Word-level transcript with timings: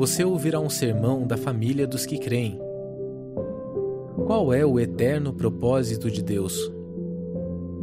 você 0.00 0.24
ouvirá 0.24 0.58
um 0.58 0.70
sermão 0.70 1.26
da 1.26 1.36
família 1.36 1.86
dos 1.86 2.06
que 2.06 2.16
creem. 2.16 2.58
Qual 4.24 4.50
é 4.50 4.64
o 4.64 4.80
eterno 4.80 5.30
propósito 5.30 6.10
de 6.10 6.22
Deus? 6.22 6.72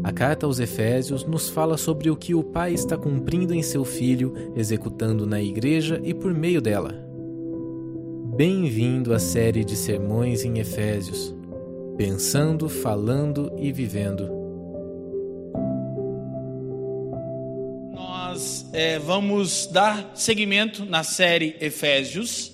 A 0.03 0.11
carta 0.11 0.47
aos 0.47 0.59
Efésios 0.59 1.23
nos 1.25 1.47
fala 1.47 1.77
sobre 1.77 2.09
o 2.09 2.15
que 2.15 2.33
o 2.33 2.43
Pai 2.43 2.73
está 2.73 2.97
cumprindo 2.97 3.53
em 3.53 3.61
seu 3.61 3.85
Filho, 3.85 4.33
executando 4.55 5.27
na 5.27 5.39
Igreja 5.39 6.01
e 6.03 6.11
por 6.11 6.33
meio 6.33 6.59
dela. 6.59 6.91
Bem-vindo 8.35 9.13
à 9.13 9.19
série 9.19 9.63
de 9.63 9.75
sermões 9.75 10.43
em 10.43 10.57
Efésios, 10.57 11.35
pensando, 11.97 12.67
falando 12.67 13.51
e 13.59 13.71
vivendo. 13.71 14.36
É, 18.77 18.99
vamos 18.99 19.65
dar 19.65 20.11
seguimento 20.13 20.85
na 20.85 21.01
série 21.01 21.55
Efésios, 21.59 22.51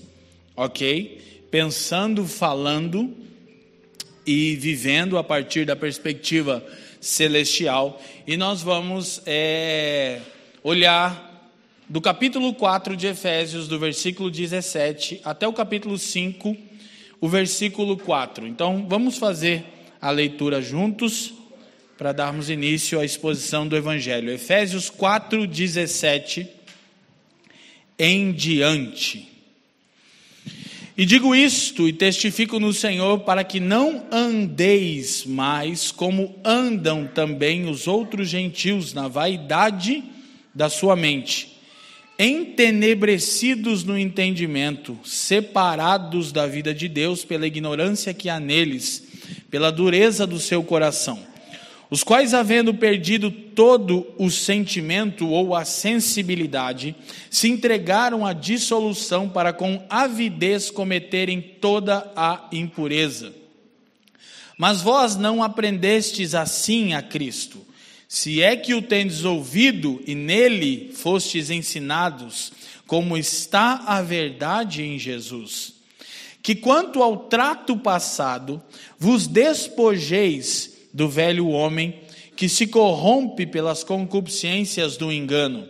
ok? 0.56 1.46
Pensando, 1.52 2.26
falando 2.26 3.14
e 4.26 4.56
vivendo 4.56 5.18
a 5.18 5.24
partir 5.24 5.66
da 5.66 5.76
perspectiva 5.76 6.66
celestial. 7.02 8.02
E 8.26 8.38
nós 8.38 8.62
vamos 8.62 9.22
é, 9.26 10.22
olhar 10.64 11.52
do 11.90 12.00
capítulo 12.00 12.54
4 12.54 12.96
de 12.96 13.08
Efésios, 13.08 13.68
do 13.68 13.78
versículo 13.78 14.32
17 14.32 15.20
até 15.26 15.46
o 15.46 15.52
capítulo 15.52 15.98
5, 15.98 16.56
o 17.20 17.28
versículo 17.28 17.98
4. 17.98 18.48
Então, 18.48 18.86
vamos 18.88 19.18
fazer 19.18 19.66
a 20.00 20.10
leitura 20.10 20.62
juntos 20.62 21.34
para 22.04 22.12
darmos 22.12 22.50
início 22.50 23.00
à 23.00 23.06
exposição 23.06 23.66
do 23.66 23.78
Evangelho. 23.78 24.30
Efésios 24.30 24.90
4, 24.90 25.48
17 25.48 26.46
em 27.98 28.34
diante. 28.34 29.26
E 30.98 31.06
digo 31.06 31.34
isto 31.34 31.88
e 31.88 31.94
testifico 31.94 32.60
no 32.60 32.74
Senhor 32.74 33.22
para 33.22 33.42
que 33.46 33.62
não 33.62 34.06
andeis 34.12 35.26
mais 35.26 35.94
como 35.94 36.38
andam 36.44 37.08
também 37.08 37.70
os 37.70 37.88
outros 37.88 38.28
gentios 38.28 38.94
na 38.94 39.08
vaidade 39.08 40.04
da 40.54 40.68
sua 40.68 40.98
mente, 40.98 41.58
entenebrecidos 42.20 43.86
no 43.86 43.98
entendimento, 43.98 45.00
separados 45.06 46.34
da 46.34 46.46
vida 46.48 46.74
de 46.74 46.90
Deus 46.90 47.24
pela 47.24 47.48
ignorância 47.48 48.14
que 48.14 48.28
há 48.28 48.42
neles, 48.42 49.08
pela 49.50 49.72
dureza 49.72 50.28
do 50.28 50.38
seu 50.38 50.62
coração 50.66 51.32
os 51.90 52.04
quais, 52.04 52.34
havendo 52.34 52.74
perdido 52.74 53.30
todo 53.30 54.08
o 54.18 54.32
sentimento 54.32 55.28
ou 55.28 55.56
a 55.56 55.64
sensibilidade, 55.64 56.96
se 57.30 57.48
entregaram 57.48 58.26
à 58.26 58.34
dissolução 58.34 59.30
para 59.30 59.54
com 59.54 59.86
avidez 59.90 60.72
cometerem 60.72 61.40
toda 61.42 62.12
a 62.16 62.48
impureza. 62.52 63.34
Mas 64.58 64.82
vós 64.82 65.16
não 65.16 65.44
aprendestes 65.44 66.34
assim 66.34 66.94
a 66.94 67.02
Cristo, 67.02 67.66
se 68.08 68.42
é 68.42 68.56
que 68.56 68.74
o 68.74 68.82
tendes 68.82 69.24
ouvido 69.24 70.02
e 70.06 70.14
nele 70.14 70.92
fostes 70.94 71.50
ensinados, 71.50 72.52
como 72.86 73.18
está 73.18 73.84
a 73.88 74.02
verdade 74.02 74.84
em 74.84 75.00
Jesus. 75.00 75.74
Que 76.42 76.54
quanto 76.54 77.02
ao 77.02 77.18
trato 77.18 77.76
passado, 77.78 78.62
vos 79.00 79.26
despojeis 79.26 80.73
do 80.94 81.10
velho 81.10 81.48
homem 81.48 81.96
que 82.36 82.50
se 82.50 82.68
corrompe 82.68 83.46
pelas 83.46 83.84
concupiscências 83.84 84.98
do 84.98 85.12
engano, 85.12 85.68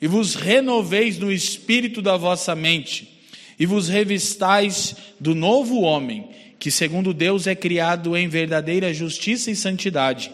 e 0.00 0.06
vos 0.06 0.34
renoveis 0.34 1.18
no 1.18 1.32
espírito 1.32 2.02
da 2.02 2.16
vossa 2.16 2.54
mente, 2.54 3.20
e 3.58 3.66
vos 3.66 3.88
revistais 3.88 4.96
do 5.18 5.34
novo 5.34 5.80
homem, 5.80 6.28
que 6.58 6.70
segundo 6.70 7.14
Deus 7.14 7.46
é 7.46 7.54
criado 7.54 8.16
em 8.16 8.28
verdadeira 8.28 8.92
justiça 8.92 9.50
e 9.50 9.56
santidade. 9.56 10.30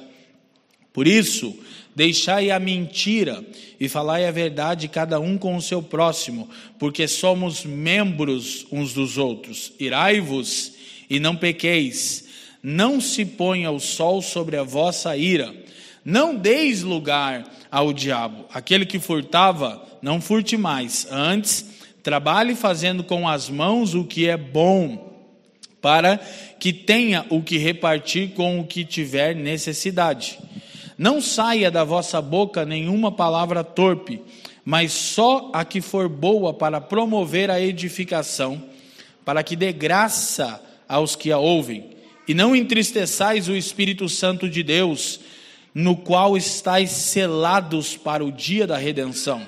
Por 0.92 1.06
isso, 1.06 1.56
deixai 1.94 2.50
a 2.50 2.58
mentira 2.58 3.44
e 3.78 3.88
falai 3.88 4.26
a 4.26 4.30
verdade 4.30 4.88
cada 4.88 5.20
um 5.20 5.38
com 5.38 5.56
o 5.56 5.62
seu 5.62 5.82
próximo, 5.82 6.48
porque 6.78 7.06
somos 7.06 7.64
membros 7.64 8.66
uns 8.72 8.92
dos 8.92 9.18
outros. 9.18 9.72
Irai-vos 9.78 10.72
e 11.08 11.20
não 11.20 11.36
pequeis 11.36 12.29
não 12.62 13.00
se 13.00 13.24
ponha 13.24 13.70
o 13.70 13.80
sol 13.80 14.20
sobre 14.20 14.56
a 14.56 14.62
vossa 14.62 15.16
ira, 15.16 15.54
não 16.04 16.34
deis 16.34 16.82
lugar 16.82 17.44
ao 17.70 17.92
diabo. 17.92 18.46
Aquele 18.52 18.84
que 18.84 18.98
furtava, 18.98 19.82
não 20.02 20.20
furte 20.20 20.56
mais. 20.56 21.06
Antes, 21.10 21.64
trabalhe 22.02 22.54
fazendo 22.54 23.04
com 23.04 23.28
as 23.28 23.48
mãos 23.48 23.94
o 23.94 24.04
que 24.04 24.28
é 24.28 24.36
bom, 24.36 25.08
para 25.80 26.18
que 26.58 26.72
tenha 26.72 27.24
o 27.30 27.42
que 27.42 27.56
repartir 27.56 28.30
com 28.30 28.60
o 28.60 28.66
que 28.66 28.84
tiver 28.84 29.34
necessidade. 29.34 30.38
Não 30.98 31.20
saia 31.20 31.70
da 31.70 31.84
vossa 31.84 32.20
boca 32.20 32.64
nenhuma 32.64 33.10
palavra 33.10 33.64
torpe, 33.64 34.20
mas 34.64 34.92
só 34.92 35.50
a 35.54 35.64
que 35.64 35.80
for 35.80 36.08
boa 36.08 36.52
para 36.52 36.80
promover 36.80 37.50
a 37.50 37.60
edificação, 37.60 38.62
para 39.24 39.42
que 39.42 39.56
dê 39.56 39.72
graça 39.72 40.62
aos 40.86 41.16
que 41.16 41.32
a 41.32 41.38
ouvem. 41.38 41.99
E 42.30 42.34
não 42.34 42.54
entristeçais 42.54 43.48
o 43.48 43.56
Espírito 43.56 44.08
Santo 44.08 44.48
de 44.48 44.62
Deus, 44.62 45.18
no 45.74 45.96
qual 45.96 46.36
estáis 46.36 46.92
selados 46.92 47.96
para 47.96 48.24
o 48.24 48.30
dia 48.30 48.68
da 48.68 48.76
redenção. 48.76 49.44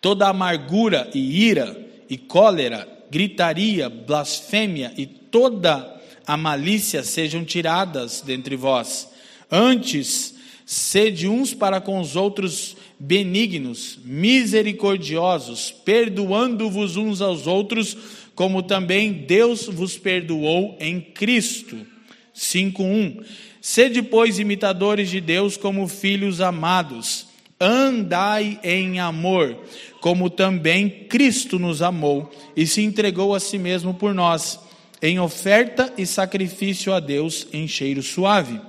Toda 0.00 0.28
amargura 0.28 1.10
e 1.14 1.44
ira 1.44 1.78
e 2.08 2.16
cólera, 2.16 2.88
gritaria, 3.10 3.90
blasfêmia 3.90 4.94
e 4.96 5.04
toda 5.04 6.00
a 6.26 6.38
malícia 6.38 7.02
sejam 7.02 7.44
tiradas 7.44 8.22
dentre 8.22 8.56
vós. 8.56 9.10
Antes, 9.50 10.34
sede 10.64 11.28
uns 11.28 11.52
para 11.52 11.82
com 11.82 12.00
os 12.00 12.16
outros 12.16 12.78
benignos, 12.98 13.98
misericordiosos, 14.06 15.70
perdoando-vos 15.84 16.96
uns 16.96 17.20
aos 17.20 17.46
outros, 17.46 17.94
como 18.34 18.62
também 18.62 19.12
Deus 19.12 19.66
vos 19.66 19.98
perdoou 19.98 20.76
em 20.80 21.00
Cristo. 21.00 21.86
5:1 22.34 23.24
Sede, 23.60 24.02
pois, 24.02 24.40
imitadores 24.40 25.08
de 25.08 25.20
Deus 25.20 25.56
como 25.56 25.86
filhos 25.86 26.40
amados. 26.40 27.26
Andai 27.60 28.58
em 28.64 28.98
amor, 28.98 29.56
como 30.00 30.28
também 30.28 30.88
Cristo 31.08 31.60
nos 31.60 31.80
amou 31.80 32.28
e 32.56 32.66
se 32.66 32.82
entregou 32.82 33.36
a 33.36 33.38
si 33.38 33.58
mesmo 33.58 33.94
por 33.94 34.12
nós, 34.12 34.58
em 35.00 35.20
oferta 35.20 35.92
e 35.96 36.04
sacrifício 36.04 36.92
a 36.92 36.98
Deus 36.98 37.46
em 37.52 37.68
cheiro 37.68 38.02
suave. 38.02 38.60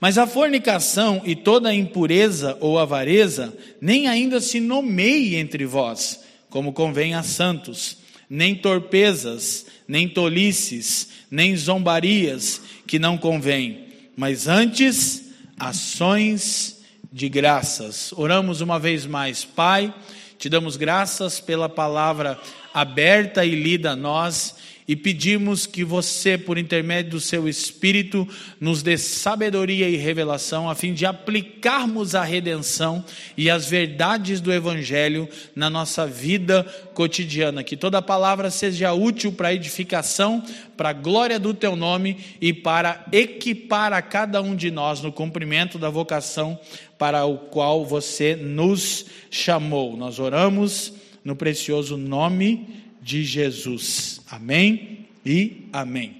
Mas 0.00 0.18
a 0.18 0.26
fornicação 0.26 1.22
e 1.24 1.36
toda 1.36 1.72
impureza 1.72 2.56
ou 2.60 2.80
avareza 2.80 3.56
nem 3.80 4.08
ainda 4.08 4.40
se 4.40 4.58
nomeie 4.58 5.36
entre 5.36 5.64
vós, 5.64 6.24
como 6.50 6.72
convém 6.72 7.14
a 7.14 7.22
santos 7.22 7.97
nem 8.28 8.54
torpezas, 8.54 9.66
nem 9.86 10.08
tolices, 10.08 11.08
nem 11.30 11.56
zombarias 11.56 12.60
que 12.86 12.98
não 12.98 13.16
convém, 13.16 13.86
mas 14.16 14.48
antes 14.48 15.32
ações 15.58 16.80
de 17.12 17.28
graças. 17.28 18.12
Oramos 18.12 18.60
uma 18.60 18.78
vez 18.78 19.06
mais, 19.06 19.44
Pai, 19.44 19.92
te 20.38 20.48
damos 20.48 20.76
graças 20.76 21.40
pela 21.40 21.68
palavra 21.68 22.38
aberta 22.72 23.44
e 23.44 23.54
lida 23.54 23.92
a 23.92 23.96
nós 23.96 24.54
e 24.88 24.96
pedimos 24.96 25.66
que 25.66 25.84
você, 25.84 26.38
por 26.38 26.56
intermédio 26.56 27.10
do 27.10 27.20
seu 27.20 27.46
Espírito, 27.46 28.26
nos 28.58 28.82
dê 28.82 28.96
sabedoria 28.96 29.86
e 29.86 29.96
revelação 29.96 30.70
a 30.70 30.74
fim 30.74 30.94
de 30.94 31.04
aplicarmos 31.04 32.14
a 32.14 32.24
redenção 32.24 33.04
e 33.36 33.50
as 33.50 33.68
verdades 33.68 34.40
do 34.40 34.50
Evangelho 34.50 35.28
na 35.54 35.68
nossa 35.68 36.06
vida 36.06 36.64
cotidiana. 36.94 37.62
Que 37.62 37.76
toda 37.76 38.00
palavra 38.00 38.50
seja 38.50 38.94
útil 38.94 39.30
para 39.30 39.52
edificação, 39.52 40.42
para 40.74 40.88
a 40.88 40.94
glória 40.94 41.38
do 41.38 41.52
teu 41.52 41.76
nome 41.76 42.16
e 42.40 42.54
para 42.54 43.04
equipar 43.12 43.92
a 43.92 44.00
cada 44.00 44.40
um 44.40 44.56
de 44.56 44.70
nós 44.70 45.02
no 45.02 45.12
cumprimento 45.12 45.78
da 45.78 45.90
vocação 45.90 46.58
para 46.96 47.26
o 47.26 47.36
qual 47.36 47.84
você 47.84 48.34
nos 48.34 49.04
chamou. 49.30 49.98
Nós 49.98 50.18
oramos 50.18 50.94
no 51.22 51.36
precioso 51.36 51.98
nome 51.98 52.87
de 53.08 53.24
Jesus. 53.24 54.20
Amém 54.30 55.06
e 55.24 55.62
amém. 55.72 56.18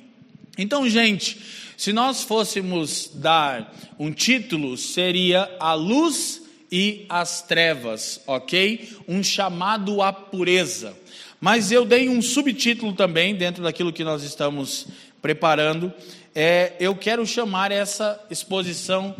Então, 0.56 0.88
gente, 0.88 1.38
se 1.76 1.92
nós 1.92 2.22
fôssemos 2.22 3.10
dar 3.12 3.76
um 3.98 4.10
título, 4.10 4.74
seria 4.78 5.54
A 5.60 5.74
Luz 5.74 6.40
e 6.72 7.04
as 7.06 7.42
Trevas, 7.42 8.22
ok? 8.26 8.88
Um 9.06 9.22
chamado 9.22 10.00
à 10.00 10.10
pureza. 10.10 10.96
Mas 11.38 11.70
eu 11.70 11.84
dei 11.84 12.08
um 12.08 12.22
subtítulo 12.22 12.94
também, 12.94 13.34
dentro 13.34 13.62
daquilo 13.62 13.92
que 13.92 14.02
nós 14.02 14.22
estamos 14.22 14.86
preparando. 15.20 15.92
É, 16.34 16.72
eu 16.80 16.96
quero 16.96 17.26
chamar 17.26 17.70
essa 17.70 18.18
exposição 18.30 19.14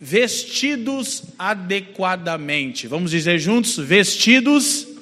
Vestidos 0.00 1.22
adequadamente. 1.38 2.88
Vamos 2.88 3.12
dizer 3.12 3.38
juntos? 3.38 3.76
Vestidos 3.78 4.93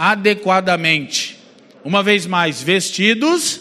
adequadamente. 0.00 1.36
Uma 1.84 2.02
vez 2.02 2.24
mais, 2.24 2.62
vestidos 2.62 3.60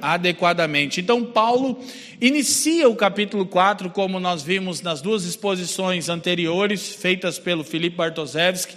adequadamente. 0.00 1.02
Então, 1.02 1.22
Paulo 1.22 1.78
inicia 2.18 2.88
o 2.88 2.96
capítulo 2.96 3.44
4, 3.44 3.90
como 3.90 4.18
nós 4.18 4.42
vimos 4.42 4.80
nas 4.80 5.02
duas 5.02 5.24
exposições 5.24 6.08
anteriores, 6.08 6.94
feitas 6.94 7.38
pelo 7.38 7.62
Filipe 7.62 7.96
Bartoszewski. 7.96 8.74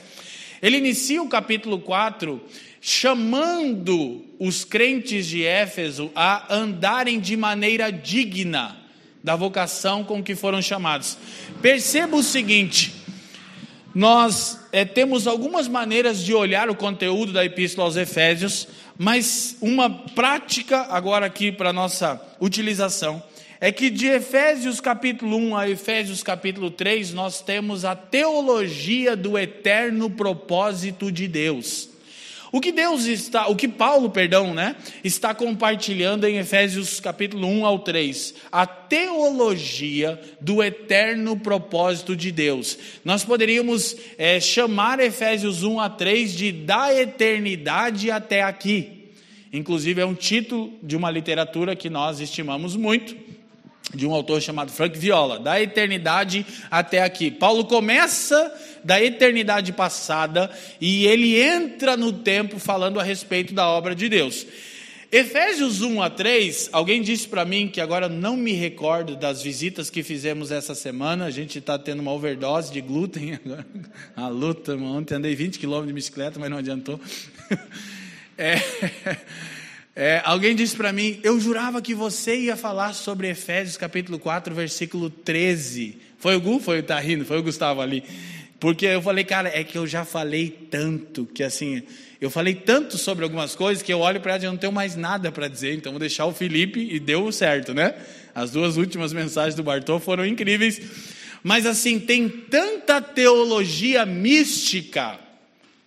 Ele 0.61 0.75
inicia 0.75 1.23
o 1.23 1.29
capítulo 1.29 1.79
4 1.79 2.41
chamando 2.81 4.25
os 4.37 4.65
crentes 4.65 5.25
de 5.25 5.45
Éfeso 5.45 6.11
a 6.13 6.53
andarem 6.53 7.17
de 7.21 7.37
maneira 7.37 7.89
digna 7.89 8.75
da 9.23 9.37
vocação 9.37 10.03
com 10.03 10.21
que 10.21 10.35
foram 10.35 10.61
chamados. 10.61 11.17
Perceba 11.61 12.17
o 12.17 12.23
seguinte: 12.23 12.93
nós 13.95 14.62
é, 14.73 14.83
temos 14.83 15.27
algumas 15.27 15.67
maneiras 15.67 16.23
de 16.23 16.33
olhar 16.33 16.67
o 16.67 16.75
conteúdo 16.75 17.31
da 17.31 17.45
Epístola 17.45 17.85
aos 17.85 17.95
Efésios, 17.95 18.67
mas 18.97 19.55
uma 19.61 19.87
prática 19.87 20.87
agora 20.89 21.27
aqui 21.27 21.51
para 21.51 21.71
nossa 21.71 22.19
utilização 22.41 23.21
é 23.61 23.71
que 23.71 23.91
de 23.91 24.07
Efésios 24.07 24.81
capítulo 24.81 25.37
1 25.37 25.55
a 25.55 25.69
Efésios 25.69 26.23
capítulo 26.23 26.71
3 26.71 27.13
nós 27.13 27.39
temos 27.39 27.85
a 27.85 27.95
teologia 27.95 29.15
do 29.15 29.37
eterno 29.37 30.09
propósito 30.09 31.11
de 31.11 31.27
Deus. 31.27 31.92
O 32.53 32.61
que 32.61 32.71
Deus 32.71 33.05
está, 33.05 33.47
o 33.47 33.55
que 33.55 33.67
Paulo, 33.67 34.11
perdão, 34.11 34.53
né, 34.53 34.75
está 35.03 35.33
compartilhando 35.33 36.27
em 36.27 36.37
Efésios 36.37 36.99
capítulo 36.99 37.47
1 37.47 37.65
ao 37.65 37.79
3, 37.79 38.35
a 38.51 38.67
teologia 38.67 40.21
do 40.39 40.61
eterno 40.61 41.35
propósito 41.35 42.15
de 42.15 42.31
Deus. 42.31 42.77
Nós 43.03 43.25
poderíamos 43.25 43.97
é, 44.19 44.39
chamar 44.39 44.99
Efésios 44.99 45.63
1 45.63 45.79
a 45.79 45.89
3 45.89 46.31
de 46.31 46.51
da 46.51 46.93
eternidade 46.93 48.11
até 48.11 48.43
aqui. 48.43 49.09
Inclusive 49.51 50.01
é 50.01 50.05
um 50.05 50.13
título 50.13 50.71
de 50.83 50.95
uma 50.95 51.09
literatura 51.09 51.75
que 51.75 51.89
nós 51.89 52.19
estimamos 52.19 52.75
muito, 52.75 53.15
de 53.93 54.07
um 54.07 54.13
autor 54.13 54.41
chamado 54.41 54.71
Frank 54.71 54.97
Viola, 54.97 55.39
da 55.39 55.61
eternidade 55.61 56.45
até 56.69 57.03
aqui. 57.03 57.29
Paulo 57.29 57.65
começa 57.65 58.53
da 58.83 59.01
eternidade 59.01 59.71
passada 59.71 60.49
e 60.81 61.05
ele 61.05 61.39
entra 61.39 61.95
no 61.95 62.11
tempo 62.11 62.59
falando 62.59 62.99
a 62.99 63.03
respeito 63.03 63.53
da 63.53 63.67
obra 63.67 63.95
de 63.95 64.09
Deus. 64.09 64.45
Efésios 65.11 65.83
1 65.83 66.01
a 66.01 66.09
3, 66.09 66.69
alguém 66.71 66.99
disse 66.99 67.27
para 67.27 67.45
mim 67.45 67.67
que 67.67 67.79
agora 67.79 68.09
não 68.09 68.35
me 68.35 68.53
recordo 68.53 69.15
das 69.15 69.43
visitas 69.43 69.87
que 69.87 70.01
fizemos 70.01 70.51
essa 70.51 70.73
semana. 70.73 71.25
A 71.25 71.29
gente 71.29 71.59
está 71.59 71.77
tendo 71.77 71.99
uma 71.99 72.11
overdose 72.11 72.73
de 72.73 72.81
glúten 72.81 73.35
agora. 73.45 73.63
A 74.15 74.27
luta, 74.27 74.75
ontem 74.75 75.13
andei 75.13 75.35
20 75.35 75.59
quilômetros 75.59 75.89
de 75.89 75.93
bicicleta, 75.93 76.39
mas 76.39 76.49
não 76.49 76.57
adiantou. 76.57 76.99
É, 78.35 78.55
é, 79.95 80.21
alguém 80.25 80.55
disse 80.55 80.75
para 80.75 80.91
mim, 80.91 81.19
eu 81.23 81.39
jurava 81.39 81.81
que 81.81 81.93
você 81.93 82.35
ia 82.35 82.55
falar 82.55 82.93
sobre 82.93 83.29
Efésios 83.29 83.77
capítulo 83.77 84.17
4, 84.17 84.53
versículo 84.55 85.09
13. 85.09 85.97
Foi 86.17 86.35
o 86.35 86.41
Gu? 86.41 86.59
Foi 86.59 86.79
o 86.79 86.83
tá 86.83 86.99
rindo? 86.99 87.25
Foi 87.25 87.37
o 87.37 87.43
Gustavo 87.43 87.79
ali. 87.79 88.03
Porque 88.59 88.85
eu 88.85 89.01
falei, 89.01 89.23
cara, 89.23 89.51
é 89.53 89.63
que 89.63 89.77
eu 89.77 89.85
já 89.85 90.05
falei 90.05 90.49
tanto, 90.49 91.25
que 91.25 91.43
assim, 91.43 91.83
eu 92.19 92.29
falei 92.29 92.55
tanto 92.55 92.97
sobre 92.97 93.23
algumas 93.23 93.53
coisas 93.53 93.83
que 93.83 93.93
eu 93.93 93.99
olho 93.99 94.21
para 94.21 94.35
ela 94.35 94.43
e 94.43 94.47
não 94.47 94.55
tenho 94.55 94.71
mais 94.71 94.95
nada 94.95 95.31
para 95.31 95.49
dizer, 95.49 95.75
então 95.75 95.91
vou 95.91 95.99
deixar 95.99 96.25
o 96.25 96.33
Felipe 96.33 96.79
e 96.79 96.97
deu 96.97 97.29
certo, 97.31 97.73
né? 97.73 97.93
As 98.33 98.51
duas 98.51 98.77
últimas 98.77 99.11
mensagens 99.11 99.53
do 99.53 99.63
Bartô 99.63 99.99
foram 99.99 100.25
incríveis. 100.25 100.81
Mas 101.43 101.65
assim, 101.65 101.99
tem 101.99 102.29
tanta 102.29 103.01
teologia 103.01 104.05
mística 104.05 105.19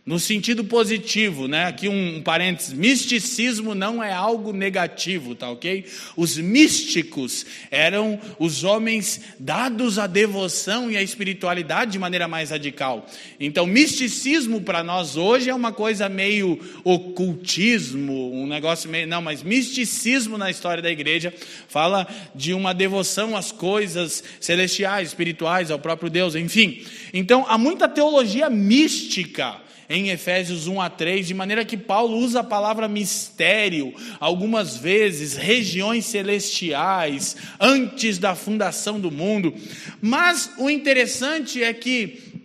no 0.07 0.21
sentido 0.21 0.63
positivo, 0.63 1.49
né? 1.49 1.65
Aqui 1.65 1.89
um, 1.89 2.19
um 2.19 2.23
parênteses: 2.23 2.73
misticismo 2.73 3.75
não 3.75 4.01
é 4.01 4.13
algo 4.13 4.53
negativo, 4.53 5.35
tá 5.35 5.51
ok? 5.51 5.85
Os 6.17 6.39
místicos 6.39 7.45
eram 7.73 8.21
os 8.39 8.63
homens 8.63 9.21
dados 9.41 9.99
à 9.99 10.07
devoção 10.07 10.89
e 10.89 10.97
à 10.97 11.03
espiritualidade 11.03 11.91
de 11.91 11.99
maneira 11.99 12.29
mais 12.29 12.51
radical. 12.51 13.05
Então, 13.41 13.67
misticismo 13.67 14.61
para 14.61 14.85
nós 14.85 15.17
hoje 15.17 15.51
é 15.51 15.55
uma 15.55 15.73
coisa 15.73 16.09
meio 16.09 16.57
ocultismo, 16.85 18.33
um 18.33 18.47
negócio 18.47 18.89
meio. 18.89 19.09
Não, 19.09 19.21
mas 19.21 19.43
misticismo 19.43 20.39
na 20.39 20.49
história 20.49 20.81
da 20.81 20.91
igreja 20.91 21.35
fala 21.67 22.07
de 22.33 22.55
uma 22.55 22.73
devoção 22.73 23.37
às 23.37 23.51
coisas 23.51 24.23
celestiais, 24.39 25.09
espirituais, 25.09 25.73
ao 25.73 25.81
próprio 25.81 26.09
Deus, 26.09 26.37
enfim. 26.37 26.85
Então, 27.13 27.45
há 27.49 27.59
muita 27.59 27.89
teologia 27.89 28.49
mística 28.49 29.66
em 29.89 30.09
Efésios 30.11 30.67
1 30.67 30.81
a 30.81 30.91
3, 30.91 31.27
de 31.27 31.35
maneira 31.35 31.65
que 31.65 31.77
Paulo 31.77 32.17
usa 32.19 32.41
a 32.41 32.45
palavra 32.45 32.89
mistério 32.89 33.95
algumas 34.19 34.77
vezes, 34.77 35.35
regiões 35.35 36.07
celestiais, 36.07 37.37
antes 37.61 38.19
da 38.19 38.35
fundação 38.35 38.99
do 38.99 39.11
mundo. 39.11 39.55
Mas 40.01 40.51
o 40.59 40.69
interessante 40.69 41.63
é 41.63 41.73
que 41.73 42.37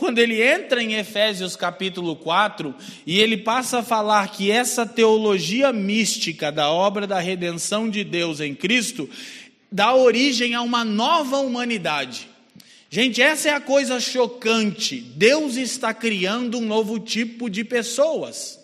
quando 0.00 0.18
ele 0.18 0.42
entra 0.42 0.82
em 0.82 0.94
Efésios 0.94 1.54
capítulo 1.56 2.16
4 2.16 2.74
e 3.06 3.20
ele 3.20 3.36
passa 3.36 3.80
a 3.80 3.82
falar 3.82 4.30
que 4.30 4.50
essa 4.50 4.86
teologia 4.86 5.74
mística 5.74 6.50
da 6.50 6.70
obra 6.70 7.06
da 7.06 7.20
redenção 7.20 7.86
de 7.86 8.02
Deus 8.02 8.40
em 8.40 8.54
Cristo 8.54 9.10
dá 9.70 9.94
origem 9.94 10.54
a 10.54 10.62
uma 10.62 10.86
nova 10.86 11.36
humanidade. 11.40 12.29
Gente, 12.92 13.22
essa 13.22 13.50
é 13.50 13.54
a 13.54 13.60
coisa 13.60 14.00
chocante. 14.00 14.96
Deus 15.00 15.54
está 15.54 15.94
criando 15.94 16.58
um 16.58 16.66
novo 16.66 16.98
tipo 16.98 17.48
de 17.48 17.62
pessoas. 17.62 18.58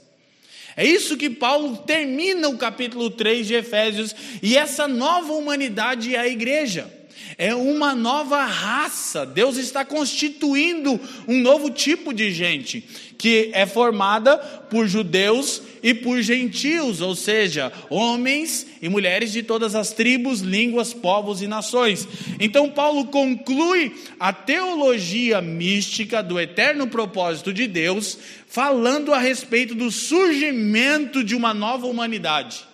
É 0.77 0.85
isso 0.85 1.17
que 1.17 1.31
Paulo 1.31 1.77
termina 1.79 2.49
o 2.49 2.59
capítulo 2.59 3.09
3 3.09 3.47
de 3.47 3.55
Efésios, 3.55 4.15
e 4.43 4.57
essa 4.57 4.89
nova 4.89 5.33
humanidade 5.33 6.15
é 6.15 6.19
a 6.19 6.27
igreja. 6.27 6.93
É 7.39 7.55
uma 7.55 7.95
nova 7.95 8.45
raça. 8.45 9.25
Deus 9.25 9.57
está 9.57 9.85
constituindo 9.85 11.01
um 11.27 11.41
novo 11.41 11.71
tipo 11.71 12.13
de 12.13 12.31
gente 12.33 12.85
que 13.19 13.51
é 13.53 13.67
formada 13.67 14.37
por 14.37 14.87
judeus 14.87 15.63
e 15.83 15.95
por 15.95 16.21
gentios, 16.21 17.01
ou 17.01 17.15
seja, 17.15 17.73
homens 17.89 18.67
e 18.83 18.89
mulheres 18.89 19.33
de 19.33 19.43
todas 19.43 19.75
as 19.75 19.93
tribos, 19.93 20.41
línguas, 20.41 20.93
povos 20.93 21.41
e 21.41 21.47
nações. 21.47 22.07
Então, 22.39 22.69
Paulo 22.71 23.07
conclui 23.07 23.95
a 24.19 24.33
teologia 24.33 25.41
mística 25.41 26.23
do 26.23 26.39
eterno 26.39 26.87
propósito 26.87 27.53
de 27.53 27.67
Deus, 27.67 28.19
falando 28.47 29.15
a 29.15 29.19
respeito 29.19 29.75
do 29.75 29.91
surgimento 29.91 31.25
de 31.25 31.35
uma 31.35 31.55
nova 31.55 31.87
humanidade. 31.87 32.65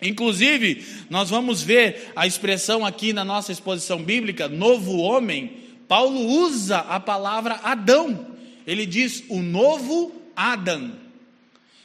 Inclusive, 0.00 0.84
nós 1.08 1.30
vamos 1.30 1.62
ver 1.62 2.12
a 2.14 2.26
expressão 2.26 2.84
aqui 2.84 3.12
na 3.12 3.24
nossa 3.24 3.52
exposição 3.52 4.02
bíblica, 4.02 4.48
novo 4.48 4.98
homem. 4.98 5.64
Paulo 5.88 6.20
usa 6.20 6.78
a 6.78 7.00
palavra 7.00 7.60
Adão 7.62 8.36
ele 8.66 8.84
diz 8.84 9.22
o 9.28 9.40
novo 9.40 10.12
Adão. 10.34 10.92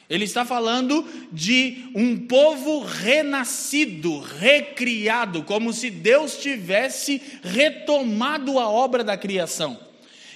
Ele 0.10 0.26
está 0.26 0.44
falando 0.44 1.06
de 1.32 1.86
um 1.96 2.18
povo 2.18 2.84
renascido, 2.84 4.20
recriado, 4.20 5.44
como 5.44 5.72
se 5.72 5.90
Deus 5.90 6.38
tivesse 6.38 7.22
retomado 7.42 8.60
a 8.60 8.68
obra 8.68 9.06
da 9.06 9.16
criação. 9.16 9.80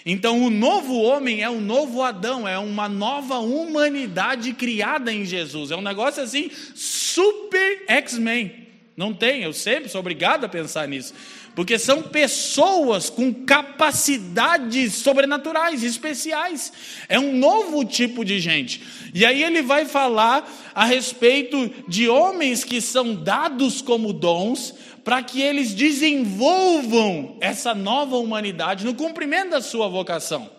Então, 0.06 0.44
o 0.44 0.50
novo 0.50 0.96
homem 1.02 1.42
é 1.42 1.50
um 1.50 1.60
novo 1.60 2.04
Adão, 2.04 2.48
é 2.48 2.60
uma 2.60 2.88
nova 2.88 3.40
humanidade 3.40 4.54
criada 4.54 5.12
em 5.12 5.26
Jesus. 5.26 5.72
É 5.72 5.76
um 5.76 5.82
negócio 5.82 6.22
assim, 6.22 6.52
super 6.76 7.84
X-Men. 7.88 8.68
Não 8.96 9.14
tem, 9.14 9.42
eu 9.42 9.52
sempre 9.52 9.90
sou 9.90 10.00
obrigado 10.00 10.46
a 10.46 10.50
pensar 10.50 10.88
nisso 10.88 11.14
porque 11.56 11.80
são 11.80 12.04
pessoas 12.04 13.10
com 13.10 13.34
capacidades 13.34 14.94
sobrenaturais, 14.96 15.84
especiais. 15.84 16.72
É 17.08 17.18
um 17.18 17.36
novo 17.36 17.86
tipo 17.86 18.26
de 18.26 18.40
gente. 18.40 18.82
E 19.14 19.26
aí 19.26 19.42
ele 19.42 19.62
vai 19.62 19.86
falar 19.86 20.48
a 20.76 20.84
respeito 20.84 21.72
de 21.88 22.10
homens 22.10 22.66
que 22.66 22.82
são 22.82 23.16
dados 23.16 23.82
como 23.82 24.12
dons 24.12 24.76
para 25.06 25.22
que 25.22 25.40
eles 25.40 25.72
desenvolvam 25.72 27.38
essa 27.40 27.76
nova 27.76 28.18
humanidade 28.18 28.84
no 28.84 28.96
cumprimento 28.96 29.52
da 29.52 29.62
sua 29.62 29.88
vocação. 29.88 30.50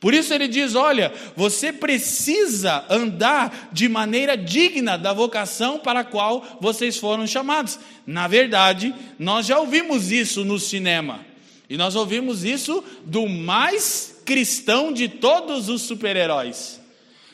Por 0.00 0.12
isso 0.12 0.34
ele 0.34 0.48
diz: 0.48 0.74
olha, 0.74 1.12
você 1.36 1.72
precisa 1.72 2.84
andar 2.90 3.70
de 3.72 3.88
maneira 3.88 4.36
digna 4.36 4.98
da 4.98 5.12
vocação 5.12 5.78
para 5.78 6.00
a 6.00 6.04
qual 6.04 6.58
vocês 6.60 6.96
foram 6.96 7.24
chamados. 7.24 7.78
Na 8.04 8.26
verdade, 8.26 8.92
nós 9.16 9.46
já 9.46 9.58
ouvimos 9.60 10.10
isso 10.10 10.44
no 10.44 10.58
cinema. 10.58 11.24
E 11.70 11.76
nós 11.76 11.94
ouvimos 11.94 12.44
isso 12.44 12.82
do 13.04 13.28
mais 13.28 14.22
cristão 14.24 14.92
de 14.92 15.08
todos 15.08 15.68
os 15.68 15.82
super-heróis. 15.82 16.80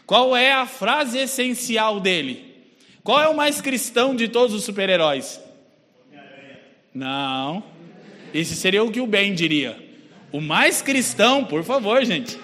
Qual 0.07 0.37
é 0.37 0.53
a 0.53 0.67
frase 0.67 1.19
essencial 1.19 2.01
dele? 2.01 2.53
Qual 3.03 3.23
é 3.23 3.29
o 3.29 3.37
mais 3.37 3.61
cristão 3.63 4.15
de 4.15 4.29
todos 4.29 4.55
os 4.55 4.65
super-heróis? 4.65 5.41
Não. 6.95 7.63
Esse 8.33 8.55
seria 8.55 8.85
o 8.85 8.91
que 8.91 9.01
o 9.01 9.07
Ben 9.07 9.35
diria. 9.35 9.77
O 10.31 10.41
mais 10.41 10.81
cristão, 10.81 11.45
por 11.45 11.65
favor, 11.65 12.05
gente. 12.05 12.39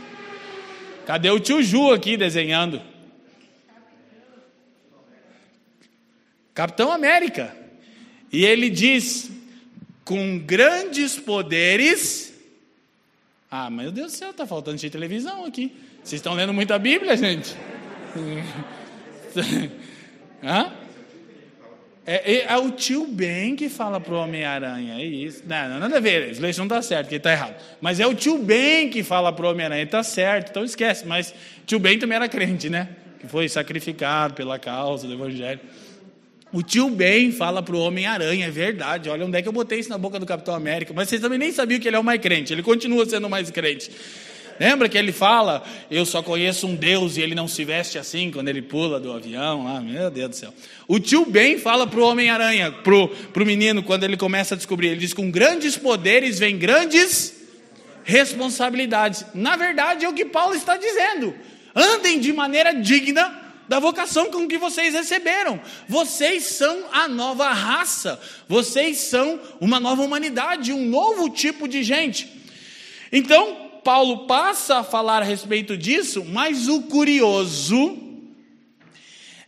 Cadê 1.07 1.31
o 1.31 1.41
tio 1.41 1.63
Ju 1.63 1.93
aqui 1.93 2.17
desenhando? 2.17 2.83
Capitão 6.53 6.93
América. 6.93 7.57
E 8.33 8.45
ele 8.45 8.69
diz: 8.69 9.31
com 10.05 10.39
grandes 10.39 11.19
poderes. 11.19 12.35
Ah, 13.51 13.71
meu 13.71 13.91
Deus 13.91 14.13
do 14.13 14.19
céu, 14.19 14.33
tá 14.33 14.47
faltando 14.47 14.77
de 14.77 14.91
televisão 14.91 15.45
aqui. 15.45 15.73
Vocês 16.03 16.19
estão 16.19 16.35
lendo 16.35 16.53
muita 16.53 16.79
Bíblia, 16.79 17.17
gente? 17.17 17.55
Hã? 20.43 20.73
É, 22.07 22.33
é, 22.33 22.53
é, 22.53 22.57
o 22.57 22.71
tio 22.71 23.07
Ben 23.07 23.55
que 23.55 23.69
fala 23.69 24.01
pro 24.01 24.17
Homem-Aranha, 24.17 24.95
é 24.95 25.05
isso. 25.05 25.43
Não, 25.47 25.69
não, 25.69 25.79
nada 25.81 25.99
a 25.99 26.01
ver, 26.01 26.31
isso 26.31 26.59
não 26.59 26.65
está 26.65 26.81
certo, 26.81 27.09
que 27.09 27.15
ele 27.15 27.19
está 27.19 27.33
errado. 27.33 27.55
Mas 27.81 28.01
é 28.01 28.07
o 28.07 28.15
tio 28.15 28.39
Ben 28.39 28.89
que 28.89 29.03
fala 29.03 29.33
pro 29.33 29.49
Homem-Aranha, 29.49 29.83
está 29.83 30.03
certo, 30.03 30.51
então 30.51 30.65
esquece. 30.65 31.07
Mas 31.07 31.35
tio 31.67 31.79
Ben 31.79 31.99
também 31.99 32.17
era 32.17 32.29
crente, 32.29 32.69
né? 32.71 32.89
Que 33.21 33.29
foi 33.29 33.49
sacrificado 33.49 34.35
pela 34.35 34.59
causa 34.59 35.07
do 35.07 35.13
Evangelho. 35.13 35.61
O 36.53 36.63
tio 36.63 36.89
Ben 36.91 37.31
fala 37.31 37.63
pro 37.63 37.79
Homem-Aranha, 37.79 38.47
é 38.47 38.51
verdade. 38.51 39.09
Olha 39.09 39.25
onde 39.25 39.39
é 39.39 39.43
que 39.43 39.49
eu 39.49 39.53
botei 39.53 39.79
isso 39.79 39.91
na 39.91 39.99
boca 39.99 40.19
do 40.19 40.27
Capitão 40.27 40.55
América. 40.55 40.93
Mas 40.95 41.09
vocês 41.09 41.21
também 41.21 41.39
nem 41.39 41.53
sabiam 41.53 41.79
que 41.79 41.87
ele 41.87 41.97
é 41.97 41.99
o 41.99 42.05
mais 42.05 42.21
crente, 42.21 42.53
ele 42.53 42.63
continua 42.63 43.07
sendo 43.07 43.27
o 43.27 43.31
mais 43.31 43.51
crente. 43.51 43.91
Lembra 44.61 44.91
que 44.91 44.99
ele 44.99 45.11
fala, 45.11 45.65
eu 45.91 46.05
só 46.05 46.23
conheço 46.23 46.67
um 46.67 46.75
Deus 46.75 47.17
e 47.17 47.23
ele 47.23 47.35
não 47.35 47.49
se 47.49 47.65
veste 47.65 47.99
assim 47.99 48.31
quando 48.31 48.49
ele 48.49 48.61
pula 48.61 49.01
do 49.01 49.11
avião 49.11 49.65
lá, 49.65 49.81
meu 49.81 50.11
Deus 50.11 50.29
do 50.29 50.37
céu. 50.37 50.55
O 50.87 51.01
tio 51.01 51.25
Ben 51.25 51.59
fala 51.59 51.87
para 51.87 51.99
o 51.99 52.05
Homem-Aranha, 52.05 52.71
para 52.71 53.43
o 53.43 53.47
menino, 53.47 53.83
quando 53.83 54.05
ele 54.05 54.19
começa 54.19 54.55
a 54.55 54.59
descobrir, 54.59 54.89
ele 54.89 55.01
diz: 55.01 55.15
com 55.15 55.31
grandes 55.31 55.79
poderes 55.79 56.39
vem 56.39 56.59
grandes 56.59 57.35
responsabilidades. 58.05 59.25
Na 59.33 59.57
verdade, 59.57 60.05
é 60.05 60.09
o 60.11 60.13
que 60.13 60.27
Paulo 60.27 60.55
está 60.55 60.77
dizendo. 60.77 61.35
Andem 61.75 62.21
de 62.21 62.31
maneira 62.31 62.75
digna 62.75 63.35
da 63.67 63.79
vocação 63.79 64.31
com 64.31 64.47
que 64.47 64.59
vocês 64.59 64.93
receberam. 64.93 65.59
Vocês 65.89 66.45
são 66.45 66.85
a 66.93 67.09
nova 67.09 67.51
raça, 67.51 68.21
vocês 68.47 68.99
são 68.99 69.41
uma 69.59 69.81
nova 69.81 70.03
humanidade, 70.03 70.71
um 70.71 70.85
novo 70.85 71.31
tipo 71.31 71.67
de 71.67 71.83
gente. 71.83 72.29
Então, 73.11 73.70
Paulo 73.93 74.19
passa 74.19 74.77
a 74.77 74.85
falar 74.85 75.21
a 75.21 75.25
respeito 75.25 75.77
disso, 75.77 76.25
mas 76.25 76.69
o 76.69 76.83
curioso 76.83 77.99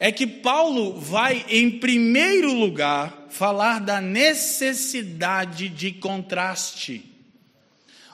é 0.01 0.11
que 0.11 0.27
Paulo 0.27 0.99
vai, 0.99 1.47
em 1.49 1.71
primeiro 1.71 2.53
lugar, 2.53 3.29
falar 3.31 3.79
da 3.79 4.01
necessidade 4.01 5.69
de 5.69 5.93
contraste. 5.93 7.05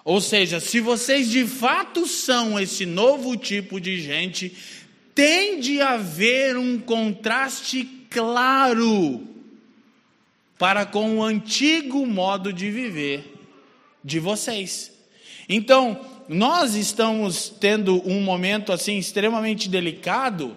Ou 0.05 0.21
seja, 0.21 0.61
se 0.61 0.81
vocês 0.81 1.31
de 1.31 1.47
fato 1.47 2.07
são 2.07 2.61
esse 2.61 2.85
novo 2.85 3.35
tipo 3.35 3.81
de 3.81 3.99
gente, 3.99 4.55
tem 5.15 5.59
de 5.59 5.81
haver 5.81 6.59
um 6.59 6.79
contraste 6.79 7.89
claro 8.11 9.27
para 10.59 10.85
com 10.85 11.17
o 11.17 11.23
antigo 11.23 12.05
modo 12.05 12.53
de 12.53 12.71
viver 12.71 13.35
de 14.05 14.21
vocês. 14.21 14.93
Então, 15.49 16.18
nós 16.29 16.75
estamos 16.75 17.49
tendo 17.49 18.07
um 18.07 18.21
momento 18.21 18.73
assim 18.73 18.99
extremamente 18.99 19.69
delicado, 19.69 20.57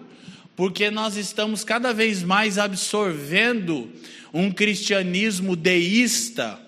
porque 0.54 0.90
nós 0.90 1.16
estamos 1.16 1.64
cada 1.64 1.94
vez 1.94 2.22
mais 2.22 2.58
absorvendo 2.58 3.90
um 4.34 4.50
cristianismo 4.50 5.56
deísta, 5.56 6.60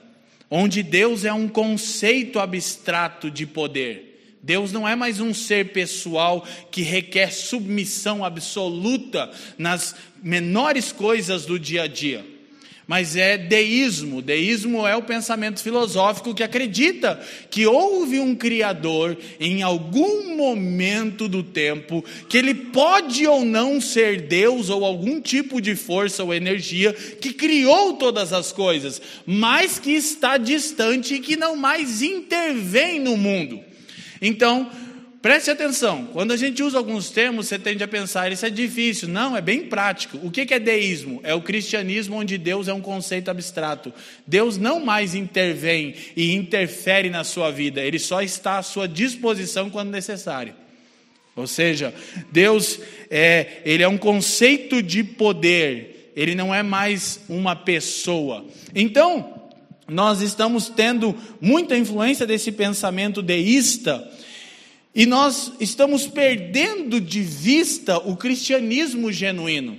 onde 0.50 0.82
Deus 0.82 1.24
é 1.24 1.32
um 1.32 1.48
conceito 1.48 2.38
abstrato 2.38 3.30
de 3.30 3.46
poder. 3.46 4.38
Deus 4.42 4.72
não 4.72 4.86
é 4.88 4.96
mais 4.96 5.20
um 5.20 5.32
ser 5.32 5.72
pessoal 5.72 6.46
que 6.70 6.82
requer 6.82 7.30
submissão 7.30 8.24
absoluta 8.24 9.30
nas 9.58 9.94
menores 10.22 10.92
coisas 10.92 11.46
do 11.46 11.58
dia 11.58 11.82
a 11.82 11.86
dia 11.86 12.33
mas 12.86 13.16
é 13.16 13.38
deísmo. 13.38 14.20
Deísmo 14.20 14.86
é 14.86 14.94
o 14.94 15.02
pensamento 15.02 15.62
filosófico 15.62 16.34
que 16.34 16.42
acredita 16.42 17.20
que 17.50 17.66
houve 17.66 18.20
um 18.20 18.34
Criador 18.34 19.16
em 19.40 19.62
algum 19.62 20.36
momento 20.36 21.28
do 21.28 21.42
tempo, 21.42 22.04
que 22.28 22.36
ele 22.36 22.54
pode 22.54 23.26
ou 23.26 23.44
não 23.44 23.80
ser 23.80 24.22
Deus 24.22 24.68
ou 24.68 24.84
algum 24.84 25.20
tipo 25.20 25.60
de 25.60 25.74
força 25.74 26.22
ou 26.22 26.34
energia 26.34 26.92
que 26.92 27.32
criou 27.32 27.94
todas 27.94 28.32
as 28.32 28.52
coisas, 28.52 29.00
mas 29.26 29.78
que 29.78 29.92
está 29.92 30.36
distante 30.36 31.14
e 31.14 31.20
que 31.20 31.36
não 31.36 31.56
mais 31.56 32.02
intervém 32.02 33.00
no 33.00 33.16
mundo. 33.16 33.60
Então, 34.20 34.70
Preste 35.24 35.50
atenção, 35.50 36.10
quando 36.12 36.32
a 36.32 36.36
gente 36.36 36.62
usa 36.62 36.76
alguns 36.76 37.08
termos, 37.08 37.46
você 37.46 37.58
tende 37.58 37.82
a 37.82 37.88
pensar, 37.88 38.30
isso 38.30 38.44
é 38.44 38.50
difícil. 38.50 39.08
Não, 39.08 39.34
é 39.34 39.40
bem 39.40 39.62
prático. 39.62 40.18
O 40.22 40.30
que 40.30 40.52
é 40.52 40.58
deísmo? 40.58 41.18
É 41.22 41.32
o 41.32 41.40
cristianismo 41.40 42.16
onde 42.16 42.36
Deus 42.36 42.68
é 42.68 42.74
um 42.74 42.80
conceito 42.82 43.30
abstrato. 43.30 43.90
Deus 44.26 44.58
não 44.58 44.84
mais 44.84 45.14
intervém 45.14 45.94
e 46.14 46.34
interfere 46.34 47.08
na 47.08 47.24
sua 47.24 47.50
vida, 47.50 47.80
ele 47.80 47.98
só 47.98 48.20
está 48.20 48.58
à 48.58 48.62
sua 48.62 48.86
disposição 48.86 49.70
quando 49.70 49.88
necessário. 49.90 50.54
Ou 51.34 51.46
seja, 51.46 51.94
Deus 52.30 52.78
é, 53.10 53.62
ele 53.64 53.82
é 53.82 53.88
um 53.88 53.96
conceito 53.96 54.82
de 54.82 55.02
poder, 55.02 56.12
ele 56.14 56.34
não 56.34 56.54
é 56.54 56.62
mais 56.62 57.20
uma 57.30 57.56
pessoa. 57.56 58.44
Então, 58.74 59.40
nós 59.88 60.20
estamos 60.20 60.68
tendo 60.68 61.16
muita 61.40 61.78
influência 61.78 62.26
desse 62.26 62.52
pensamento 62.52 63.22
deísta 63.22 64.06
e 64.94 65.06
nós 65.06 65.52
estamos 65.58 66.06
perdendo 66.06 67.00
de 67.00 67.20
vista 67.20 67.98
o 67.98 68.16
cristianismo 68.16 69.10
genuíno. 69.10 69.76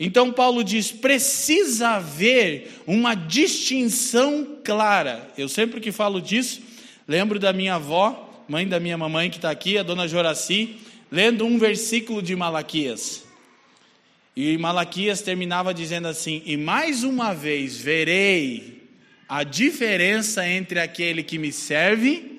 Então, 0.00 0.32
Paulo 0.32 0.64
diz: 0.64 0.90
precisa 0.90 1.90
haver 1.90 2.80
uma 2.86 3.14
distinção 3.14 4.58
clara. 4.64 5.30
Eu 5.36 5.48
sempre 5.48 5.80
que 5.80 5.92
falo 5.92 6.20
disso, 6.20 6.62
lembro 7.06 7.38
da 7.38 7.52
minha 7.52 7.74
avó, 7.74 8.44
mãe 8.48 8.66
da 8.66 8.80
minha 8.80 8.96
mamãe 8.96 9.28
que 9.28 9.36
está 9.36 9.50
aqui, 9.50 9.76
a 9.76 9.82
dona 9.82 10.08
Joraci, 10.08 10.76
lendo 11.12 11.44
um 11.44 11.58
versículo 11.58 12.22
de 12.22 12.34
Malaquias. 12.34 13.22
E 14.34 14.56
Malaquias 14.56 15.20
terminava 15.20 15.74
dizendo 15.74 16.08
assim: 16.08 16.42
E 16.46 16.56
mais 16.56 17.04
uma 17.04 17.34
vez 17.34 17.76
verei 17.76 18.82
a 19.28 19.44
diferença 19.44 20.48
entre 20.48 20.80
aquele 20.80 21.22
que 21.22 21.38
me 21.38 21.52
serve 21.52 22.33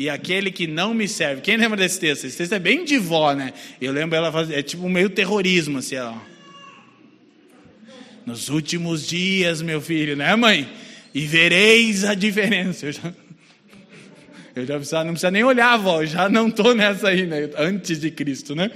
e 0.00 0.08
aquele 0.08 0.50
que 0.50 0.66
não 0.66 0.94
me 0.94 1.06
serve. 1.06 1.42
Quem 1.42 1.58
lembra 1.58 1.76
desse 1.76 2.00
texto? 2.00 2.24
Esse 2.24 2.38
texto 2.38 2.54
é 2.54 2.58
bem 2.58 2.86
de 2.86 2.96
vó, 2.96 3.34
né? 3.34 3.52
Eu 3.78 3.92
lembro 3.92 4.16
ela 4.16 4.32
fazer, 4.32 4.58
é 4.58 4.62
tipo 4.62 4.88
meio 4.88 5.10
terrorismo, 5.10 5.76
assim, 5.76 5.98
ó. 5.98 6.14
Nos 8.24 8.48
últimos 8.48 9.06
dias, 9.06 9.60
meu 9.60 9.78
filho, 9.78 10.16
né, 10.16 10.34
mãe? 10.34 10.66
E 11.12 11.26
vereis 11.26 12.02
a 12.02 12.14
diferença. 12.14 12.86
Eu 12.86 12.92
já, 12.92 13.14
eu 14.56 14.64
já 14.64 14.76
precisa, 14.76 15.04
não 15.04 15.12
precisa 15.12 15.30
nem 15.30 15.44
olhar, 15.44 15.76
vó, 15.76 16.02
já 16.06 16.30
não 16.30 16.48
estou 16.48 16.74
nessa 16.74 17.08
aí, 17.08 17.26
né? 17.26 17.50
Antes 17.58 18.00
de 18.00 18.10
Cristo, 18.10 18.54
né? 18.54 18.70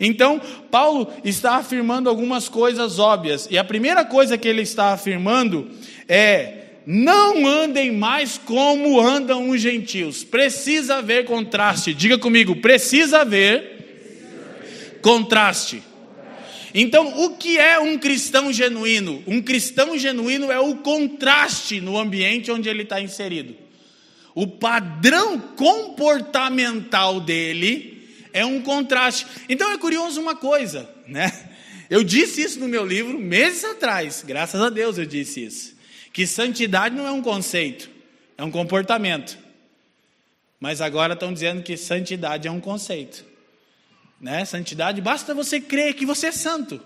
Então, 0.00 0.40
Paulo 0.72 1.08
está 1.24 1.54
afirmando 1.54 2.08
algumas 2.08 2.48
coisas 2.48 2.98
óbvias. 2.98 3.46
E 3.48 3.56
a 3.56 3.62
primeira 3.62 4.04
coisa 4.04 4.36
que 4.36 4.48
ele 4.48 4.62
está 4.62 4.92
afirmando 4.92 5.70
é 6.08 6.63
não 6.86 7.46
andem 7.46 7.92
mais 7.92 8.38
como 8.38 9.00
andam 9.00 9.48
os 9.50 9.60
gentios. 9.60 10.22
Precisa 10.22 10.96
haver 10.96 11.24
contraste. 11.24 11.94
Diga 11.94 12.18
comigo, 12.18 12.56
precisa 12.56 13.20
haver 13.20 14.98
contraste. 15.00 15.82
Então, 16.74 17.24
o 17.24 17.36
que 17.36 17.56
é 17.56 17.78
um 17.78 17.96
cristão 17.96 18.52
genuíno? 18.52 19.22
Um 19.26 19.40
cristão 19.40 19.96
genuíno 19.96 20.50
é 20.50 20.58
o 20.58 20.76
contraste 20.76 21.80
no 21.80 21.96
ambiente 21.96 22.50
onde 22.50 22.68
ele 22.68 22.82
está 22.82 23.00
inserido. 23.00 23.54
O 24.34 24.46
padrão 24.46 25.38
comportamental 25.38 27.20
dele 27.20 28.08
é 28.32 28.44
um 28.44 28.60
contraste. 28.60 29.26
Então 29.48 29.70
é 29.70 29.78
curioso 29.78 30.20
uma 30.20 30.34
coisa, 30.34 30.90
né? 31.06 31.32
Eu 31.88 32.02
disse 32.02 32.42
isso 32.42 32.58
no 32.58 32.66
meu 32.66 32.84
livro 32.84 33.16
meses 33.18 33.62
atrás, 33.62 34.24
graças 34.26 34.60
a 34.60 34.70
Deus 34.70 34.98
eu 34.98 35.04
disse 35.04 35.44
isso 35.44 35.73
que 36.14 36.28
santidade 36.28 36.94
não 36.94 37.08
é 37.08 37.10
um 37.10 37.20
conceito, 37.20 37.90
é 38.38 38.44
um 38.44 38.50
comportamento. 38.50 39.36
Mas 40.60 40.80
agora 40.80 41.14
estão 41.14 41.32
dizendo 41.32 41.60
que 41.60 41.76
santidade 41.76 42.46
é 42.46 42.50
um 42.52 42.60
conceito. 42.60 43.24
Né? 44.20 44.44
Santidade, 44.44 45.00
basta 45.00 45.34
você 45.34 45.60
crer 45.60 45.94
que 45.94 46.06
você 46.06 46.28
é 46.28 46.32
santo. 46.32 46.80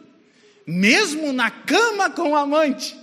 Mesmo 0.66 1.30
na 1.30 1.50
cama 1.50 2.08
com 2.08 2.30
o 2.30 2.36
amante. 2.36 2.96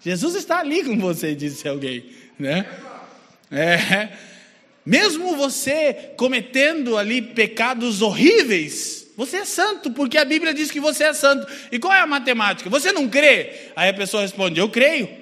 Jesus 0.00 0.36
está 0.36 0.60
ali 0.60 0.84
com 0.84 0.96
você, 0.96 1.34
disse 1.34 1.66
alguém. 1.66 2.08
Né? 2.38 2.64
É. 3.50 4.16
Mesmo 4.86 5.36
você 5.36 6.12
cometendo 6.16 6.96
ali 6.96 7.20
pecados 7.20 8.02
horríveis, 8.02 9.08
você 9.16 9.38
é 9.38 9.44
santo, 9.44 9.90
porque 9.90 10.16
a 10.16 10.24
Bíblia 10.24 10.54
diz 10.54 10.70
que 10.70 10.78
você 10.78 11.04
é 11.04 11.12
santo. 11.12 11.44
E 11.72 11.78
qual 11.80 11.92
é 11.92 12.00
a 12.00 12.06
matemática? 12.06 12.70
Você 12.70 12.92
não 12.92 13.08
crê? 13.08 13.70
Aí 13.74 13.90
a 13.90 13.94
pessoa 13.94 14.22
responde: 14.22 14.60
Eu 14.60 14.68
creio. 14.68 15.21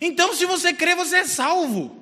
Então, 0.00 0.34
se 0.34 0.46
você 0.46 0.72
crê, 0.72 0.94
você 0.94 1.16
é 1.16 1.24
salvo. 1.24 1.96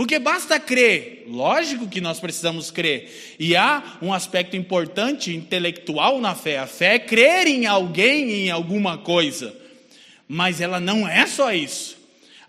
Porque 0.00 0.18
basta 0.18 0.58
crer, 0.58 1.26
lógico 1.28 1.86
que 1.86 2.00
nós 2.00 2.18
precisamos 2.18 2.70
crer. 2.70 3.36
E 3.38 3.54
há 3.54 3.98
um 4.00 4.14
aspecto 4.14 4.56
importante 4.56 5.36
intelectual 5.36 6.18
na 6.20 6.34
fé. 6.34 6.58
A 6.58 6.66
fé 6.66 6.94
é 6.94 6.98
crer 6.98 7.46
em 7.46 7.66
alguém, 7.66 8.30
em 8.32 8.50
alguma 8.50 8.96
coisa. 8.96 9.54
Mas 10.26 10.58
ela 10.58 10.80
não 10.80 11.06
é 11.06 11.26
só 11.26 11.52
isso. 11.52 11.99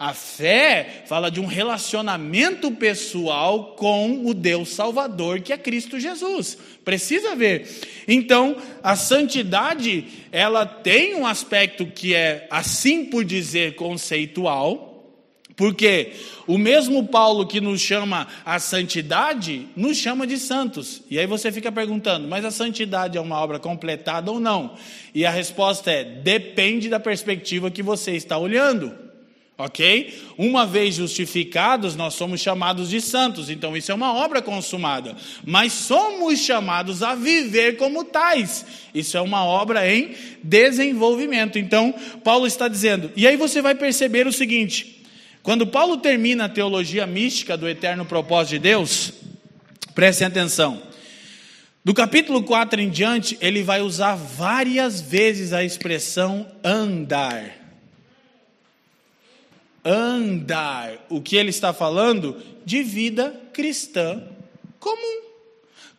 A 0.01 0.15
fé 0.15 1.03
fala 1.05 1.29
de 1.29 1.39
um 1.39 1.45
relacionamento 1.45 2.71
pessoal 2.71 3.75
com 3.75 4.25
o 4.25 4.33
Deus 4.33 4.69
Salvador, 4.69 5.41
que 5.41 5.53
é 5.53 5.57
Cristo 5.59 5.99
Jesus. 5.99 6.57
Precisa 6.83 7.35
ver. 7.35 7.69
Então, 8.07 8.57
a 8.81 8.95
santidade, 8.95 10.05
ela 10.31 10.65
tem 10.65 11.13
um 11.13 11.27
aspecto 11.27 11.85
que 11.85 12.15
é, 12.15 12.47
assim 12.49 13.05
por 13.05 13.23
dizer, 13.23 13.75
conceitual, 13.75 15.05
porque 15.55 16.13
o 16.47 16.57
mesmo 16.57 17.07
Paulo 17.07 17.45
que 17.45 17.61
nos 17.61 17.79
chama 17.79 18.27
a 18.43 18.57
santidade, 18.57 19.67
nos 19.75 19.97
chama 19.97 20.25
de 20.25 20.39
santos. 20.39 21.03
E 21.11 21.19
aí 21.19 21.27
você 21.27 21.51
fica 21.51 21.71
perguntando, 21.71 22.27
mas 22.27 22.43
a 22.43 22.49
santidade 22.49 23.19
é 23.19 23.21
uma 23.21 23.39
obra 23.39 23.59
completada 23.59 24.31
ou 24.31 24.39
não? 24.39 24.73
E 25.13 25.27
a 25.27 25.29
resposta 25.29 25.91
é: 25.91 26.03
depende 26.03 26.89
da 26.89 26.99
perspectiva 26.99 27.69
que 27.69 27.83
você 27.83 28.13
está 28.13 28.35
olhando. 28.39 29.10
Ok? 29.61 30.19
Uma 30.37 30.65
vez 30.65 30.95
justificados, 30.95 31.95
nós 31.95 32.15
somos 32.15 32.41
chamados 32.41 32.89
de 32.89 32.99
santos, 32.99 33.47
então 33.47 33.77
isso 33.77 33.91
é 33.91 33.95
uma 33.95 34.11
obra 34.11 34.41
consumada. 34.41 35.15
Mas 35.45 35.71
somos 35.71 36.39
chamados 36.39 37.03
a 37.03 37.13
viver 37.13 37.77
como 37.77 38.03
tais. 38.03 38.65
Isso 38.93 39.15
é 39.17 39.21
uma 39.21 39.45
obra 39.45 39.87
em 39.87 40.15
desenvolvimento. 40.41 41.59
Então, 41.59 41.93
Paulo 42.23 42.47
está 42.47 42.67
dizendo, 42.67 43.11
e 43.15 43.27
aí 43.27 43.37
você 43.37 43.61
vai 43.61 43.75
perceber 43.75 44.25
o 44.25 44.33
seguinte: 44.33 45.05
quando 45.43 45.67
Paulo 45.67 45.97
termina 45.97 46.45
a 46.45 46.49
teologia 46.49 47.05
mística 47.05 47.55
do 47.55 47.69
eterno 47.69 48.03
propósito 48.03 48.53
de 48.53 48.59
Deus, 48.59 49.13
prestem 49.93 50.25
atenção. 50.25 50.81
Do 51.85 51.93
capítulo 51.93 52.41
4 52.41 52.81
em 52.81 52.89
diante, 52.89 53.37
ele 53.39 53.61
vai 53.61 53.81
usar 53.81 54.15
várias 54.15 55.01
vezes 55.01 55.53
a 55.53 55.63
expressão 55.63 56.47
andar 56.63 57.60
andar. 59.83 61.05
O 61.09 61.21
que 61.21 61.35
ele 61.35 61.49
está 61.49 61.73
falando? 61.73 62.41
De 62.65 62.83
vida 62.83 63.35
cristã 63.53 64.23
comum. 64.79 65.21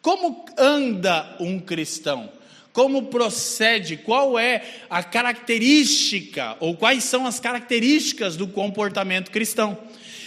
Como 0.00 0.44
anda 0.58 1.36
um 1.38 1.58
cristão? 1.58 2.30
Como 2.72 3.04
procede? 3.04 3.96
Qual 3.96 4.38
é 4.38 4.62
a 4.88 5.02
característica, 5.02 6.56
ou 6.58 6.74
quais 6.74 7.04
são 7.04 7.26
as 7.26 7.38
características 7.38 8.36
do 8.36 8.48
comportamento 8.48 9.30
cristão? 9.30 9.78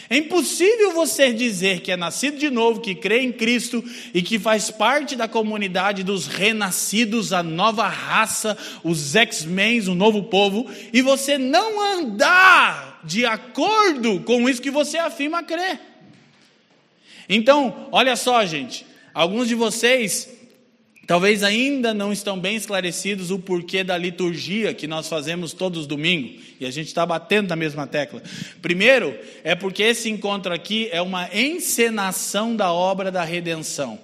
É 0.07 0.17
impossível 0.17 0.91
você 0.91 1.33
dizer 1.33 1.81
que 1.81 1.91
é 1.91 1.97
nascido 1.97 2.37
de 2.37 2.51
novo, 2.51 2.79
que 2.79 2.93
crê 2.93 3.21
em 3.21 3.31
Cristo 3.31 3.83
e 4.13 4.21
que 4.21 4.37
faz 4.37 4.69
parte 4.69 5.15
da 5.15 5.27
comunidade 5.27 6.03
dos 6.03 6.27
renascidos, 6.27 7.33
a 7.33 7.41
nova 7.41 7.87
raça, 7.87 8.55
os 8.83 9.15
X-Men, 9.15 9.89
o 9.89 9.95
novo 9.95 10.23
povo, 10.23 10.69
e 10.93 11.01
você 11.01 11.39
não 11.39 11.81
andar 11.81 12.94
de 13.05 13.25
acordo 13.25 14.19
com 14.21 14.49
isso 14.49 14.61
que 14.61 14.71
você 14.71 14.97
afirma 14.97 15.43
crer. 15.43 15.79
Então, 17.29 17.87
olha 17.91 18.15
só, 18.15 18.45
gente, 18.45 18.85
alguns 19.13 19.47
de 19.47 19.55
vocês 19.55 20.29
talvez 21.07 21.43
ainda 21.43 21.93
não 21.93 22.11
estão 22.11 22.39
bem 22.39 22.55
esclarecidos 22.55 23.29
o 23.29 23.37
porquê 23.37 23.83
da 23.83 23.97
liturgia 23.97 24.73
que 24.73 24.87
nós 24.87 25.07
fazemos 25.07 25.53
todos 25.53 25.81
os 25.81 25.87
domingos, 25.87 26.43
e 26.59 26.65
a 26.65 26.71
gente 26.71 26.87
está 26.87 27.05
batendo 27.05 27.49
na 27.49 27.55
mesma 27.55 27.85
tecla. 27.85 28.21
Primeiro, 28.61 29.17
é 29.43 29.53
porque 29.53 29.83
esse 29.83 30.09
encontro 30.09 30.53
aqui 30.53 30.89
é 30.91 31.01
uma 31.01 31.29
encenação 31.33 32.55
da 32.55 32.71
obra 32.73 33.11
da 33.11 33.23
redenção. 33.23 33.99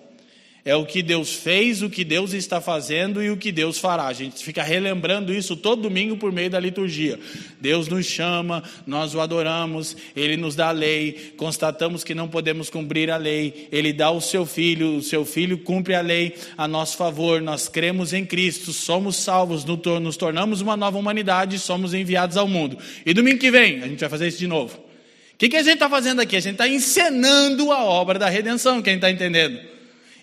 É 0.63 0.75
o 0.75 0.85
que 0.85 1.01
Deus 1.01 1.33
fez, 1.33 1.81
o 1.81 1.89
que 1.89 2.03
Deus 2.03 2.33
está 2.33 2.61
fazendo 2.61 3.23
e 3.23 3.31
o 3.31 3.37
que 3.37 3.51
Deus 3.51 3.79
fará. 3.79 4.05
A 4.05 4.13
gente 4.13 4.43
fica 4.43 4.61
relembrando 4.61 5.33
isso 5.33 5.55
todo 5.55 5.81
domingo 5.81 6.15
por 6.15 6.31
meio 6.31 6.51
da 6.51 6.59
liturgia. 6.59 7.19
Deus 7.59 7.87
nos 7.87 8.05
chama, 8.05 8.63
nós 8.85 9.15
o 9.15 9.21
adoramos, 9.21 9.97
ele 10.15 10.37
nos 10.37 10.55
dá 10.55 10.67
a 10.67 10.71
lei, 10.71 11.33
constatamos 11.35 12.03
que 12.03 12.13
não 12.13 12.27
podemos 12.27 12.69
cumprir 12.69 13.09
a 13.09 13.17
lei, 13.17 13.67
ele 13.71 13.91
dá 13.91 14.11
o 14.11 14.21
seu 14.21 14.45
filho, 14.45 14.97
o 14.97 15.01
seu 15.01 15.25
filho 15.25 15.57
cumpre 15.57 15.95
a 15.95 16.01
lei 16.01 16.35
a 16.55 16.67
nosso 16.67 16.95
favor. 16.95 17.41
Nós 17.41 17.67
cremos 17.67 18.13
em 18.13 18.23
Cristo, 18.23 18.71
somos 18.71 19.15
salvos, 19.15 19.65
nos 19.65 20.15
tornamos 20.15 20.61
uma 20.61 20.77
nova 20.77 20.95
humanidade, 20.95 21.57
somos 21.57 21.95
enviados 21.95 22.37
ao 22.37 22.47
mundo. 22.47 22.77
E 23.03 23.15
domingo 23.15 23.39
que 23.39 23.49
vem, 23.49 23.81
a 23.81 23.87
gente 23.87 23.99
vai 23.99 24.09
fazer 24.09 24.27
isso 24.27 24.37
de 24.37 24.47
novo. 24.47 24.77
O 24.77 25.37
que, 25.39 25.49
que 25.49 25.57
a 25.57 25.63
gente 25.63 25.73
está 25.73 25.89
fazendo 25.89 26.21
aqui? 26.21 26.35
A 26.35 26.39
gente 26.39 26.53
está 26.53 26.67
encenando 26.67 27.71
a 27.71 27.83
obra 27.83 28.19
da 28.19 28.29
redenção, 28.29 28.79
quem 28.79 28.93
está 28.93 29.09
entendendo? 29.09 29.71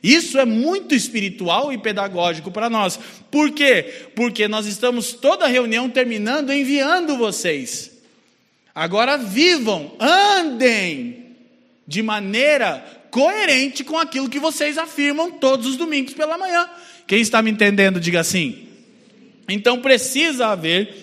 Isso 0.02 0.38
é 0.38 0.44
muito 0.44 0.94
espiritual 0.94 1.72
e 1.72 1.78
pedagógico 1.78 2.50
para 2.50 2.70
nós. 2.70 2.98
Por 3.30 3.50
quê? 3.50 4.08
Porque 4.14 4.46
nós 4.46 4.66
estamos 4.66 5.12
toda 5.12 5.46
reunião 5.46 5.90
terminando 5.90 6.52
enviando 6.52 7.16
vocês. 7.16 7.90
Agora 8.74 9.16
vivam, 9.16 9.92
andem 9.98 11.36
de 11.86 12.02
maneira 12.02 12.84
coerente 13.10 13.82
com 13.82 13.98
aquilo 13.98 14.28
que 14.28 14.38
vocês 14.38 14.78
afirmam 14.78 15.32
todos 15.32 15.66
os 15.66 15.76
domingos 15.76 16.14
pela 16.14 16.38
manhã. 16.38 16.68
Quem 17.06 17.20
está 17.20 17.42
me 17.42 17.50
entendendo, 17.50 17.98
diga 17.98 18.20
assim. 18.20 18.68
Então 19.48 19.80
precisa 19.80 20.48
haver 20.48 20.94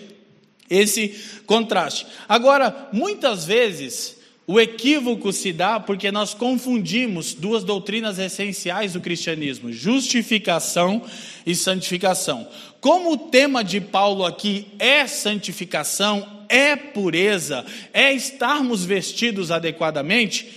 esse 0.70 1.10
contraste. 1.46 2.08
Agora, 2.30 2.90
muitas 2.94 3.46
vezes 3.46 4.16
o 4.48 4.60
equívoco 4.60 5.34
se 5.34 5.52
dá 5.52 5.80
porque 5.80 6.12
nós 6.12 6.36
confundimos 6.36 7.34
duas 7.34 7.64
doutrinas 7.64 8.20
essenciais 8.20 8.94
do 8.94 9.02
cristianismo: 9.02 9.72
justificação 9.72 11.02
e 11.46 11.56
santificação. 11.56 12.48
Como 12.80 13.14
o 13.14 13.18
tema 13.18 13.64
de 13.64 13.82
Paulo 13.82 14.24
aqui 14.24 14.68
é 14.78 15.08
santificação, 15.08 16.46
é 16.48 16.76
pureza, 16.76 17.66
é 17.92 18.14
estarmos 18.14 18.86
vestidos 18.86 19.50
adequadamente, 19.50 20.48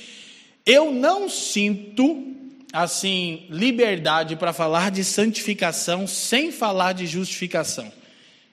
eu 0.67 0.93
não 0.93 1.27
sinto 1.31 2.27
assim 2.71 3.47
liberdade 3.49 4.37
para 4.37 4.53
falar 4.53 4.91
de 4.91 5.03
santificação 5.03 6.07
sem 6.07 6.53
falar 6.53 6.93
de 6.93 7.07
justificação. 7.07 7.91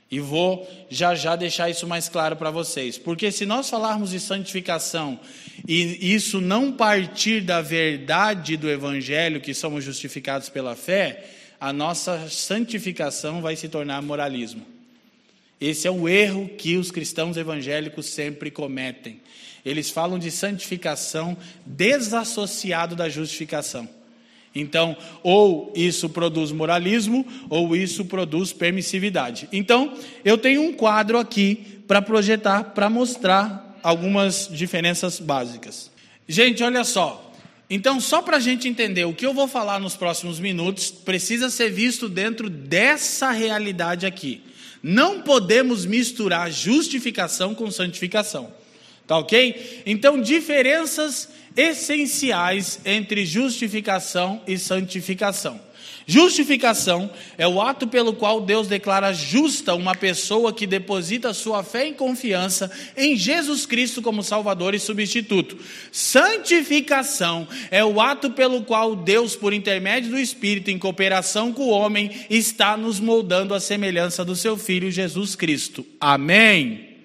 E 0.09 0.19
vou 0.19 0.67
já 0.89 1.15
já 1.15 1.35
deixar 1.35 1.69
isso 1.69 1.87
mais 1.87 2.07
claro 2.07 2.35
para 2.35 2.51
vocês. 2.51 2.97
Porque 2.97 3.31
se 3.31 3.45
nós 3.45 3.69
falarmos 3.69 4.11
de 4.11 4.19
santificação 4.19 5.19
e 5.67 6.13
isso 6.13 6.39
não 6.39 6.71
partir 6.71 7.41
da 7.41 7.61
verdade 7.61 8.55
do 8.55 8.69
Evangelho, 8.69 9.41
que 9.41 9.53
somos 9.53 9.83
justificados 9.83 10.47
pela 10.47 10.75
fé, 10.75 11.25
a 11.59 11.73
nossa 11.73 12.29
santificação 12.29 13.41
vai 13.41 13.55
se 13.55 13.67
tornar 13.67 14.01
moralismo. 14.01 14.65
Esse 15.59 15.87
é 15.87 15.91
o 15.91 16.07
erro 16.07 16.49
que 16.49 16.77
os 16.77 16.91
cristãos 16.91 17.37
evangélicos 17.37 18.07
sempre 18.07 18.51
cometem. 18.51 19.21
Eles 19.65 19.89
falam 19.89 20.19
de 20.19 20.29
santificação 20.29 21.35
desassociado 21.65 22.95
da 22.95 23.09
justificação. 23.09 23.89
Então, 24.55 24.95
ou 25.21 25.73
isso 25.75 26.07
produz 26.07 26.51
moralismo, 26.51 27.27
ou 27.49 27.75
isso 27.75 28.05
produz 28.05 28.53
permissividade. 28.53 29.49
Então, 29.51 29.93
eu 30.23 30.37
tenho 30.37 30.61
um 30.61 30.71
quadro 30.71 31.17
aqui 31.17 31.81
para 31.85 32.01
projetar, 32.01 32.63
para 32.63 32.89
mostrar 32.89 33.77
algumas 33.83 34.49
diferenças 34.49 35.19
básicas. 35.19 35.91
Gente, 36.27 36.63
olha 36.63 36.85
só. 36.85 37.33
Então, 37.69 37.99
só 37.99 38.21
para 38.21 38.37
a 38.37 38.39
gente 38.39 38.67
entender 38.67 39.05
o 39.05 39.13
que 39.13 39.25
eu 39.25 39.33
vou 39.33 39.47
falar 39.47 39.79
nos 39.79 39.95
próximos 39.95 40.39
minutos, 40.39 40.89
precisa 40.89 41.49
ser 41.49 41.69
visto 41.69 42.07
dentro 42.07 42.49
dessa 42.49 43.31
realidade 43.31 44.05
aqui. 44.05 44.41
Não 44.81 45.21
podemos 45.21 45.83
misturar 45.85 46.51
justificação 46.51 47.55
com 47.55 47.69
santificação. 47.71 48.53
Tá 49.07 49.17
ok? 49.17 49.83
Então, 49.85 50.21
diferenças 50.21 51.29
essenciais 51.55 52.79
entre 52.85 53.25
justificação 53.25 54.41
e 54.47 54.57
santificação. 54.57 55.59
Justificação 56.07 57.09
é 57.35 57.47
o 57.47 57.59
ato 57.59 57.87
pelo 57.87 58.13
qual 58.13 58.39
Deus 58.39 58.67
declara 58.67 59.11
justa 59.11 59.73
uma 59.73 59.95
pessoa 59.95 60.53
que 60.53 60.67
deposita 60.67 61.33
sua 61.33 61.63
fé 61.63 61.87
e 61.87 61.93
confiança 61.93 62.71
em 62.95 63.15
Jesus 63.15 63.65
Cristo 63.65 64.03
como 64.03 64.21
Salvador 64.21 64.75
e 64.75 64.79
substituto. 64.79 65.57
Santificação 65.91 67.47
é 67.71 67.83
o 67.83 67.99
ato 67.99 68.29
pelo 68.29 68.61
qual 68.61 68.95
Deus, 68.95 69.35
por 69.35 69.51
intermédio 69.51 70.11
do 70.11 70.19
Espírito, 70.19 70.69
em 70.69 70.77
cooperação 70.77 71.51
com 71.51 71.63
o 71.63 71.69
homem, 71.69 72.11
está 72.29 72.77
nos 72.77 72.99
moldando 72.99 73.55
à 73.55 73.59
semelhança 73.59 74.23
do 74.23 74.35
seu 74.35 74.57
Filho 74.57 74.91
Jesus 74.91 75.35
Cristo. 75.35 75.83
Amém? 75.99 76.97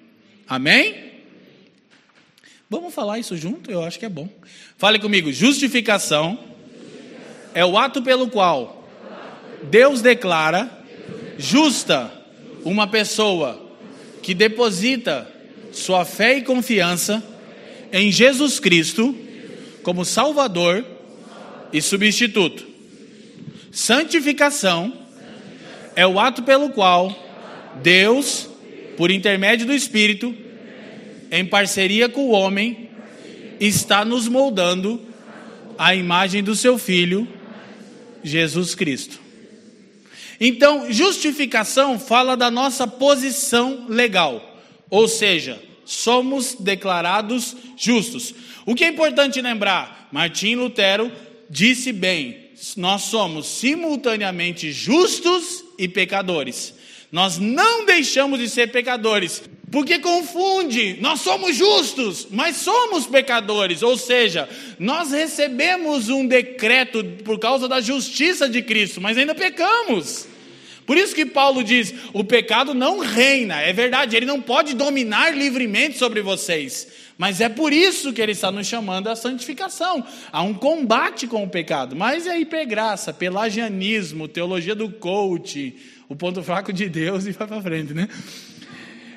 Amém? 0.47 1.10
Vamos 2.71 2.95
falar 2.95 3.19
isso 3.19 3.37
junto? 3.37 3.69
Eu 3.69 3.83
acho 3.83 3.99
que 3.99 4.07
é 4.07 4.09
bom. 4.09 4.29
Fale 4.79 5.01
comigo: 5.01 5.33
justificação, 5.33 6.39
é 7.53 7.65
o 7.65 7.77
ato 7.77 8.01
pelo 8.01 8.29
qual 8.29 8.89
Deus 9.65 10.01
declara 10.01 10.71
justa 11.37 12.13
uma 12.65 12.87
pessoa 12.87 13.61
que 14.23 14.33
deposita 14.33 15.29
sua 15.73 16.05
fé 16.05 16.39
e 16.39 16.43
confiança 16.43 17.21
em 17.93 18.13
Jesus 18.13 18.61
Cristo 18.61 19.19
como 19.83 20.05
Salvador 20.05 20.85
e 21.73 21.83
substituto. 21.83 22.65
Santificação 23.73 24.93
é 25.97 26.07
o 26.07 26.21
ato 26.21 26.45
pelo 26.45 26.71
qual 26.71 27.17
Deus, 27.83 28.49
por 28.97 29.11
intermédio 29.11 29.67
do 29.67 29.73
Espírito, 29.73 30.33
em 31.31 31.45
parceria 31.45 32.09
com 32.09 32.29
o 32.29 32.31
homem, 32.31 32.91
está 33.61 34.05
nos 34.05 34.27
moldando 34.27 35.01
a 35.79 35.95
imagem 35.95 36.43
do 36.43 36.55
seu 36.57 36.79
Filho, 36.79 37.29
Jesus 38.23 38.75
Cristo. 38.75 39.21
Então, 40.41 40.91
justificação 40.91 41.99
fala 41.99 42.37
da 42.37 42.51
nossa 42.51 42.87
posição 42.87 43.87
legal, 43.89 44.59
ou 44.89 45.07
seja, 45.07 45.63
somos 45.85 46.55
declarados 46.55 47.55
justos. 47.77 48.35
O 48.65 48.75
que 48.75 48.85
é 48.85 48.89
importante 48.89 49.41
lembrar? 49.41 50.09
Martim 50.13 50.55
Lutero 50.55 51.13
disse 51.49 51.93
bem: 51.93 52.51
nós 52.77 53.03
somos 53.03 53.47
simultaneamente 53.47 54.73
justos 54.73 55.65
e 55.79 55.89
pecadores. 55.89 56.75
Nós 57.11 57.39
não 57.39 57.85
deixamos 57.85 58.39
de 58.39 58.49
ser 58.49 58.71
pecadores, 58.71 59.43
porque 59.71 59.99
confunde. 59.99 60.99
Nós 61.01 61.21
somos 61.21 61.55
justos, 61.55 62.27
mas 62.31 62.57
somos 62.57 63.07
pecadores. 63.07 63.83
Ou 63.83 63.97
seja, 63.97 64.49
nós 64.79 65.13
recebemos 65.13 66.09
um 66.09 66.27
decreto 66.27 67.05
por 67.25 67.39
causa 67.39 67.69
da 67.69 67.81
justiça 67.81 68.49
de 68.49 68.63
Cristo, 68.63 69.01
mas 69.01 69.17
ainda 69.17 69.35
pecamos. 69.35 70.27
Por 70.85 70.97
isso 70.97 71.15
que 71.15 71.25
Paulo 71.25 71.63
diz: 71.63 71.95
o 72.13 72.25
pecado 72.25 72.75
não 72.75 72.99
reina, 72.99 73.61
é 73.61 73.73
verdade, 73.73 74.17
ele 74.17 74.27
não 74.27 74.41
pode 74.41 74.75
dominar 74.75 75.37
livremente 75.37 75.97
sobre 75.97 76.21
vocês. 76.21 76.89
Mas 77.17 77.41
é 77.41 77.51
por 77.51 77.73
isso 77.73 78.15
que 78.15 78.21
ele 78.21 78.33
está 78.33 78.51
nos 78.51 78.67
chamando 78.67 79.09
à 79.09 79.15
santificação. 79.15 80.03
Há 80.33 80.43
um 80.43 80.55
combate 80.55 81.27
com 81.27 81.45
o 81.45 81.49
pecado. 81.49 81.95
Mas 81.95 82.27
é 82.27 82.41
hipergraça, 82.41 83.13
pelagianismo, 83.13 84.27
teologia 84.27 84.75
do 84.75 84.91
coach, 84.91 85.77
o 86.09 86.17
ponto 86.17 86.43
fraco 86.43 86.73
de 86.73 86.89
Deus 86.89 87.27
e 87.27 87.33
vai 87.33 87.47
para 87.47 87.61
frente, 87.61 87.93
né? 87.93 88.09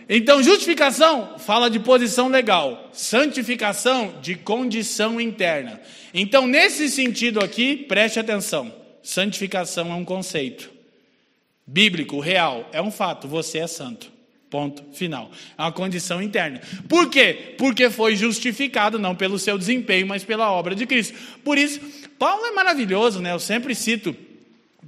Então, 0.08 0.44
justificação 0.44 1.38
fala 1.39 1.70
de 1.70 1.80
posição 1.80 2.28
legal, 2.28 2.89
santificação 2.92 4.16
de 4.22 4.36
condição 4.36 5.20
interna. 5.20 5.80
Então, 6.13 6.46
nesse 6.46 6.89
sentido 6.89 7.39
aqui, 7.39 7.76
preste 7.76 8.20
atenção: 8.20 8.74
santificação 9.02 9.92
é 9.92 9.96
um 9.96 10.06
conceito 10.06 10.70
bíblico, 11.66 12.20
real, 12.20 12.70
é 12.72 12.82
um 12.82 12.92
fato, 12.92 13.28
você 13.28 13.60
é 13.60 13.68
santo. 13.68 14.12
Ponto 14.50 14.84
final. 14.94 15.32
É 15.58 15.63
uma 15.63 15.72
condição 15.72 16.22
interna. 16.22 16.62
Por 16.88 17.10
quê? 17.10 17.56
Porque 17.58 17.89
foi 17.89 18.16
justificado 18.16 19.00
não 19.00 19.16
pelo 19.16 19.39
seu 19.39 19.58
desempenho, 19.58 20.06
mas 20.06 20.24
pela 20.24 20.52
obra 20.52 20.76
de 20.76 20.86
Cristo. 20.86 21.18
Por 21.44 21.58
isso, 21.58 21.80
Paulo 22.20 22.46
é 22.46 22.52
maravilhoso, 22.52 23.20
né? 23.20 23.32
Eu 23.32 23.39
sempre 23.39 23.74
cito 23.74 24.16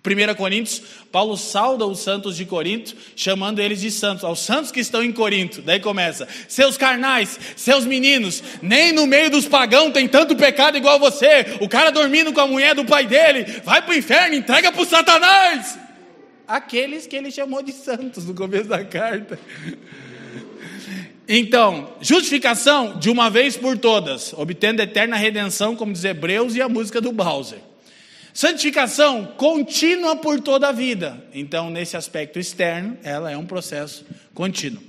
1 0.05 0.35
Coríntios, 0.35 0.81
Paulo 1.11 1.35
sauda 1.35 1.85
os 1.85 1.99
santos 1.99 2.37
de 2.37 2.45
Corinto, 2.45 2.95
chamando 3.15 3.59
eles 3.59 3.81
de 3.81 3.89
santos, 3.89 4.23
aos 4.23 4.39
santos 4.39 4.71
que 4.71 4.79
estão 4.79 5.03
em 5.03 5.11
Corinto. 5.11 5.61
Daí 5.61 5.79
começa: 5.79 6.27
seus 6.47 6.77
carnais, 6.77 7.39
seus 7.55 7.85
meninos, 7.85 8.43
nem 8.61 8.91
no 8.91 9.07
meio 9.07 9.29
dos 9.29 9.47
pagãos 9.47 9.93
tem 9.93 10.07
tanto 10.07 10.35
pecado 10.35 10.77
igual 10.77 10.99
você. 10.99 11.57
O 11.59 11.67
cara 11.67 11.91
dormindo 11.91 12.31
com 12.31 12.41
a 12.41 12.47
mulher 12.47 12.75
do 12.75 12.85
pai 12.85 13.07
dele, 13.07 13.45
vai 13.63 13.81
para 13.81 13.91
o 13.93 13.97
inferno, 13.97 14.35
entrega 14.35 14.71
para 14.71 14.81
o 14.81 14.85
Satanás 14.85 15.85
aqueles 16.47 17.07
que 17.07 17.15
ele 17.15 17.31
chamou 17.31 17.61
de 17.61 17.71
santos 17.71 18.25
no 18.25 18.33
começo 18.33 18.69
da 18.69 18.83
carta. 18.83 19.39
Então, 21.27 21.93
justificação 21.99 22.99
de 22.99 23.09
uma 23.09 23.29
vez 23.29 23.57
por 23.57 23.77
todas, 23.77 24.31
obtendo 24.33 24.81
eterna 24.81 25.15
redenção, 25.15 25.75
como 25.75 25.91
diz 25.91 26.03
Hebreus 26.03 26.55
e 26.55 26.61
a 26.61 26.69
música 26.69 27.01
do 27.01 27.11
Bowser. 27.11 27.59
Santificação 28.36 29.24
contínua 29.38 30.17
por 30.17 30.41
toda 30.41 30.67
a 30.67 30.71
vida. 30.74 31.24
Então, 31.34 31.69
nesse 31.69 31.95
aspecto 31.95 32.38
externo, 32.38 32.98
ela 33.02 33.32
é 33.32 33.38
um 33.38 33.45
processo 33.45 34.06
contínuo. 34.34 34.84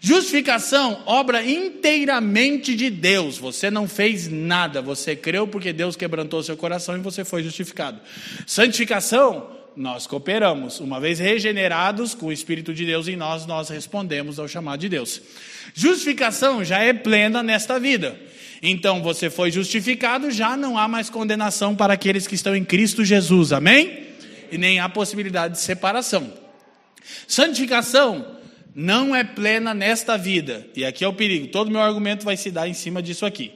Justificação, 0.00 1.00
obra 1.06 1.44
inteiramente 1.44 2.74
de 2.74 2.90
Deus. 2.90 3.38
Você 3.38 3.70
não 3.70 3.86
fez 3.86 4.26
nada, 4.26 4.82
você 4.82 5.14
creu 5.14 5.46
porque 5.46 5.72
Deus 5.72 5.94
quebrantou 5.94 6.42
seu 6.42 6.56
coração 6.56 6.96
e 6.96 7.00
você 7.00 7.24
foi 7.24 7.40
justificado. 7.44 8.00
Santificação, 8.44 9.48
nós 9.76 10.08
cooperamos. 10.08 10.80
Uma 10.80 10.98
vez 10.98 11.20
regenerados 11.20 12.16
com 12.16 12.26
o 12.26 12.32
Espírito 12.32 12.74
de 12.74 12.84
Deus 12.84 13.06
em 13.06 13.14
nós, 13.14 13.46
nós 13.46 13.68
respondemos 13.68 14.40
ao 14.40 14.48
chamado 14.48 14.80
de 14.80 14.88
Deus. 14.88 15.22
Justificação 15.72 16.64
já 16.64 16.80
é 16.80 16.92
plena 16.92 17.44
nesta 17.44 17.78
vida. 17.78 18.18
Então 18.62 19.02
você 19.02 19.30
foi 19.30 19.50
justificado, 19.50 20.30
já 20.30 20.56
não 20.56 20.76
há 20.76 20.88
mais 20.88 21.08
condenação 21.08 21.76
para 21.76 21.94
aqueles 21.94 22.26
que 22.26 22.34
estão 22.34 22.56
em 22.56 22.64
Cristo 22.64 23.04
Jesus. 23.04 23.52
Amém? 23.52 24.06
E 24.50 24.58
nem 24.58 24.80
há 24.80 24.88
possibilidade 24.88 25.54
de 25.54 25.60
separação. 25.60 26.32
Santificação 27.26 28.38
não 28.74 29.14
é 29.14 29.24
plena 29.24 29.74
nesta 29.74 30.16
vida. 30.16 30.66
E 30.74 30.84
aqui 30.84 31.04
é 31.04 31.08
o 31.08 31.12
perigo. 31.12 31.48
Todo 31.48 31.70
meu 31.70 31.80
argumento 31.80 32.24
vai 32.24 32.36
se 32.36 32.50
dar 32.50 32.68
em 32.68 32.74
cima 32.74 33.02
disso 33.02 33.26
aqui. 33.26 33.52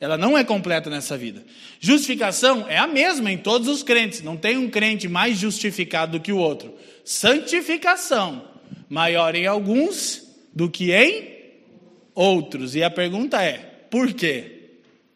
Ela 0.00 0.16
não 0.16 0.36
é 0.36 0.42
completa 0.42 0.88
nessa 0.88 1.16
vida. 1.16 1.44
Justificação 1.78 2.66
é 2.68 2.78
a 2.78 2.86
mesma 2.86 3.30
em 3.30 3.36
todos 3.36 3.68
os 3.68 3.82
crentes. 3.82 4.22
Não 4.22 4.36
tem 4.36 4.56
um 4.56 4.70
crente 4.70 5.06
mais 5.08 5.38
justificado 5.38 6.12
do 6.12 6.20
que 6.20 6.32
o 6.32 6.38
outro. 6.38 6.74
Santificação, 7.04 8.44
maior 8.88 9.34
em 9.34 9.46
alguns 9.46 10.22
do 10.54 10.70
que 10.70 10.92
em 10.92 11.28
outros. 12.14 12.74
E 12.74 12.82
a 12.82 12.90
pergunta 12.90 13.42
é: 13.42 13.69
por 13.90 14.12
quê? 14.12 14.58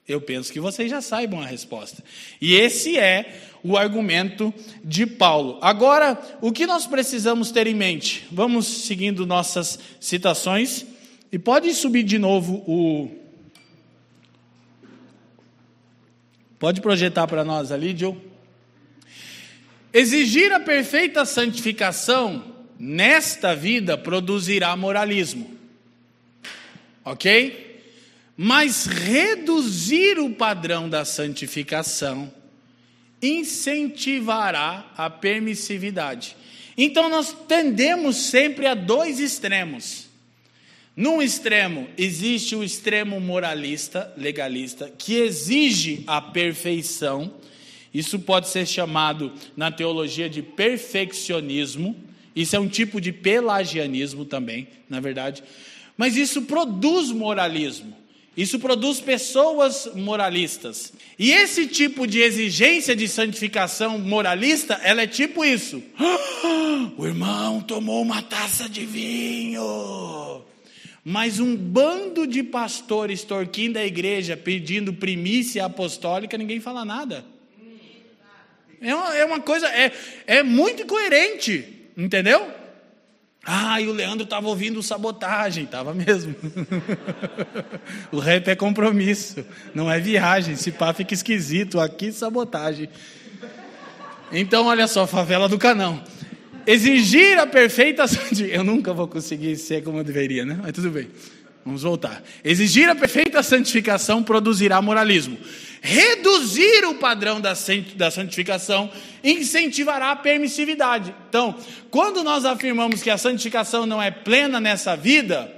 Eu 0.07 0.21
penso 0.21 0.53
que 0.53 0.61
vocês 0.61 0.91
já 0.91 1.01
saibam 1.01 1.41
a 1.41 1.47
resposta. 1.47 2.05
E 2.41 2.55
esse 2.55 2.99
é 2.99 3.41
o 3.63 3.77
argumento 3.77 4.53
de 4.85 5.07
Paulo. 5.07 5.59
Agora, 5.63 6.21
o 6.43 6.53
que 6.53 6.67
nós 6.67 6.87
precisamos 6.87 7.51
ter 7.51 7.67
em 7.67 7.75
mente? 7.75 8.27
Vamos 8.31 8.67
seguindo 8.67 9.25
nossas 9.25 9.79
citações. 9.99 10.85
E 11.33 11.39
pode 11.39 11.73
subir 11.75 12.03
de 12.03 12.19
novo 12.19 12.63
o 12.67 13.25
Pode 16.65 16.81
projetar 16.81 17.27
para 17.27 17.45
nós 17.45 17.71
ali, 17.71 17.95
Joe. 17.95 18.17
Exigir 19.93 20.51
a 20.51 20.59
perfeita 20.59 21.25
santificação 21.27 22.43
nesta 22.79 23.55
vida 23.55 23.99
produzirá 23.99 24.75
moralismo. 24.75 25.51
Ok? 27.05 27.64
Mas 28.37 28.87
reduzir 28.87 30.19
o 30.19 30.31
padrão 30.31 30.89
da 30.89 31.05
santificação 31.05 32.33
incentivará 33.23 34.93
a 34.97 35.09
permissividade. 35.09 36.37
Então 36.77 37.09
nós 37.09 37.35
tendemos 37.47 38.17
sempre 38.17 38.67
a 38.67 38.75
dois 38.75 39.21
extremos. 39.21 40.07
Num 40.97 41.21
extremo, 41.21 41.89
existe 41.99 42.55
o 42.55 42.63
extremo 42.63 43.21
moralista, 43.21 44.13
legalista, 44.17 44.93
que 44.97 45.15
exige 45.15 46.05
a 46.07 46.21
perfeição. 46.21 47.35
Isso 47.93 48.19
pode 48.19 48.49
ser 48.49 48.67
chamado 48.67 49.33
na 49.57 49.71
teologia 49.71 50.29
de 50.29 50.43
perfeccionismo. 50.43 51.97
Isso 52.35 52.55
é 52.55 52.61
um 52.61 52.69
tipo 52.69 53.01
de 53.01 53.13
pelagianismo 53.13 54.25
também, 54.25 54.69
na 54.89 55.01
verdade. 55.01 55.43
Mas 55.97 56.17
isso 56.17 56.43
produz 56.43 57.11
moralismo. 57.11 58.04
Isso 58.37 58.59
produz 58.59 59.01
pessoas 59.01 59.89
moralistas. 59.95 60.93
E 61.19 61.31
esse 61.31 61.67
tipo 61.67 62.07
de 62.07 62.21
exigência 62.21 62.97
de 62.97 63.07
santificação 63.07 63.99
moralista, 63.99 64.81
ela 64.83 65.03
é 65.03 65.07
tipo 65.07 65.45
isso. 65.45 65.83
o 66.99 67.07
irmão 67.07 67.61
tomou 67.61 68.03
uma 68.03 68.23
taça 68.23 68.69
de 68.69 68.85
vinho. 68.85 70.43
Mas 71.05 71.39
um 71.39 71.55
bando 71.55 72.27
de 72.27 72.43
pastores 72.43 73.23
torquindo 73.23 73.79
a 73.79 73.85
igreja, 73.85 74.37
pedindo 74.37 74.93
primícia 74.93 75.65
apostólica, 75.65 76.37
ninguém 76.37 76.59
fala 76.61 76.85
nada. 76.85 77.25
É 78.81 78.95
uma, 78.95 79.37
é 79.37 79.41
coisa, 79.41 79.69
é, 79.69 79.93
é 80.27 80.43
muito 80.43 80.83
incoerente, 80.83 81.65
entendeu? 81.97 82.64
Ah, 83.47 83.81
e 83.81 83.87
o 83.87 83.93
Leandro 83.93 84.25
estava 84.25 84.49
ouvindo 84.49 84.83
sabotagem, 84.83 85.65
estava 85.65 85.93
mesmo. 85.93 86.35
o 88.11 88.19
rap 88.19 88.49
é 88.49 88.57
compromisso, 88.57 89.45
não 89.75 89.91
é 89.91 90.01
viagem. 90.01 90.57
Se 90.57 90.73
pá, 90.73 90.93
fica 90.95 91.13
esquisito. 91.13 91.79
Aqui, 91.79 92.11
sabotagem. 92.11 92.89
Então, 94.33 94.67
olha 94.67 94.87
só, 94.87 95.07
favela 95.07 95.49
do 95.49 95.59
Canão 95.59 96.03
exigir 96.67 97.39
a 97.39 97.47
perfeita 97.47 98.07
santificação. 98.07 98.55
Eu 98.55 98.65
nunca 98.65 98.93
vou 98.93 99.07
conseguir 99.07 99.57
ser 99.57 99.83
como 99.83 99.99
eu 99.99 100.05
deveria, 100.05 100.45
né? 100.45 100.59
Mas 100.63 100.73
tudo 100.73 100.91
bem. 100.91 101.09
Vamos 101.65 101.83
voltar. 101.83 102.23
Exigir 102.45 102.89
a 102.91 102.95
perfeita 102.95 103.43
santificação 103.43 104.23
produzirá 104.23 104.83
moralismo. 104.83 105.39
Reduzir 105.87 106.87
o 106.87 106.95
padrão 106.95 107.43
da 107.43 107.55
santificação 108.11 108.91
incentivará 109.23 110.13
a 110.13 110.17
permissividade. 110.17 111.15
Então, 111.29 111.55
quando 111.91 112.25
nós 112.25 112.47
afirmamos 112.47 113.03
que 113.03 113.11
a 113.11 113.19
santificação 113.19 113.85
não 113.85 114.01
é 114.01 114.11
plena 114.11 114.59
nessa 114.59 114.97
vida, 114.97 115.55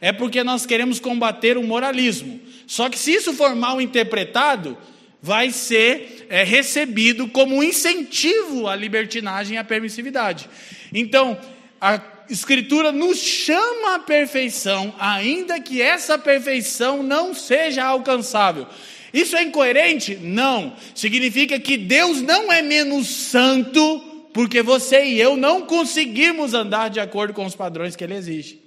é 0.00 0.10
porque 0.10 0.42
nós 0.42 0.64
queremos 0.64 0.98
combater 0.98 1.58
o 1.58 1.62
moralismo. 1.62 2.40
Só 2.66 2.88
que 2.88 2.98
se 2.98 3.12
isso 3.12 3.34
for 3.34 3.54
mal 3.54 3.78
interpretado, 3.78 4.74
vai 5.20 5.50
ser 5.50 6.26
é, 6.30 6.42
recebido 6.44 7.28
como 7.28 7.56
um 7.56 7.62
incentivo 7.62 8.68
à 8.68 8.74
libertinagem 8.74 9.56
e 9.56 9.58
à 9.58 9.64
permissividade. 9.64 10.48
Então, 10.94 11.38
a 11.78 12.00
Escritura 12.30 12.90
nos 12.90 13.18
chama 13.18 13.96
à 13.96 13.98
perfeição, 13.98 14.94
ainda 14.98 15.60
que 15.60 15.82
essa 15.82 16.16
perfeição 16.16 17.02
não 17.02 17.34
seja 17.34 17.84
alcançável. 17.84 18.66
Isso 19.12 19.36
é 19.36 19.42
incoerente? 19.42 20.16
Não. 20.16 20.74
Significa 20.94 21.58
que 21.58 21.76
Deus 21.76 22.20
não 22.22 22.52
é 22.52 22.62
menos 22.62 23.06
santo 23.08 24.04
porque 24.32 24.62
você 24.62 25.04
e 25.04 25.20
eu 25.20 25.36
não 25.36 25.62
conseguimos 25.62 26.54
andar 26.54 26.90
de 26.90 27.00
acordo 27.00 27.34
com 27.34 27.44
os 27.44 27.56
padrões 27.56 27.96
que 27.96 28.04
Ele 28.04 28.14
exige. 28.14 28.60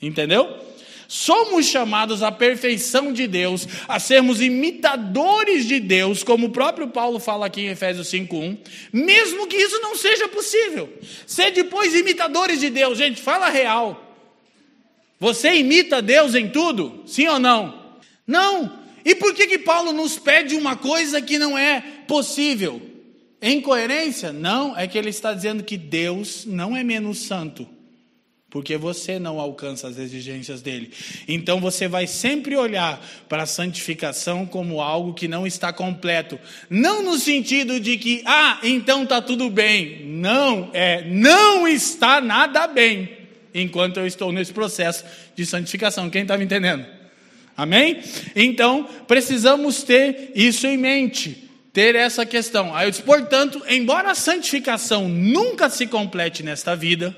Entendeu? 0.00 0.56
Somos 1.08 1.66
chamados 1.66 2.22
à 2.22 2.30
perfeição 2.30 3.12
de 3.12 3.26
Deus, 3.26 3.66
a 3.88 3.98
sermos 3.98 4.40
imitadores 4.40 5.66
de 5.66 5.80
Deus, 5.80 6.22
como 6.22 6.46
o 6.46 6.50
próprio 6.50 6.86
Paulo 6.86 7.18
fala 7.18 7.46
aqui 7.46 7.62
em 7.62 7.70
Efésios 7.70 8.06
5:1, 8.06 8.56
mesmo 8.92 9.48
que 9.48 9.56
isso 9.56 9.80
não 9.80 9.96
seja 9.96 10.28
possível. 10.28 10.88
Ser 11.26 11.50
depois 11.50 11.96
imitadores 11.96 12.60
de 12.60 12.70
Deus, 12.70 12.96
gente, 12.96 13.20
fala 13.20 13.48
real. 13.48 14.16
Você 15.18 15.52
imita 15.56 16.00
Deus 16.00 16.36
em 16.36 16.48
tudo? 16.48 17.02
Sim 17.06 17.26
ou 17.26 17.40
não? 17.40 17.74
Não. 18.24 18.79
E 19.04 19.14
por 19.14 19.34
que 19.34 19.46
que 19.46 19.58
Paulo 19.58 19.92
nos 19.92 20.18
pede 20.18 20.54
uma 20.54 20.76
coisa 20.76 21.20
que 21.20 21.38
não 21.38 21.56
é 21.56 21.80
possível? 22.06 22.80
Em 23.42 23.60
coerência? 23.60 24.32
Não, 24.32 24.76
é 24.76 24.86
que 24.86 24.98
ele 24.98 25.10
está 25.10 25.32
dizendo 25.32 25.64
que 25.64 25.76
Deus 25.76 26.44
não 26.44 26.76
é 26.76 26.84
menos 26.84 27.18
santo 27.18 27.66
porque 28.50 28.76
você 28.76 29.18
não 29.18 29.38
alcança 29.38 29.86
as 29.86 29.96
exigências 29.96 30.60
dele. 30.60 30.90
Então 31.28 31.60
você 31.60 31.86
vai 31.86 32.06
sempre 32.06 32.56
olhar 32.56 33.00
para 33.28 33.44
a 33.44 33.46
santificação 33.46 34.44
como 34.44 34.82
algo 34.82 35.14
que 35.14 35.28
não 35.28 35.46
está 35.46 35.72
completo, 35.72 36.38
não 36.68 37.02
no 37.02 37.16
sentido 37.16 37.78
de 37.78 37.96
que 37.96 38.22
ah, 38.26 38.58
então 38.64 39.06
tá 39.06 39.22
tudo 39.22 39.48
bem. 39.48 40.04
Não, 40.04 40.68
é 40.72 41.04
não 41.08 41.66
está 41.66 42.20
nada 42.20 42.66
bem 42.66 43.18
enquanto 43.54 43.98
eu 43.98 44.06
estou 44.06 44.32
nesse 44.32 44.52
processo 44.52 45.04
de 45.36 45.46
santificação. 45.46 46.10
Quem 46.10 46.22
está 46.22 46.36
me 46.36 46.44
entendendo? 46.44 46.99
Amém? 47.60 48.00
Então, 48.34 48.88
precisamos 49.06 49.82
ter 49.82 50.32
isso 50.34 50.66
em 50.66 50.78
mente 50.78 51.50
ter 51.72 51.94
essa 51.94 52.26
questão. 52.26 52.74
Aí 52.74 52.86
eu 52.86 52.90
disse, 52.90 53.02
portanto, 53.02 53.62
embora 53.68 54.10
a 54.10 54.14
santificação 54.14 55.08
nunca 55.08 55.68
se 55.68 55.86
complete 55.86 56.42
nesta 56.42 56.74
vida, 56.74 57.14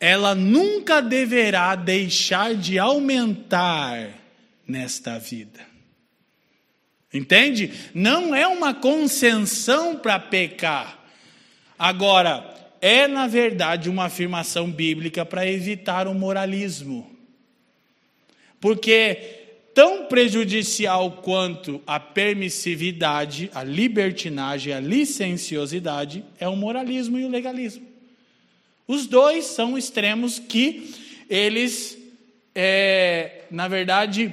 ela 0.00 0.34
nunca 0.34 1.00
deverá 1.00 1.74
deixar 1.74 2.54
de 2.54 2.78
aumentar 2.78 4.08
nesta 4.66 5.18
vida. 5.18 5.60
Entende? 7.12 7.72
Não 7.94 8.34
é 8.34 8.46
uma 8.46 8.72
concessão 8.72 9.96
para 9.96 10.18
pecar. 10.18 10.98
Agora, 11.78 12.52
é 12.80 13.06
na 13.06 13.26
verdade 13.26 13.90
uma 13.90 14.06
afirmação 14.06 14.70
bíblica 14.70 15.24
para 15.24 15.46
evitar 15.46 16.08
o 16.08 16.14
moralismo. 16.14 17.08
Porque 18.60 19.41
tão 19.74 20.06
prejudicial 20.06 21.10
quanto 21.22 21.80
a 21.86 21.98
permissividade, 21.98 23.50
a 23.54 23.62
libertinagem, 23.62 24.72
a 24.72 24.80
licenciosidade 24.80 26.24
é 26.38 26.48
o 26.48 26.56
moralismo 26.56 27.18
e 27.18 27.24
o 27.24 27.30
legalismo. 27.30 27.86
Os 28.86 29.06
dois 29.06 29.46
são 29.46 29.78
extremos 29.78 30.38
que 30.38 30.94
eles, 31.28 31.96
é, 32.54 33.44
na 33.50 33.68
verdade, 33.68 34.32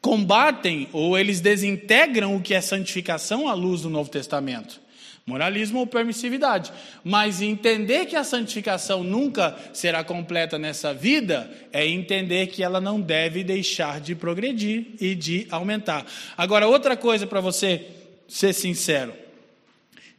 combatem 0.00 0.88
ou 0.92 1.18
eles 1.18 1.40
desintegram 1.40 2.36
o 2.36 2.40
que 2.40 2.54
é 2.54 2.60
santificação 2.60 3.48
à 3.48 3.54
luz 3.54 3.82
do 3.82 3.90
Novo 3.90 4.10
Testamento. 4.10 4.83
Moralismo 5.26 5.78
ou 5.78 5.86
permissividade. 5.86 6.70
Mas 7.02 7.40
entender 7.40 8.04
que 8.06 8.14
a 8.14 8.24
santificação 8.24 9.02
nunca 9.02 9.56
será 9.72 10.04
completa 10.04 10.58
nessa 10.58 10.92
vida 10.92 11.50
é 11.72 11.86
entender 11.86 12.48
que 12.48 12.62
ela 12.62 12.80
não 12.80 13.00
deve 13.00 13.42
deixar 13.42 14.00
de 14.00 14.14
progredir 14.14 14.88
e 15.00 15.14
de 15.14 15.46
aumentar. 15.50 16.04
Agora, 16.36 16.68
outra 16.68 16.94
coisa 16.94 17.26
para 17.26 17.40
você 17.40 17.86
ser 18.28 18.52
sincero. 18.52 19.14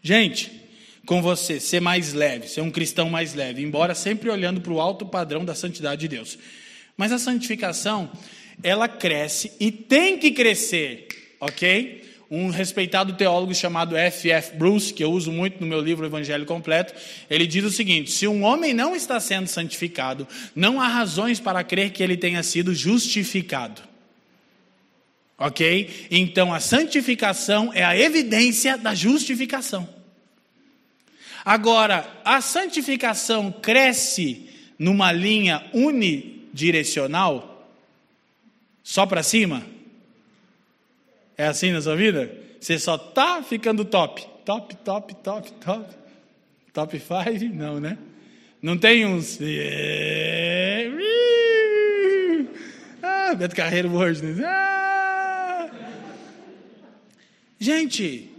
Gente, 0.01 0.51
com 1.05 1.21
você, 1.21 1.59
ser 1.59 1.79
mais 1.79 2.13
leve, 2.13 2.47
ser 2.47 2.61
um 2.61 2.71
cristão 2.71 3.07
mais 3.09 3.35
leve, 3.35 3.61
embora 3.61 3.93
sempre 3.93 4.29
olhando 4.29 4.59
para 4.59 4.73
o 4.73 4.81
alto 4.81 5.05
padrão 5.05 5.45
da 5.45 5.53
santidade 5.53 6.01
de 6.01 6.07
Deus. 6.07 6.37
Mas 6.97 7.11
a 7.11 7.19
santificação, 7.19 8.11
ela 8.63 8.87
cresce 8.87 9.51
e 9.59 9.71
tem 9.71 10.17
que 10.17 10.31
crescer, 10.31 11.07
ok? 11.39 12.04
Um 12.29 12.49
respeitado 12.49 13.13
teólogo 13.13 13.53
chamado 13.53 13.95
F.F. 13.95 14.55
Bruce, 14.55 14.93
que 14.93 15.03
eu 15.03 15.11
uso 15.11 15.31
muito 15.31 15.61
no 15.61 15.67
meu 15.67 15.79
livro 15.79 16.05
Evangelho 16.05 16.45
Completo, 16.45 16.93
ele 17.29 17.45
diz 17.45 17.63
o 17.63 17.69
seguinte: 17.69 18.11
se 18.11 18.27
um 18.27 18.43
homem 18.43 18.73
não 18.73 18.95
está 18.95 19.19
sendo 19.19 19.47
santificado, 19.47 20.27
não 20.55 20.81
há 20.81 20.87
razões 20.87 21.39
para 21.39 21.63
crer 21.63 21.91
que 21.91 22.01
ele 22.01 22.17
tenha 22.17 22.41
sido 22.41 22.73
justificado. 22.73 23.81
Ok? 25.37 26.07
Então 26.09 26.53
a 26.53 26.59
santificação 26.59 27.71
é 27.73 27.83
a 27.83 27.97
evidência 27.97 28.77
da 28.77 28.95
justificação. 28.95 29.87
Agora, 31.43 32.09
a 32.25 32.41
santificação 32.41 33.51
cresce 33.51 34.49
numa 34.79 35.11
linha 35.11 35.63
unidirecional, 35.73 37.69
só 38.83 39.05
para 39.05 39.21
cima? 39.21 39.74
É 41.37 41.47
assim 41.47 41.71
na 41.71 41.81
sua 41.81 41.95
vida? 41.95 42.31
Você 42.59 42.79
só 42.79 42.97
tá 42.97 43.43
ficando 43.43 43.83
top, 43.83 44.25
top, 44.45 44.75
top, 44.77 45.15
top, 45.15 45.51
top, 45.53 45.95
top 46.73 46.99
five? 46.99 47.49
Não, 47.49 47.79
né? 47.79 47.97
Não 48.61 48.77
tem 48.77 49.05
uns. 49.05 49.37
Ah, 53.03 53.35
Beto 53.35 53.55
Carreiro 53.55 53.91
Words. 53.91 54.21
Ah! 54.43 55.69
Gente, 57.59 58.29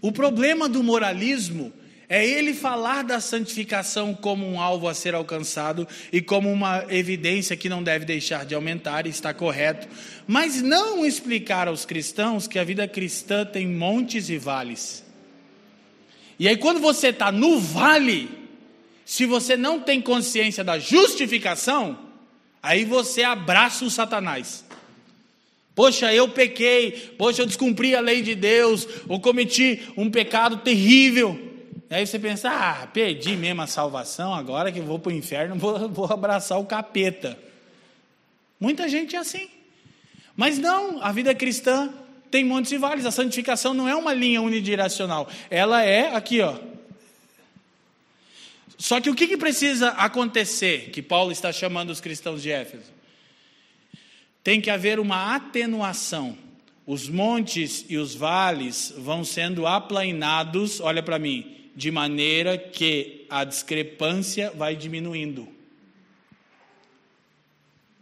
o 0.00 0.10
problema 0.10 0.68
do 0.68 0.82
moralismo 0.82 1.72
é 2.10 2.26
ele 2.26 2.52
falar 2.52 3.04
da 3.04 3.20
santificação 3.20 4.12
como 4.12 4.44
um 4.44 4.60
alvo 4.60 4.88
a 4.88 4.94
ser 4.94 5.14
alcançado 5.14 5.86
e 6.12 6.20
como 6.20 6.50
uma 6.50 6.84
evidência 6.88 7.56
que 7.56 7.68
não 7.68 7.84
deve 7.84 8.04
deixar 8.04 8.44
de 8.44 8.52
aumentar 8.52 9.06
e 9.06 9.10
está 9.10 9.32
correto, 9.32 9.86
mas 10.26 10.60
não 10.60 11.06
explicar 11.06 11.68
aos 11.68 11.84
cristãos 11.84 12.48
que 12.48 12.58
a 12.58 12.64
vida 12.64 12.88
cristã 12.88 13.46
tem 13.46 13.68
montes 13.68 14.28
e 14.28 14.36
vales. 14.38 15.04
E 16.36 16.48
aí, 16.48 16.56
quando 16.56 16.80
você 16.80 17.08
está 17.08 17.30
no 17.30 17.60
vale, 17.60 18.28
se 19.04 19.24
você 19.24 19.56
não 19.56 19.78
tem 19.78 20.00
consciência 20.00 20.64
da 20.64 20.80
justificação, 20.80 21.96
aí 22.60 22.84
você 22.84 23.22
abraça 23.22 23.84
o 23.84 23.90
Satanás. 23.90 24.64
Poxa, 25.76 26.12
eu 26.12 26.28
pequei, 26.28 26.90
poxa, 27.16 27.42
eu 27.42 27.46
descumpri 27.46 27.94
a 27.94 28.00
lei 28.00 28.20
de 28.20 28.34
Deus, 28.34 28.88
ou 29.06 29.20
cometi 29.20 29.82
um 29.96 30.10
pecado 30.10 30.56
terrível. 30.56 31.49
Aí 31.90 32.06
você 32.06 32.20
pensa, 32.20 32.48
ah, 32.48 32.86
perdi 32.86 33.36
mesmo 33.36 33.62
a 33.62 33.66
salvação, 33.66 34.32
agora 34.32 34.70
que 34.70 34.80
vou 34.80 34.96
para 34.96 35.10
o 35.10 35.12
inferno, 35.12 35.56
vou, 35.58 35.88
vou 35.88 36.06
abraçar 36.06 36.58
o 36.60 36.64
capeta. 36.64 37.36
Muita 38.60 38.88
gente 38.88 39.16
é 39.16 39.18
assim. 39.18 39.48
Mas 40.36 40.56
não, 40.56 41.02
a 41.02 41.10
vida 41.10 41.34
cristã 41.34 41.92
tem 42.30 42.44
montes 42.44 42.70
e 42.70 42.78
vales. 42.78 43.04
A 43.04 43.10
santificação 43.10 43.74
não 43.74 43.88
é 43.88 43.96
uma 43.96 44.14
linha 44.14 44.40
unidirecional. 44.40 45.28
Ela 45.50 45.82
é 45.82 46.14
aqui, 46.14 46.40
ó. 46.40 46.56
Só 48.78 49.00
que 49.00 49.10
o 49.10 49.14
que, 49.14 49.26
que 49.26 49.36
precisa 49.36 49.90
acontecer, 49.90 50.90
que 50.90 51.02
Paulo 51.02 51.32
está 51.32 51.52
chamando 51.52 51.90
os 51.90 52.00
cristãos 52.00 52.40
de 52.40 52.50
Éfeso? 52.50 52.90
Tem 54.42 54.60
que 54.60 54.70
haver 54.70 55.00
uma 55.00 55.34
atenuação. 55.34 56.38
Os 56.86 57.08
montes 57.08 57.84
e 57.88 57.98
os 57.98 58.14
vales 58.14 58.94
vão 58.96 59.24
sendo 59.24 59.66
aplainados, 59.66 60.80
olha 60.80 61.02
para 61.02 61.18
mim, 61.18 61.59
de 61.80 61.90
maneira 61.90 62.58
que 62.58 63.24
a 63.30 63.42
discrepância 63.42 64.50
vai 64.50 64.76
diminuindo. 64.76 65.48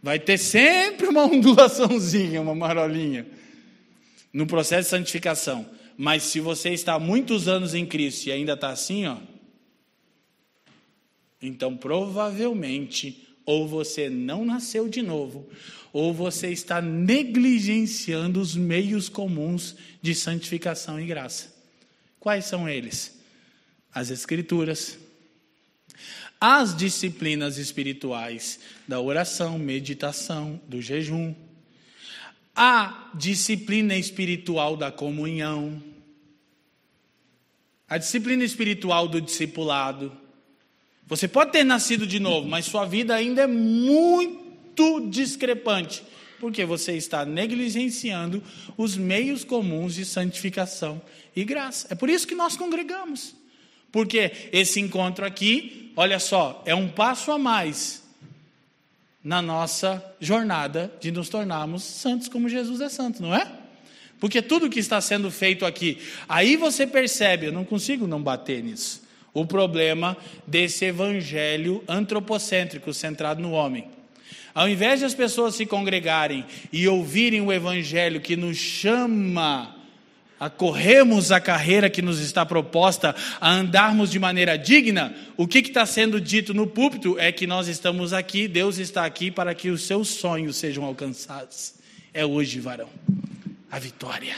Vai 0.03 0.19
ter 0.19 0.37
sempre 0.37 1.07
uma 1.07 1.23
ondulaçãozinha, 1.23 2.41
uma 2.41 2.53
marolinha, 2.53 3.25
no 4.33 4.45
processo 4.45 4.83
de 4.83 4.89
santificação. 4.89 5.65
Mas 5.97 6.23
se 6.23 6.41
você 6.41 6.71
está 6.71 6.95
há 6.95 6.99
muitos 6.99 7.47
anos 7.47 7.73
em 7.73 7.85
Cristo 7.85 8.27
e 8.27 8.33
ainda 8.33 8.51
está 8.51 8.69
assim, 8.69 9.05
ó, 9.05 9.15
então 11.41 11.77
provavelmente 11.77 13.29
ou 13.45 13.65
você 13.65 14.09
não 14.09 14.43
nasceu 14.43 14.89
de 14.89 15.01
novo, 15.01 15.47
ou 15.93 16.13
você 16.13 16.49
está 16.49 16.81
negligenciando 16.81 18.41
os 18.41 18.57
meios 18.57 19.07
comuns 19.07 19.77
de 20.01 20.13
santificação 20.13 20.99
e 20.99 21.05
graça. 21.05 21.55
Quais 22.19 22.43
são 22.43 22.67
eles? 22.67 23.18
As 23.93 24.09
Escrituras, 24.09 24.97
as 26.39 26.75
disciplinas 26.75 27.57
espirituais 27.57 28.59
da 28.87 28.99
oração, 29.01 29.59
meditação, 29.59 30.59
do 30.67 30.81
jejum, 30.81 31.35
a 32.55 33.11
disciplina 33.13 33.95
espiritual 33.95 34.77
da 34.77 34.91
comunhão, 34.91 35.81
a 37.87 37.97
disciplina 37.97 38.43
espiritual 38.43 39.07
do 39.07 39.19
discipulado. 39.19 40.15
Você 41.07 41.27
pode 41.27 41.51
ter 41.51 41.63
nascido 41.63 42.05
de 42.05 42.19
novo, 42.19 42.47
mas 42.47 42.65
sua 42.65 42.85
vida 42.85 43.15
ainda 43.15 43.41
é 43.41 43.47
muito 43.47 45.09
discrepante, 45.09 46.03
porque 46.39 46.63
você 46.63 46.93
está 46.93 47.25
negligenciando 47.25 48.43
os 48.77 48.95
meios 48.95 49.43
comuns 49.43 49.95
de 49.95 50.05
santificação 50.05 51.01
e 51.35 51.43
graça. 51.43 51.87
É 51.89 51.95
por 51.95 52.09
isso 52.09 52.27
que 52.27 52.35
nós 52.35 52.55
congregamos. 52.55 53.38
Porque 53.91 54.49
esse 54.51 54.79
encontro 54.79 55.25
aqui, 55.25 55.91
olha 55.95 56.19
só, 56.19 56.61
é 56.65 56.75
um 56.75 56.87
passo 56.87 57.31
a 57.31 57.37
mais 57.37 58.03
na 59.23 59.41
nossa 59.41 60.03
jornada 60.19 60.91
de 60.99 61.11
nos 61.11 61.29
tornarmos 61.29 61.83
santos 61.83 62.27
como 62.27 62.47
Jesus 62.47 62.81
é 62.81 62.89
santo, 62.89 63.21
não 63.21 63.35
é? 63.35 63.47
Porque 64.19 64.41
tudo 64.41 64.69
que 64.69 64.79
está 64.79 64.99
sendo 64.99 65.31
feito 65.31 65.65
aqui, 65.65 65.97
aí 66.27 66.55
você 66.55 66.85
percebe, 66.85 67.47
eu 67.47 67.51
não 67.51 67.63
consigo 67.63 68.05
não 68.05 68.21
bater 68.21 68.63
nisso, 68.63 69.01
o 69.33 69.45
problema 69.45 70.17
desse 70.45 70.85
evangelho 70.85 71.83
antropocêntrico 71.87 72.93
centrado 72.93 73.41
no 73.41 73.51
homem. 73.51 73.87
Ao 74.53 74.67
invés 74.67 74.99
de 74.99 75.05
as 75.05 75.13
pessoas 75.13 75.55
se 75.55 75.65
congregarem 75.65 76.45
e 76.71 76.87
ouvirem 76.87 77.39
o 77.41 77.53
evangelho 77.53 78.19
que 78.19 78.35
nos 78.35 78.57
chama 78.57 79.75
a 80.39 80.49
corrermos 80.49 81.31
a 81.31 81.39
carreira 81.39 81.89
que 81.89 82.01
nos 82.01 82.19
está 82.19 82.45
proposta, 82.45 83.15
a 83.41 83.51
andarmos 83.51 84.09
de 84.09 84.17
maneira 84.17 84.57
digna, 84.57 85.13
o 85.35 85.47
que 85.47 85.59
está 85.59 85.85
sendo 85.85 86.21
dito 86.21 86.53
no 86.53 86.65
púlpito 86.65 87.19
é 87.19 87.31
que 87.31 87.45
nós 87.45 87.67
estamos 87.67 88.13
aqui, 88.13 88.47
Deus 88.47 88.77
está 88.77 89.05
aqui 89.05 89.29
para 89.29 89.53
que 89.53 89.69
os 89.69 89.83
seus 89.83 90.07
sonhos 90.07 90.55
sejam 90.55 90.85
alcançados. 90.85 91.73
É 92.13 92.25
hoje, 92.25 92.59
varão, 92.59 92.89
a 93.69 93.77
vitória. 93.77 94.35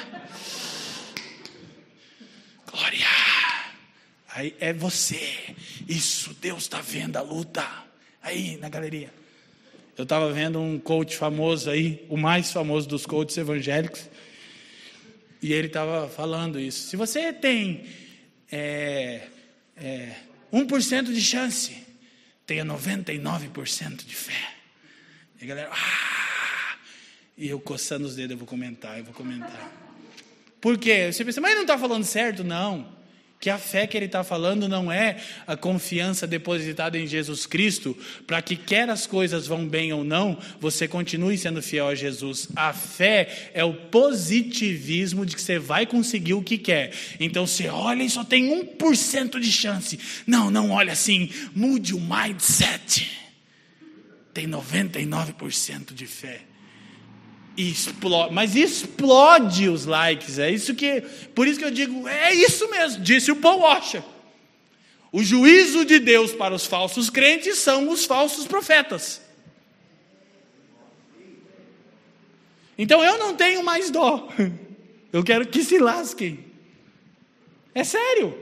Glória. 2.71 3.07
Aí 4.33 4.55
é 4.59 4.73
você. 4.73 5.55
Isso, 5.87 6.35
Deus 6.41 6.63
está 6.63 6.81
vendo 6.81 7.17
a 7.17 7.21
luta. 7.21 7.65
Aí 8.23 8.57
na 8.57 8.69
galeria. 8.69 9.13
Eu 9.97 10.03
estava 10.03 10.31
vendo 10.31 10.59
um 10.59 10.79
coach 10.79 11.15
famoso 11.17 11.69
aí, 11.69 12.05
o 12.09 12.15
mais 12.15 12.51
famoso 12.51 12.87
dos 12.87 13.05
coaches 13.05 13.37
evangélicos. 13.37 14.09
E 15.41 15.53
ele 15.53 15.67
estava 15.67 16.07
falando 16.07 16.59
isso. 16.59 16.87
Se 16.87 16.95
você 16.95 17.33
tem 17.33 17.85
é, 18.51 19.27
é, 19.75 20.15
1% 20.53 21.05
de 21.05 21.21
chance, 21.21 21.75
tenha 22.45 22.63
99% 22.63 24.05
de 24.05 24.15
fé. 24.15 24.53
E 25.39 25.45
a 25.45 25.47
galera, 25.47 25.69
ah! 25.71 26.77
E 27.37 27.47
eu 27.47 27.59
coçando 27.59 28.05
os 28.05 28.15
dedos, 28.15 28.31
eu 28.31 28.37
vou 28.37 28.47
comentar, 28.47 28.99
eu 28.99 29.03
vou 29.03 29.13
comentar. 29.13 29.71
Por 30.59 30.77
quê? 30.77 31.11
Você 31.11 31.25
pensa, 31.25 31.41
mas 31.41 31.51
ele 31.51 31.57
não 31.57 31.63
está 31.63 31.77
falando 31.77 32.03
certo? 32.03 32.43
Não 32.43 33.00
que 33.41 33.49
a 33.49 33.57
fé 33.57 33.87
que 33.87 33.97
ele 33.97 34.05
está 34.05 34.23
falando 34.23 34.69
não 34.69 34.91
é 34.91 35.17
a 35.47 35.57
confiança 35.57 36.27
depositada 36.27 36.95
em 36.95 37.07
Jesus 37.07 37.47
Cristo, 37.47 37.97
para 38.27 38.39
que 38.39 38.55
quer 38.55 38.87
as 38.87 39.07
coisas 39.07 39.47
vão 39.47 39.67
bem 39.67 39.91
ou 39.91 40.03
não, 40.03 40.37
você 40.59 40.87
continue 40.87 41.35
sendo 41.39 41.59
fiel 41.59 41.87
a 41.87 41.95
Jesus. 41.95 42.47
A 42.55 42.71
fé 42.71 43.49
é 43.55 43.63
o 43.63 43.73
positivismo 43.73 45.25
de 45.25 45.35
que 45.35 45.41
você 45.41 45.57
vai 45.57 45.87
conseguir 45.87 46.35
o 46.35 46.43
que 46.43 46.55
quer. 46.55 46.93
Então 47.19 47.47
você 47.47 47.67
olha 47.67 48.03
e 48.03 48.09
só 48.11 48.23
tem 48.23 48.47
1% 48.47 49.39
de 49.39 49.51
chance. 49.51 49.99
Não, 50.27 50.51
não 50.51 50.69
olha 50.69 50.93
assim. 50.93 51.31
Mude 51.55 51.95
o 51.95 51.99
mindset. 51.99 53.09
Tem 54.31 54.47
99% 54.47 55.95
de 55.95 56.05
fé 56.05 56.50
explode, 57.57 58.33
mas 58.33 58.55
explode 58.55 59.69
os 59.69 59.85
likes. 59.85 60.39
É 60.39 60.49
isso 60.49 60.73
que, 60.73 61.01
por 61.35 61.47
isso 61.47 61.59
que 61.59 61.65
eu 61.65 61.71
digo, 61.71 62.07
é 62.07 62.33
isso 62.33 62.69
mesmo, 62.69 63.03
disse 63.03 63.31
o 63.31 63.35
Paul 63.35 63.59
Washer. 63.59 64.03
O 65.11 65.21
juízo 65.21 65.83
de 65.83 65.99
Deus 65.99 66.31
para 66.31 66.53
os 66.53 66.65
falsos 66.65 67.09
crentes 67.09 67.57
são 67.57 67.89
os 67.89 68.05
falsos 68.05 68.47
profetas. 68.47 69.21
Então 72.77 73.03
eu 73.03 73.17
não 73.17 73.35
tenho 73.35 73.63
mais 73.63 73.89
dó. 73.89 74.29
Eu 75.13 75.25
quero 75.25 75.45
que 75.45 75.61
se 75.61 75.77
lasquem. 75.77 76.39
É 77.75 77.83
sério. 77.83 78.33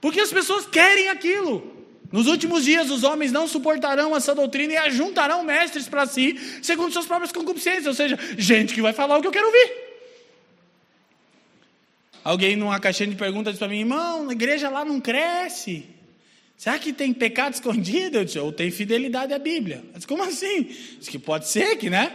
Porque 0.00 0.20
as 0.20 0.32
pessoas 0.32 0.66
querem 0.66 1.08
aquilo. 1.08 1.77
Nos 2.10 2.26
últimos 2.26 2.64
dias, 2.64 2.90
os 2.90 3.02
homens 3.02 3.30
não 3.30 3.46
suportarão 3.46 4.16
essa 4.16 4.34
doutrina 4.34 4.72
e 4.72 4.76
ajuntarão 4.76 5.42
mestres 5.42 5.88
para 5.88 6.06
si, 6.06 6.38
segundo 6.62 6.92
suas 6.92 7.06
próprias 7.06 7.32
concupiscências, 7.32 7.86
ou 7.86 7.94
seja, 7.94 8.18
gente 8.38 8.72
que 8.72 8.80
vai 8.80 8.92
falar 8.92 9.18
o 9.18 9.20
que 9.20 9.28
eu 9.28 9.32
quero 9.32 9.46
ouvir. 9.46 9.88
Alguém 12.24 12.56
numa 12.56 12.80
caixinha 12.80 13.10
de 13.10 13.16
perguntas 13.16 13.52
disse 13.52 13.58
para 13.58 13.68
mim, 13.68 13.80
irmão, 13.80 14.28
a 14.28 14.32
igreja 14.32 14.68
lá 14.68 14.84
não 14.84 15.00
cresce. 15.00 15.86
Será 16.56 16.78
que 16.78 16.92
tem 16.92 17.12
pecado 17.12 17.54
escondido? 17.54 18.18
Eu 18.18 18.24
disse, 18.24 18.38
ou 18.38 18.52
tem 18.52 18.70
fidelidade 18.70 19.32
à 19.32 19.38
Bíblia. 19.38 19.84
Mas 19.94 20.04
como 20.04 20.22
assim? 20.22 20.64
Que 20.64 21.18
pode 21.18 21.46
ser 21.46 21.76
que, 21.76 21.88
né? 21.88 22.12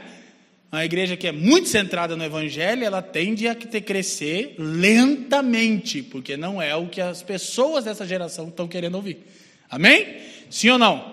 Uma 0.72 0.84
igreja 0.84 1.16
que 1.16 1.28
é 1.28 1.32
muito 1.32 1.70
centrada 1.70 2.16
no 2.16 2.24
Evangelho, 2.24 2.84
ela 2.84 3.02
tende 3.02 3.48
a 3.48 3.56
crescer 3.56 4.56
lentamente, 4.58 6.02
porque 6.02 6.36
não 6.36 6.60
é 6.60 6.76
o 6.76 6.88
que 6.88 7.00
as 7.00 7.22
pessoas 7.22 7.86
dessa 7.86 8.06
geração 8.08 8.48
estão 8.48 8.68
querendo 8.68 8.96
ouvir. 8.96 9.24
Amém? 9.74 10.06
Sim 10.52 10.70
ou 10.70 10.78
não? 10.78 11.12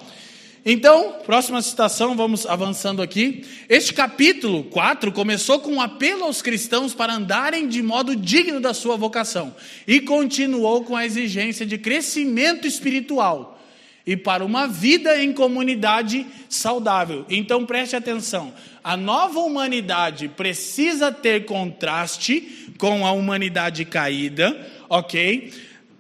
Então, 0.67 1.15
próxima 1.25 1.63
citação, 1.63 2.15
vamos 2.15 2.45
avançando 2.45 3.01
aqui. 3.01 3.43
Este 3.71 3.95
capítulo 3.95 4.65
4 4.65 5.11
começou 5.13 5.61
com 5.61 5.77
um 5.77 5.81
apelo 5.81 6.25
aos 6.25 6.43
cristãos 6.43 6.93
para 6.93 7.15
andarem 7.15 7.67
de 7.67 7.83
modo 7.83 8.15
digno 8.15 8.61
da 8.61 8.75
sua 8.75 8.99
vocação 8.99 9.57
e 9.87 9.99
continuou 9.99 10.85
com 10.85 10.95
a 10.95 11.07
exigência 11.07 11.65
de 11.65 11.79
crescimento 11.79 12.67
espiritual 12.67 13.59
e 14.07 14.15
para 14.15 14.45
uma 14.45 14.69
vida 14.69 15.23
em 15.23 15.33
comunidade 15.33 16.27
saudável. 16.47 17.25
Então 17.31 17.65
preste 17.65 17.97
atenção: 17.97 18.53
a 18.85 18.95
nova 18.95 19.41
humanidade 19.41 20.29
precisa 20.29 21.11
ter 21.11 21.47
contraste 21.47 22.75
com 22.77 23.07
a 23.07 23.13
humanidade 23.13 23.87
caída, 23.87 24.55
ok? 24.87 25.51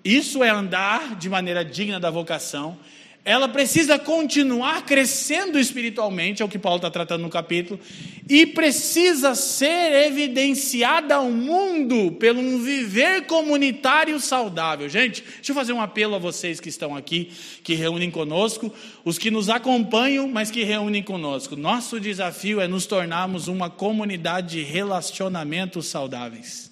Isso 0.04 0.42
é 0.42 0.48
andar 0.48 1.16
de 1.16 1.28
maneira 1.28 1.64
digna 1.64 2.00
da 2.00 2.10
vocação. 2.10 2.78
Ela 3.22 3.48
precisa 3.48 3.98
continuar 3.98 4.86
crescendo 4.86 5.58
espiritualmente, 5.58 6.40
é 6.40 6.44
o 6.44 6.48
que 6.48 6.58
Paulo 6.58 6.76
está 6.78 6.90
tratando 6.90 7.20
no 7.20 7.28
capítulo, 7.28 7.78
e 8.26 8.46
precisa 8.46 9.34
ser 9.34 10.06
evidenciada 10.06 11.16
ao 11.16 11.30
mundo 11.30 12.12
pelo 12.12 12.40
um 12.40 12.62
viver 12.62 13.26
comunitário 13.26 14.18
saudável. 14.18 14.88
Gente, 14.88 15.22
deixa 15.22 15.52
eu 15.52 15.54
fazer 15.54 15.74
um 15.74 15.82
apelo 15.82 16.14
a 16.14 16.18
vocês 16.18 16.60
que 16.60 16.70
estão 16.70 16.96
aqui, 16.96 17.30
que 17.62 17.74
reúnem 17.74 18.10
conosco, 18.10 18.72
os 19.04 19.18
que 19.18 19.30
nos 19.30 19.50
acompanham, 19.50 20.26
mas 20.26 20.50
que 20.50 20.64
reúnem 20.64 21.02
conosco. 21.02 21.56
Nosso 21.56 22.00
desafio 22.00 22.58
é 22.58 22.66
nos 22.66 22.86
tornarmos 22.86 23.48
uma 23.48 23.68
comunidade 23.68 24.56
de 24.56 24.62
relacionamentos 24.62 25.88
saudáveis. 25.88 26.69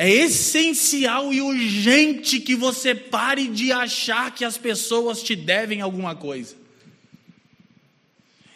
É 0.00 0.08
essencial 0.08 1.34
e 1.34 1.42
urgente 1.42 2.38
que 2.38 2.54
você 2.54 2.94
pare 2.94 3.48
de 3.48 3.72
achar 3.72 4.32
que 4.32 4.44
as 4.44 4.56
pessoas 4.56 5.20
te 5.24 5.34
devem 5.34 5.80
alguma 5.80 6.14
coisa. 6.14 6.54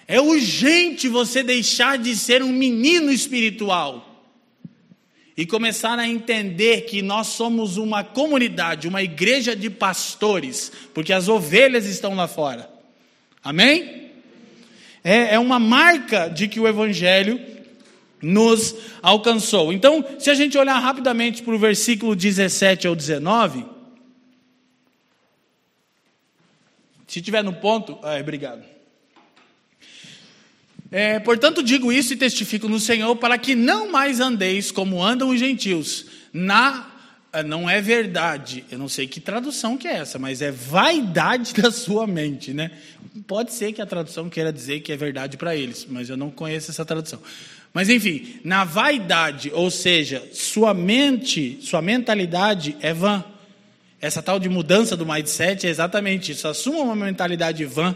É 0.07 0.21
urgente 0.21 1.09
você 1.09 1.43
deixar 1.43 1.99
de 1.99 2.15
ser 2.15 2.45
um 2.45 2.53
menino 2.53 3.11
espiritual 3.11 4.25
e 5.37 5.45
começar 5.45 5.99
a 5.99 6.07
entender 6.07 6.83
que 6.83 7.03
nós 7.03 7.27
somos 7.27 7.77
uma 7.77 8.05
comunidade, 8.05 8.87
uma 8.87 9.03
igreja 9.03 9.57
de 9.57 9.69
pastores, 9.69 10.71
porque 10.95 11.13
as 11.13 11.27
ovelhas 11.27 11.87
estão 11.87 12.15
lá 12.15 12.29
fora. 12.29 12.71
Amém? 13.43 14.13
É, 15.03 15.35
é 15.35 15.39
uma 15.41 15.59
marca 15.59 16.29
de 16.29 16.47
que 16.47 16.61
o 16.61 16.69
Evangelho 16.69 17.41
nos 18.23 18.75
alcançou. 19.03 19.73
Então, 19.73 20.05
se 20.19 20.31
a 20.31 20.35
gente 20.35 20.57
olhar 20.57 20.79
rapidamente 20.79 21.43
para 21.43 21.55
o 21.55 21.59
versículo 21.59 22.15
17 22.15 22.87
ao 22.87 22.95
19, 22.95 23.67
se 27.07 27.21
tiver 27.21 27.43
no 27.43 27.53
ponto, 27.53 27.99
ah, 28.03 28.19
obrigado. 28.21 28.63
É, 30.91 31.19
portanto, 31.19 31.63
digo 31.63 31.91
isso 31.91 32.13
e 32.13 32.17
testifico 32.17 32.69
no 32.69 32.79
Senhor 32.79 33.17
para 33.17 33.37
que 33.39 33.55
não 33.55 33.91
mais 33.91 34.21
andeis 34.21 34.71
como 34.71 35.03
andam 35.03 35.31
os 35.31 35.41
gentios, 35.41 36.07
na 36.33 36.93
ah, 37.35 37.43
não 37.43 37.69
é 37.69 37.81
verdade, 37.81 38.63
eu 38.71 38.79
não 38.79 38.91
sei 38.91 39.07
que 39.07 39.19
tradução 39.19 39.79
que 39.79 39.89
é 39.89 39.97
essa, 39.97 40.19
mas 40.19 40.43
é 40.43 40.51
vaidade 40.51 41.55
da 41.61 41.73
sua 41.73 42.07
mente, 42.07 42.53
né? 42.53 42.71
Pode 43.27 43.55
ser 43.55 43.73
que 43.73 43.81
a 43.81 43.87
tradução 43.87 44.29
queira 44.29 44.53
dizer 44.53 44.81
que 44.81 44.93
é 44.93 44.97
verdade 44.99 45.39
para 45.39 45.57
eles, 45.57 45.87
mas 45.89 46.11
eu 46.11 46.17
não 46.17 46.31
conheço 46.31 46.71
essa 46.71 46.85
tradução. 46.85 47.23
Mas 47.73 47.89
enfim, 47.89 48.41
na 48.45 48.65
vaidade, 48.65 49.51
ou 49.55 49.71
seja, 49.71 50.23
sua 50.33 50.75
mente, 50.75 51.59
sua 51.63 51.81
mentalidade 51.81 52.77
é 52.81 52.93
vã. 52.93 53.25
Essa 54.01 54.21
tal 54.23 54.39
de 54.39 54.49
mudança 54.49 54.97
do 54.97 55.07
mindset 55.07 55.67
é 55.67 55.71
exatamente 55.71 56.33
isso. 56.33 56.47
Assuma 56.47 56.81
uma 56.81 56.97
mentalidade 56.97 57.65
vã 57.65 57.95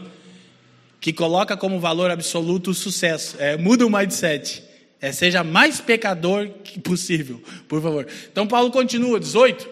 que 1.01 1.12
coloca 1.12 1.57
como 1.57 1.79
valor 1.79 2.11
absoluto 2.11 2.70
o 2.70 2.74
sucesso. 2.74 3.37
É, 3.39 3.57
muda 3.57 3.87
o 3.87 3.91
mindset. 3.91 4.62
É, 5.01 5.12
seja 5.12 5.45
mais 5.45 5.81
pecador 5.81 6.49
que 6.64 6.81
possível, 6.81 7.43
por 7.68 7.83
favor. 7.83 8.07
Então 8.33 8.47
Paulo 8.47 8.70
continua, 8.70 9.20
18. 9.20 9.68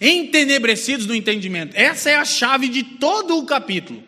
Entenebrecidos 0.00 1.06
no 1.06 1.14
entendimento. 1.14 1.74
Essa 1.74 2.10
é 2.10 2.16
a 2.16 2.24
chave 2.24 2.68
de 2.68 2.84
todo 2.84 3.38
o 3.38 3.44
capítulo. 3.44 4.02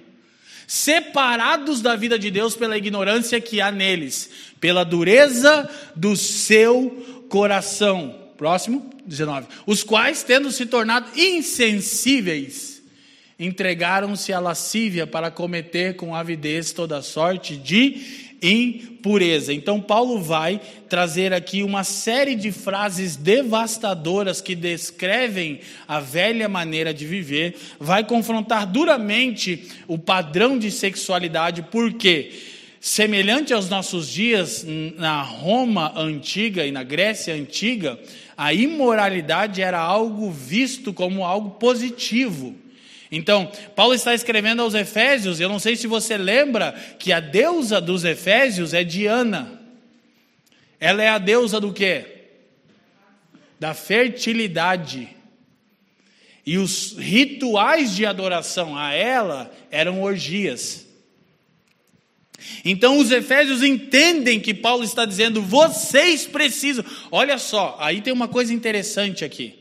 Separados 0.66 1.80
da 1.80 1.94
vida 1.94 2.18
de 2.18 2.30
Deus 2.30 2.56
pela 2.56 2.76
ignorância 2.76 3.40
que 3.40 3.60
há 3.60 3.70
neles, 3.70 4.30
pela 4.60 4.84
dureza 4.84 5.68
do 5.94 6.16
seu 6.16 7.24
coração. 7.28 8.26
Próximo, 8.36 8.90
19. 9.06 9.46
Os 9.66 9.82
quais, 9.82 10.22
tendo 10.22 10.50
se 10.50 10.66
tornado 10.66 11.08
insensíveis, 11.18 12.82
entregaram-se 13.38 14.32
à 14.32 14.40
lascívia 14.40 15.06
para 15.06 15.30
cometer 15.30 15.96
com 15.96 16.14
avidez 16.14 16.72
toda 16.72 17.02
sorte 17.02 17.56
de 17.56 18.26
impureza. 18.43 19.53
Então, 19.53 19.80
Paulo 19.80 20.20
vai 20.20 20.61
trazer 20.89 21.32
aqui 21.32 21.62
uma 21.62 21.84
série 21.84 22.34
de 22.34 22.53
frases 22.53 23.16
devastadoras 23.16 24.41
que 24.41 24.55
descrevem 24.55 25.61
a 25.87 26.01
velha 26.01 26.49
maneira 26.49 26.93
de 26.93 27.07
viver, 27.07 27.57
vai 27.78 28.05
confrontar 28.05 28.66
duramente 28.66 29.68
o 29.89 29.99
padrão 29.99 30.59
de 30.59 30.70
sexualidade, 30.70 31.62
porque, 31.70 32.32
semelhante 32.80 33.53
aos 33.53 33.68
nossos 33.68 34.09
dias, 34.09 34.64
na 34.97 35.22
Roma 35.22 35.93
antiga 35.97 36.66
e 36.66 36.70
na 36.70 36.82
Grécia 36.82 37.34
antiga, 37.34 37.99
a 38.37 38.53
imoralidade 38.53 39.62
era 39.62 39.80
algo 39.80 40.30
visto 40.30 40.93
como 40.93 41.24
algo 41.24 41.51
positivo. 41.53 42.55
Então, 43.11 43.50
Paulo 43.74 43.94
está 43.94 44.14
escrevendo 44.14 44.62
aos 44.62 44.74
Efésios, 44.74 45.40
eu 45.40 45.48
não 45.48 45.59
sei 45.59 45.76
se 45.76 45.86
você 45.86 46.16
lembra 46.16 46.72
que 46.98 47.12
a 47.12 47.20
deusa 47.20 47.80
dos 47.80 48.04
Efésios 48.04 48.74
é 48.74 48.82
Diana. 48.82 49.61
Ela 50.80 51.02
é 51.02 51.09
a 51.09 51.18
deusa 51.18 51.61
do 51.61 51.72
quê? 51.72 52.04
Da 53.59 53.74
fertilidade. 53.74 55.09
E 56.44 56.59
os 56.59 56.96
rituais 56.96 57.94
de 57.94 58.07
adoração 58.07 58.76
a 58.76 58.92
ela 58.92 59.50
eram 59.70 60.02
orgias. 60.02 60.86
Então 62.64 62.98
os 62.98 63.11
efésios 63.11 63.62
entendem 63.62 64.38
que 64.38 64.54
Paulo 64.54 64.84
está 64.84 65.04
dizendo: 65.04 65.42
vocês 65.42 66.26
precisam. 66.26 66.84
Olha 67.11 67.38
só, 67.38 67.76
aí 67.80 68.00
tem 68.00 68.12
uma 68.12 68.28
coisa 68.28 68.52
interessante 68.54 69.24
aqui. 69.24 69.54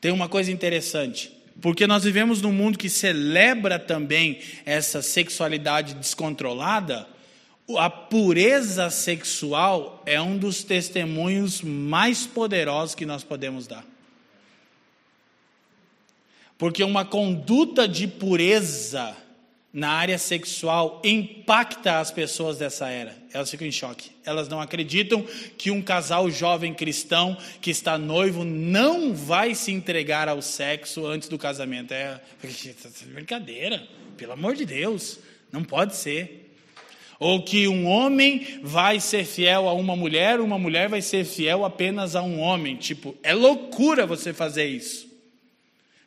Tem 0.00 0.12
uma 0.12 0.28
coisa 0.28 0.50
interessante. 0.50 1.33
Porque 1.60 1.86
nós 1.86 2.04
vivemos 2.04 2.42
num 2.42 2.52
mundo 2.52 2.78
que 2.78 2.88
celebra 2.88 3.78
também 3.78 4.40
essa 4.64 5.00
sexualidade 5.00 5.94
descontrolada. 5.94 7.06
A 7.78 7.88
pureza 7.88 8.90
sexual 8.90 10.02
é 10.04 10.20
um 10.20 10.36
dos 10.36 10.64
testemunhos 10.64 11.62
mais 11.62 12.26
poderosos 12.26 12.94
que 12.94 13.06
nós 13.06 13.24
podemos 13.24 13.66
dar. 13.66 13.84
Porque 16.58 16.84
uma 16.84 17.04
conduta 17.04 17.88
de 17.88 18.06
pureza 18.06 19.16
na 19.74 19.90
área 19.90 20.16
sexual 20.16 21.02
impacta 21.04 21.98
as 21.98 22.12
pessoas 22.12 22.58
dessa 22.58 22.88
era. 22.88 23.12
Elas 23.32 23.50
ficam 23.50 23.66
em 23.66 23.72
choque. 23.72 24.12
Elas 24.24 24.48
não 24.48 24.60
acreditam 24.60 25.26
que 25.58 25.68
um 25.68 25.82
casal 25.82 26.30
jovem 26.30 26.72
cristão 26.72 27.36
que 27.60 27.72
está 27.72 27.98
noivo 27.98 28.44
não 28.44 29.12
vai 29.12 29.52
se 29.52 29.72
entregar 29.72 30.28
ao 30.28 30.40
sexo 30.40 31.04
antes 31.04 31.28
do 31.28 31.36
casamento. 31.36 31.92
É 31.92 32.20
brincadeira, 33.12 33.82
pelo 34.16 34.32
amor 34.34 34.54
de 34.54 34.64
Deus, 34.64 35.18
não 35.50 35.64
pode 35.64 35.96
ser. 35.96 36.52
Ou 37.18 37.42
que 37.42 37.66
um 37.66 37.86
homem 37.86 38.60
vai 38.62 39.00
ser 39.00 39.24
fiel 39.24 39.68
a 39.68 39.72
uma 39.72 39.96
mulher, 39.96 40.38
uma 40.38 40.58
mulher 40.58 40.88
vai 40.88 41.02
ser 41.02 41.24
fiel 41.24 41.64
apenas 41.64 42.14
a 42.14 42.22
um 42.22 42.38
homem. 42.38 42.76
Tipo, 42.76 43.16
é 43.24 43.34
loucura 43.34 44.06
você 44.06 44.32
fazer 44.32 44.66
isso. 44.66 45.13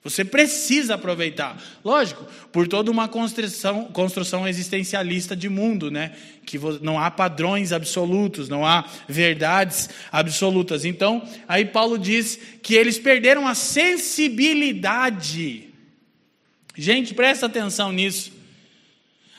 Você 0.09 0.23
precisa 0.23 0.95
aproveitar. 0.95 1.61
Lógico, 1.83 2.25
por 2.51 2.67
toda 2.67 2.89
uma 2.89 3.09
construção, 3.09 3.85
construção 3.85 4.47
existencialista 4.47 5.35
de 5.35 5.49
mundo, 5.49 5.91
né? 5.91 6.13
Que 6.45 6.57
não 6.81 6.97
há 6.97 7.11
padrões 7.11 7.73
absolutos, 7.73 8.47
não 8.47 8.65
há 8.65 8.85
verdades 9.07 9.89
absolutas. 10.09 10.85
Então, 10.85 11.27
aí 11.47 11.65
Paulo 11.65 11.97
diz 11.97 12.39
que 12.63 12.73
eles 12.73 12.97
perderam 12.97 13.45
a 13.45 13.53
sensibilidade. 13.53 15.65
Gente, 16.73 17.13
presta 17.13 17.47
atenção 17.47 17.91
nisso. 17.91 18.31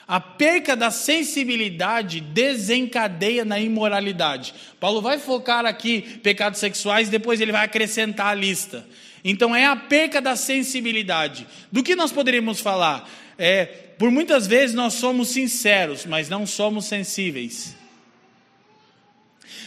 A 0.06 0.20
perca 0.20 0.76
da 0.76 0.90
sensibilidade 0.90 2.20
desencadeia 2.20 3.42
na 3.44 3.58
imoralidade. 3.58 4.54
Paulo 4.78 5.00
vai 5.00 5.18
focar 5.18 5.64
aqui 5.64 6.02
pecados 6.22 6.60
sexuais, 6.60 7.08
depois 7.08 7.40
ele 7.40 7.52
vai 7.52 7.64
acrescentar 7.64 8.26
a 8.28 8.34
lista. 8.34 8.86
Então 9.24 9.54
é 9.54 9.66
a 9.66 9.76
perca 9.76 10.20
da 10.20 10.36
sensibilidade. 10.36 11.46
Do 11.70 11.82
que 11.82 11.96
nós 11.96 12.12
poderíamos 12.12 12.60
falar? 12.60 13.08
É, 13.36 13.64
por 13.98 14.10
muitas 14.10 14.46
vezes 14.46 14.74
nós 14.74 14.94
somos 14.94 15.28
sinceros, 15.28 16.06
mas 16.06 16.28
não 16.28 16.46
somos 16.46 16.86
sensíveis. 16.86 17.76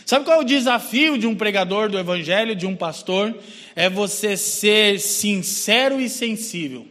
Sabe 0.06 0.26
qual 0.26 0.40
é 0.40 0.42
o 0.42 0.46
desafio 0.46 1.18
de 1.18 1.28
um 1.28 1.36
pregador 1.36 1.90
do 1.90 1.98
evangelho, 1.98 2.56
de 2.56 2.66
um 2.66 2.76
pastor? 2.76 3.38
É 3.76 3.90
você 3.90 4.36
ser 4.36 5.00
sincero 5.00 6.02
e 6.02 6.10
sensível. 6.10 6.88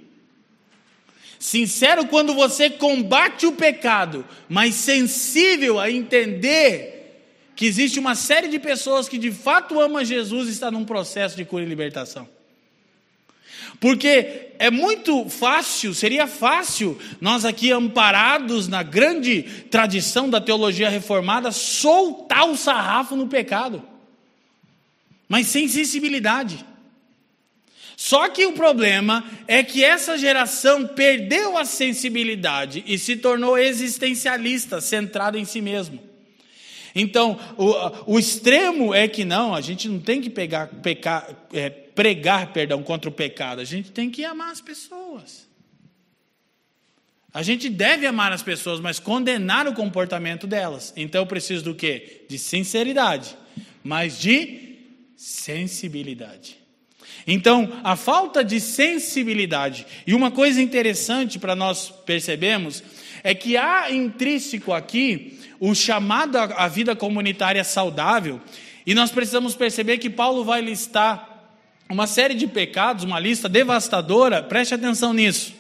Sincero 1.39 2.07
quando 2.07 2.35
você 2.35 2.69
combate 2.69 3.47
o 3.47 3.53
pecado, 3.53 4.27
mas 4.49 4.75
sensível 4.75 5.81
a 5.81 5.91
entender 5.91 7.01
que 7.57 7.67
existe 7.67 7.99
uma 7.99 8.15
série 8.15 8.49
de 8.49 8.59
pessoas 8.59 9.09
que 9.09 9.19
de 9.19 9.31
fato 9.31 9.81
ama 9.81 10.05
Jesus 10.05 10.49
e 10.49 10.53
está 10.53 10.71
num 10.71 10.85
processo 10.85 11.37
de 11.37 11.45
cura 11.45 11.63
e 11.63 11.69
libertação. 11.69 12.29
Porque 13.79 14.51
é 14.59 14.71
muito 14.71 15.29
fácil, 15.29 15.95
seria 15.95 16.27
fácil, 16.27 16.99
nós 17.21 17.45
aqui 17.45 17.73
amparados 17.73 18.69
na 18.69 18.83
grande 18.83 19.43
tradição 19.71 20.29
da 20.29 20.41
teologia 20.41 20.91
reformada, 20.91 21.51
soltar 21.51 22.47
o 22.49 22.57
sarrafo 22.57 23.17
no 23.17 23.27
pecado, 23.27 23.83
mas 25.29 25.47
sem 25.47 25.67
sensibilidade. 25.67 26.65
Só 27.97 28.29
que 28.31 28.47
o 28.47 28.53
problema 28.53 29.25
é 29.47 29.63
que 29.63 29.85
essa 29.85 30.17
geração 30.17 30.87
perdeu 30.87 31.57
a 31.59 31.67
sensibilidade 31.67 32.83
e 32.87 32.99
se 32.99 33.17
tornou 33.17 33.59
existencialista, 33.59 34.81
centrada 34.81 35.39
em 35.39 35.45
si 35.45 35.61
mesmo. 35.61 36.01
Então, 36.95 37.39
o, 37.57 38.15
o 38.15 38.19
extremo 38.19 38.95
é 38.95 39.07
que 39.07 39.25
não, 39.25 39.55
a 39.55 39.61
gente 39.61 39.89
não 39.89 40.01
tem 40.01 40.21
que 40.21 40.31
pegar, 40.31 40.67
pecar, 40.67 41.29
é, 41.53 41.71
pregar 42.01 42.51
perdão 42.55 42.83
contra 42.83 43.11
o 43.11 43.13
pecado, 43.13 43.61
a 43.61 43.65
gente 43.65 43.93
tem 43.93 44.09
que 44.09 44.25
amar 44.25 44.51
as 44.51 44.63
pessoas. 44.63 45.47
A 47.31 47.43
gente 47.43 47.69
deve 47.69 48.07
amar 48.07 48.33
as 48.33 48.43
pessoas, 48.43 48.81
mas 48.81 48.99
condenar 48.99 49.69
o 49.69 49.75
comportamento 49.75 50.47
delas. 50.47 50.95
Então 50.97 51.21
eu 51.21 51.27
preciso 51.27 51.63
do 51.63 51.75
quê? 51.75 52.23
De 52.27 52.39
sinceridade, 52.39 53.37
mas 53.85 54.19
de 54.19 54.79
sensibilidade. 55.15 56.57
Então, 57.27 57.79
a 57.85 57.95
falta 57.97 58.43
de 58.43 58.63
sensibilidade, 58.63 59.87
e 60.07 60.15
uma 60.15 60.31
coisa 60.31 60.63
interessante 60.63 61.39
para 61.39 61.55
nós 61.55 61.91
percebermos, 62.07 62.83
é 63.23 63.35
que 63.35 63.59
há 63.59 63.93
intrínseco 63.93 64.73
aqui 64.73 65.39
o 65.61 65.75
chamado 65.75 66.39
à 66.39 66.67
vida 66.67 66.97
comunitária 66.97 67.63
saudável, 67.63 68.41
e 68.87 68.95
nós 68.95 69.11
precisamos 69.11 69.55
perceber 69.55 69.99
que 69.99 70.09
Paulo 70.09 70.43
vai 70.43 70.63
listar 70.63 71.30
uma 71.91 72.07
série 72.07 72.35
de 72.35 72.47
pecados, 72.47 73.05
uma 73.05 73.19
lista 73.19 73.49
devastadora, 73.49 74.43
preste 74.43 74.73
atenção 74.73 75.13
nisso. 75.13 75.53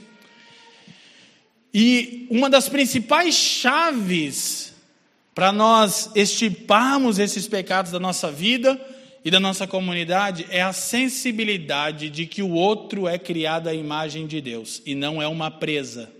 E 1.74 2.26
uma 2.30 2.48
das 2.48 2.68
principais 2.68 3.34
chaves 3.34 4.72
para 5.34 5.52
nós 5.52 6.10
extirparmos 6.14 7.18
esses 7.18 7.48
pecados 7.48 7.90
da 7.90 7.98
nossa 7.98 8.30
vida 8.30 8.80
e 9.24 9.30
da 9.30 9.40
nossa 9.40 9.66
comunidade 9.66 10.46
é 10.50 10.62
a 10.62 10.72
sensibilidade 10.72 12.08
de 12.08 12.26
que 12.26 12.42
o 12.42 12.50
outro 12.50 13.08
é 13.08 13.18
criado 13.18 13.68
à 13.68 13.74
imagem 13.74 14.26
de 14.26 14.40
Deus 14.40 14.80
e 14.86 14.94
não 14.94 15.20
é 15.20 15.26
uma 15.26 15.50
presa. 15.50 16.10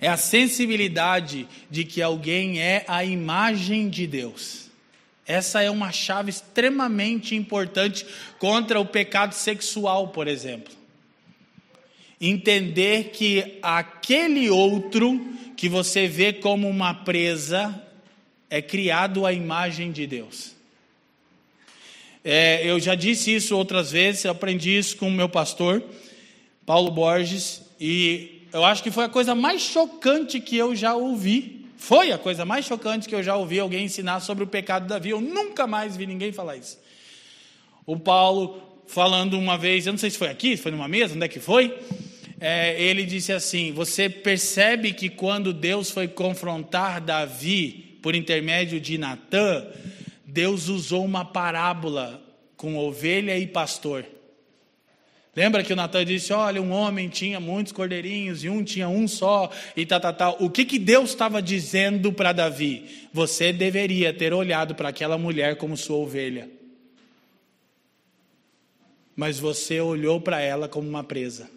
É 0.00 0.08
a 0.08 0.16
sensibilidade 0.16 1.46
de 1.70 1.84
que 1.84 2.02
alguém 2.02 2.60
é 2.60 2.84
a 2.88 3.04
imagem 3.04 3.88
de 3.88 4.06
Deus. 4.06 4.71
Essa 5.26 5.62
é 5.62 5.70
uma 5.70 5.92
chave 5.92 6.30
extremamente 6.30 7.34
importante 7.34 8.04
contra 8.38 8.80
o 8.80 8.86
pecado 8.86 9.34
sexual, 9.34 10.08
por 10.08 10.26
exemplo. 10.26 10.74
Entender 12.20 13.10
que 13.10 13.58
aquele 13.62 14.50
outro 14.50 15.34
que 15.56 15.68
você 15.68 16.06
vê 16.06 16.32
como 16.32 16.68
uma 16.68 16.92
presa 16.92 17.82
é 18.50 18.60
criado 18.60 19.24
à 19.24 19.32
imagem 19.32 19.92
de 19.92 20.06
Deus. 20.06 20.54
É, 22.24 22.68
eu 22.68 22.78
já 22.78 22.94
disse 22.94 23.34
isso 23.34 23.56
outras 23.56 23.90
vezes, 23.90 24.26
aprendi 24.26 24.76
isso 24.76 24.96
com 24.96 25.08
o 25.08 25.10
meu 25.10 25.28
pastor. 25.28 25.82
Paulo 26.64 26.90
Borges, 26.90 27.62
e 27.80 28.42
eu 28.52 28.64
acho 28.64 28.82
que 28.82 28.90
foi 28.90 29.04
a 29.04 29.08
coisa 29.08 29.34
mais 29.34 29.62
chocante 29.62 30.38
que 30.38 30.56
eu 30.56 30.76
já 30.76 30.94
ouvi. 30.94 31.61
Foi 31.84 32.12
a 32.12 32.16
coisa 32.16 32.44
mais 32.44 32.64
chocante 32.64 33.08
que 33.08 33.14
eu 33.14 33.24
já 33.24 33.34
ouvi 33.34 33.58
alguém 33.58 33.86
ensinar 33.86 34.20
sobre 34.20 34.44
o 34.44 34.46
pecado 34.46 34.84
de 34.84 34.90
Davi. 34.90 35.10
Eu 35.10 35.20
nunca 35.20 35.66
mais 35.66 35.96
vi 35.96 36.06
ninguém 36.06 36.32
falar 36.32 36.56
isso. 36.56 36.78
O 37.84 37.98
Paulo 37.98 38.62
falando 38.86 39.36
uma 39.36 39.58
vez, 39.58 39.84
eu 39.84 39.92
não 39.92 39.98
sei 39.98 40.08
se 40.08 40.16
foi 40.16 40.28
aqui, 40.28 40.56
se 40.56 40.62
foi 40.62 40.70
numa 40.70 40.86
mesa, 40.86 41.16
onde 41.16 41.24
é 41.24 41.28
que 41.28 41.40
foi? 41.40 41.76
É, 42.40 42.80
ele 42.80 43.04
disse 43.04 43.32
assim: 43.32 43.72
Você 43.72 44.08
percebe 44.08 44.92
que 44.92 45.08
quando 45.08 45.52
Deus 45.52 45.90
foi 45.90 46.06
confrontar 46.06 47.00
Davi 47.00 47.98
por 48.00 48.14
intermédio 48.14 48.80
de 48.80 48.96
Natã, 48.96 49.66
Deus 50.24 50.68
usou 50.68 51.04
uma 51.04 51.24
parábola 51.24 52.22
com 52.56 52.76
ovelha 52.76 53.36
e 53.36 53.44
pastor. 53.44 54.06
Lembra 55.34 55.62
que 55.64 55.72
o 55.72 55.76
Natan 55.76 56.04
disse: 56.04 56.32
Olha, 56.32 56.60
um 56.60 56.70
homem 56.70 57.08
tinha 57.08 57.40
muitos 57.40 57.72
cordeirinhos 57.72 58.44
e 58.44 58.50
um 58.50 58.62
tinha 58.62 58.88
um 58.88 59.08
só, 59.08 59.50
e 59.74 59.86
tal, 59.86 60.00
tal, 60.00 60.12
tal. 60.12 60.36
O 60.40 60.50
que, 60.50 60.64
que 60.64 60.78
Deus 60.78 61.10
estava 61.10 61.40
dizendo 61.40 62.12
para 62.12 62.32
Davi? 62.32 63.08
Você 63.12 63.52
deveria 63.52 64.12
ter 64.12 64.34
olhado 64.34 64.74
para 64.74 64.90
aquela 64.90 65.16
mulher 65.16 65.56
como 65.56 65.76
sua 65.76 65.96
ovelha. 65.96 66.50
Mas 69.16 69.38
você 69.38 69.80
olhou 69.80 70.20
para 70.20 70.40
ela 70.40 70.68
como 70.68 70.88
uma 70.88 71.02
presa. 71.02 71.50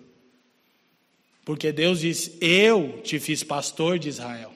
Porque 1.43 1.73
Deus 1.73 1.99
disse: 1.99 2.38
Eu 2.39 3.01
te 3.03 3.19
fiz 3.19 3.43
pastor 3.43 3.99
de 3.99 4.07
Israel. 4.07 4.53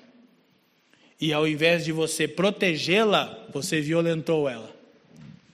E 1.20 1.34
ao 1.34 1.46
invés 1.46 1.84
de 1.84 1.92
você 1.92 2.26
protegê-la, 2.26 3.48
você 3.52 3.82
violentou 3.82 4.48
ela. 4.48 4.74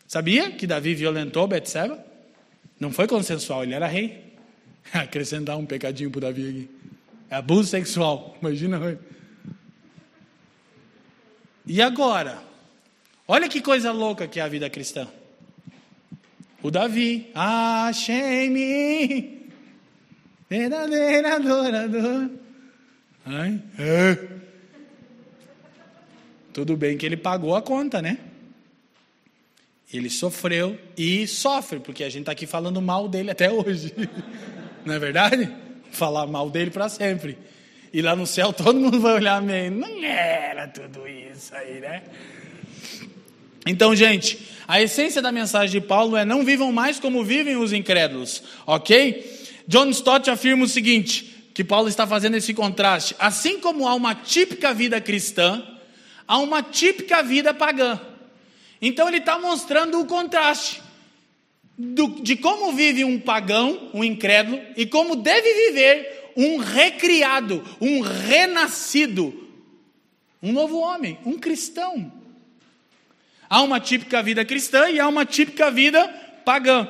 Sabia 0.07 0.51
que 0.51 0.67
Davi 0.67 0.93
violentou 0.93 1.47
Betseba? 1.47 2.04
Não 2.79 2.91
foi 2.91 3.07
consensual, 3.07 3.63
ele 3.63 3.73
era 3.73 3.87
rei. 3.87 4.33
Acrescentar 4.93 5.57
um 5.57 5.65
pecadinho 5.65 6.11
para 6.11 6.21
Davi 6.21 6.49
aqui. 6.49 6.69
É 7.29 7.35
abuso 7.35 7.69
sexual, 7.69 8.37
imagina. 8.41 8.99
E 11.65 11.81
agora? 11.81 12.43
Olha 13.27 13.49
que 13.49 13.61
coisa 13.61 13.91
louca 13.91 14.27
que 14.27 14.39
é 14.39 14.43
a 14.43 14.47
vida 14.47 14.69
cristã. 14.69 15.07
O 16.61 16.69
Davi, 16.69 17.31
shame, 17.93 19.51
verdadeira 20.49 21.35
adorador. 21.35 22.29
Ai, 23.25 23.61
é. 23.79 24.27
Tudo 26.53 26.77
bem 26.77 26.97
que 26.97 27.05
ele 27.05 27.17
pagou 27.17 27.55
a 27.55 27.61
conta, 27.61 28.01
né? 28.01 28.17
Ele 29.93 30.09
sofreu 30.09 30.77
e 30.97 31.27
sofre, 31.27 31.79
porque 31.79 32.03
a 32.03 32.09
gente 32.09 32.21
está 32.21 32.31
aqui 32.31 32.45
falando 32.45 32.81
mal 32.81 33.07
dele 33.07 33.31
até 33.31 33.51
hoje. 33.51 33.93
Não 34.85 34.93
é 34.93 34.99
verdade? 34.99 35.51
Falar 35.91 36.27
mal 36.27 36.49
dele 36.49 36.71
para 36.71 36.89
sempre. 36.89 37.37
E 37.93 38.01
lá 38.01 38.15
no 38.15 38.27
céu 38.27 38.51
todo 38.51 38.79
mundo 38.79 38.99
vai 38.99 39.13
olhar 39.13 39.41
meio. 39.41 39.71
Não 39.71 40.03
era 40.03 40.67
tudo 40.67 41.07
isso 41.07 41.55
aí, 41.55 41.79
né? 41.79 42.03
Então, 43.65 43.95
gente, 43.95 44.37
a 44.67 44.81
essência 44.81 45.21
da 45.21 45.31
mensagem 45.31 45.79
de 45.79 45.87
Paulo 45.87 46.17
é: 46.17 46.25
não 46.25 46.43
vivam 46.43 46.71
mais 46.71 46.99
como 46.99 47.23
vivem 47.23 47.55
os 47.55 47.71
incrédulos, 47.71 48.43
ok? 48.67 49.33
John 49.67 49.89
Stott 49.89 50.29
afirma 50.29 50.65
o 50.65 50.67
seguinte: 50.67 51.49
que 51.53 51.63
Paulo 51.63 51.87
está 51.87 52.05
fazendo 52.05 52.35
esse 52.35 52.53
contraste. 52.53 53.15
Assim 53.17 53.59
como 53.59 53.87
há 53.87 53.95
uma 53.95 54.13
típica 54.13 54.73
vida 54.73 54.99
cristã, 54.99 55.63
há 56.27 56.37
uma 56.37 56.61
típica 56.61 57.23
vida 57.23 57.53
pagã. 57.53 57.99
Então 58.81 59.07
ele 59.07 59.17
está 59.17 59.39
mostrando 59.39 59.99
o 59.99 60.05
contraste 60.05 60.81
do, 61.77 62.07
de 62.21 62.35
como 62.35 62.71
vive 62.73 63.03
um 63.03 63.19
pagão, 63.19 63.89
um 63.93 64.03
incrédulo, 64.03 64.61
e 64.77 64.85
como 64.85 65.15
deve 65.15 65.53
viver 65.67 66.31
um 66.35 66.57
recriado, 66.57 67.63
um 67.79 68.01
renascido, 68.01 69.33
um 70.41 70.51
novo 70.51 70.77
homem, 70.79 71.17
um 71.25 71.37
cristão. 71.37 72.11
Há 73.49 73.61
uma 73.61 73.79
típica 73.79 74.21
vida 74.21 74.43
cristã 74.43 74.89
e 74.89 74.99
há 74.99 75.07
uma 75.07 75.25
típica 75.25 75.71
vida 75.71 76.07
pagã. 76.43 76.87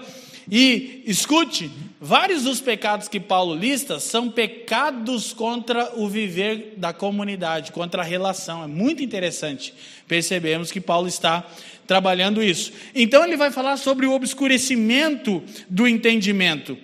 E 0.50 1.04
escute, 1.06 1.72
vários 2.00 2.44
dos 2.44 2.62
pecados 2.62 3.08
que 3.08 3.20
Paulo 3.20 3.56
lista 3.56 4.00
são 4.00 4.30
pecados 4.30 5.34
contra 5.34 5.92
o 5.96 6.08
viver 6.08 6.76
da 6.78 6.94
comunidade, 6.94 7.72
contra 7.72 8.02
a 8.02 8.06
relação. 8.06 8.64
É 8.64 8.68
muito 8.68 9.04
interessante. 9.04 9.74
Percebemos 10.08 10.72
que 10.72 10.80
Paulo 10.80 11.08
está 11.08 11.46
trabalhando 11.88 12.44
isso. 12.44 12.72
Então 12.94 13.24
ele 13.24 13.38
vai 13.38 13.52
falar 13.52 13.78
sobre 13.78 14.06
o 14.06 14.14
obscurecimento 14.14 15.44
do 15.70 15.88
entendimento. 15.88 16.78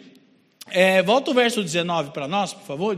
É, 0.70 1.02
volta 1.02 1.32
o 1.32 1.34
verso 1.34 1.62
19 1.62 2.12
para 2.12 2.28
nós, 2.28 2.54
por 2.54 2.66
favor. 2.66 2.97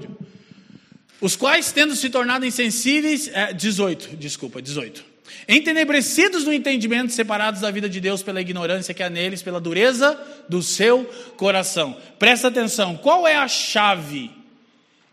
Os 1.20 1.36
quais, 1.36 1.72
tendo 1.72 1.96
se 1.96 2.10
tornado 2.10 2.46
insensíveis, 2.46 3.30
é, 3.34 3.54
18, 3.54 4.16
desculpa, 4.18 4.62
18. 4.62 5.14
Entenebrecidos 5.48 6.46
no 6.46 6.54
entendimento, 6.54 7.12
separados 7.12 7.62
da 7.62 7.72
vida 7.72 7.90
de 7.90 8.00
Deus 8.00 8.22
pela 8.22 8.42
ignorância 8.42 8.94
que 8.94 9.02
há 9.02 9.10
neles, 9.10 9.42
pela 9.42 9.60
dureza 9.60 10.20
do 10.48 10.62
seu 10.62 11.06
coração. 11.36 11.98
Presta 12.20 12.48
atenção, 12.48 12.96
qual 12.96 13.28
é 13.28 13.36
a 13.36 13.48
chave? 13.48 14.32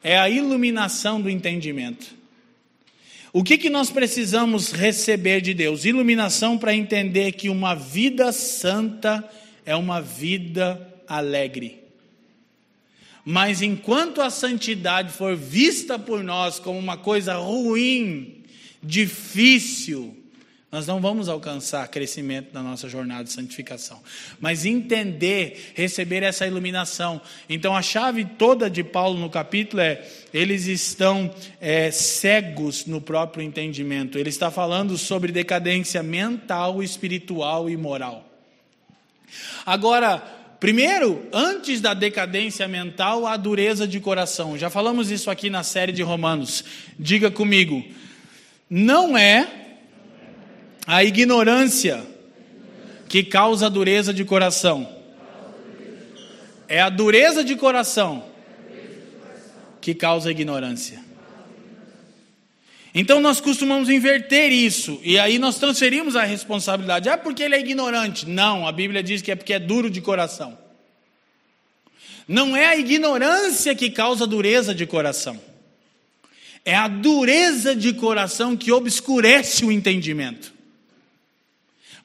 É 0.03 0.18
a 0.18 0.28
iluminação 0.28 1.20
do 1.20 1.28
entendimento. 1.28 2.20
O 3.33 3.45
que, 3.45 3.57
que 3.57 3.70
nós 3.70 3.91
precisamos 3.91 4.72
receber 4.72 5.41
de 5.41 5.55
Deus? 5.55 5.85
Iluminação 5.85 6.59
para 6.59 6.74
entender 6.74 7.33
que 7.33 7.49
uma 7.49 7.74
vida 7.74 8.33
santa 8.33 9.28
é 9.64 9.76
uma 9.76 10.01
vida 10.01 10.95
alegre. 11.07 11.78
Mas 13.24 13.62
enquanto 13.62 14.20
a 14.20 14.31
santidade 14.31 15.12
for 15.12 15.37
vista 15.37 15.97
por 15.97 16.24
nós 16.24 16.59
como 16.59 16.78
uma 16.78 16.97
coisa 16.97 17.35
ruim, 17.35 18.43
difícil, 18.83 20.20
nós 20.73 20.87
não 20.87 21.01
vamos 21.01 21.29
alcançar 21.29 21.89
crescimento 21.89 22.51
na 22.53 22.62
nossa 22.62 22.89
jornada 22.89 23.25
de 23.25 23.33
santificação. 23.33 24.01
Mas 24.39 24.64
entender, 24.64 25.73
receber 25.75 26.23
essa 26.23 26.47
iluminação. 26.47 27.21
Então 27.49 27.75
a 27.75 27.83
chave 27.83 28.25
toda 28.25 28.71
de 28.71 28.85
Paulo 28.85 29.18
no 29.18 29.29
capítulo 29.29 29.83
é: 29.83 30.07
eles 30.33 30.66
estão 30.66 31.29
é, 31.61 31.91
cegos 31.91 32.87
no 32.87 33.01
próprio 33.01 33.43
entendimento. 33.43 34.16
Ele 34.16 34.29
está 34.29 34.49
falando 34.49 34.97
sobre 34.97 35.33
decadência 35.33 36.05
mental, 36.05 36.81
espiritual 36.85 37.68
e 37.68 37.77
moral. 37.77 38.25
Agora, 39.66 40.18
primeiro, 40.61 41.27
antes 41.33 41.81
da 41.81 41.95
decadência 41.95 42.68
mental, 42.68 43.27
a 43.27 43.37
dureza 43.37 43.89
de 43.89 43.99
coração. 43.99 44.57
Já 44.57 44.71
falamos 44.71 45.11
isso 45.11 45.33
aqui 45.33 45.51
na 45.51 45.64
série 45.64 45.91
de 45.91 46.03
Romanos. 46.03 46.64
Diga 46.97 47.29
comigo. 47.29 47.85
Não 48.68 49.18
é 49.18 49.57
a 50.87 51.05
ignorância 51.05 52.05
que 53.09 53.22
causa 53.22 53.68
dureza 53.68 54.14
de 54.14 54.24
coração. 54.24 54.89
É 56.68 56.81
a 56.81 56.89
dureza 56.89 57.43
de 57.43 57.57
coração 57.57 58.24
que 59.81 59.95
causa 59.95 60.31
ignorância. 60.31 61.01
Então 62.95 63.20
nós 63.20 63.41
costumamos 63.41 63.89
inverter 63.89 64.51
isso, 64.51 65.01
e 65.03 65.18
aí 65.18 65.39
nós 65.39 65.59
transferimos 65.59 66.16
a 66.16 66.24
responsabilidade. 66.24 67.09
Ah, 67.09 67.16
porque 67.16 67.43
ele 67.43 67.55
é 67.55 67.61
ignorante. 67.61 68.28
Não, 68.28 68.66
a 68.66 68.72
Bíblia 68.72 69.03
diz 69.03 69.22
que 69.22 69.31
é 69.31 69.37
porque 69.37 69.55
é 69.55 69.59
duro 69.59 69.89
de 69.91 70.01
coração. 70.01 70.59
Não 72.26 72.57
é 72.57 72.66
a 72.66 72.76
ignorância 72.76 73.74
que 73.74 73.91
causa 73.91 74.26
dureza 74.26 74.74
de 74.74 74.87
coração. 74.87 75.41
É 76.64 76.76
a 76.76 76.89
dureza 76.89 77.74
de 77.74 77.93
coração 77.93 78.57
que 78.57 78.70
obscurece 78.70 79.64
o 79.64 79.72
entendimento. 79.72 80.60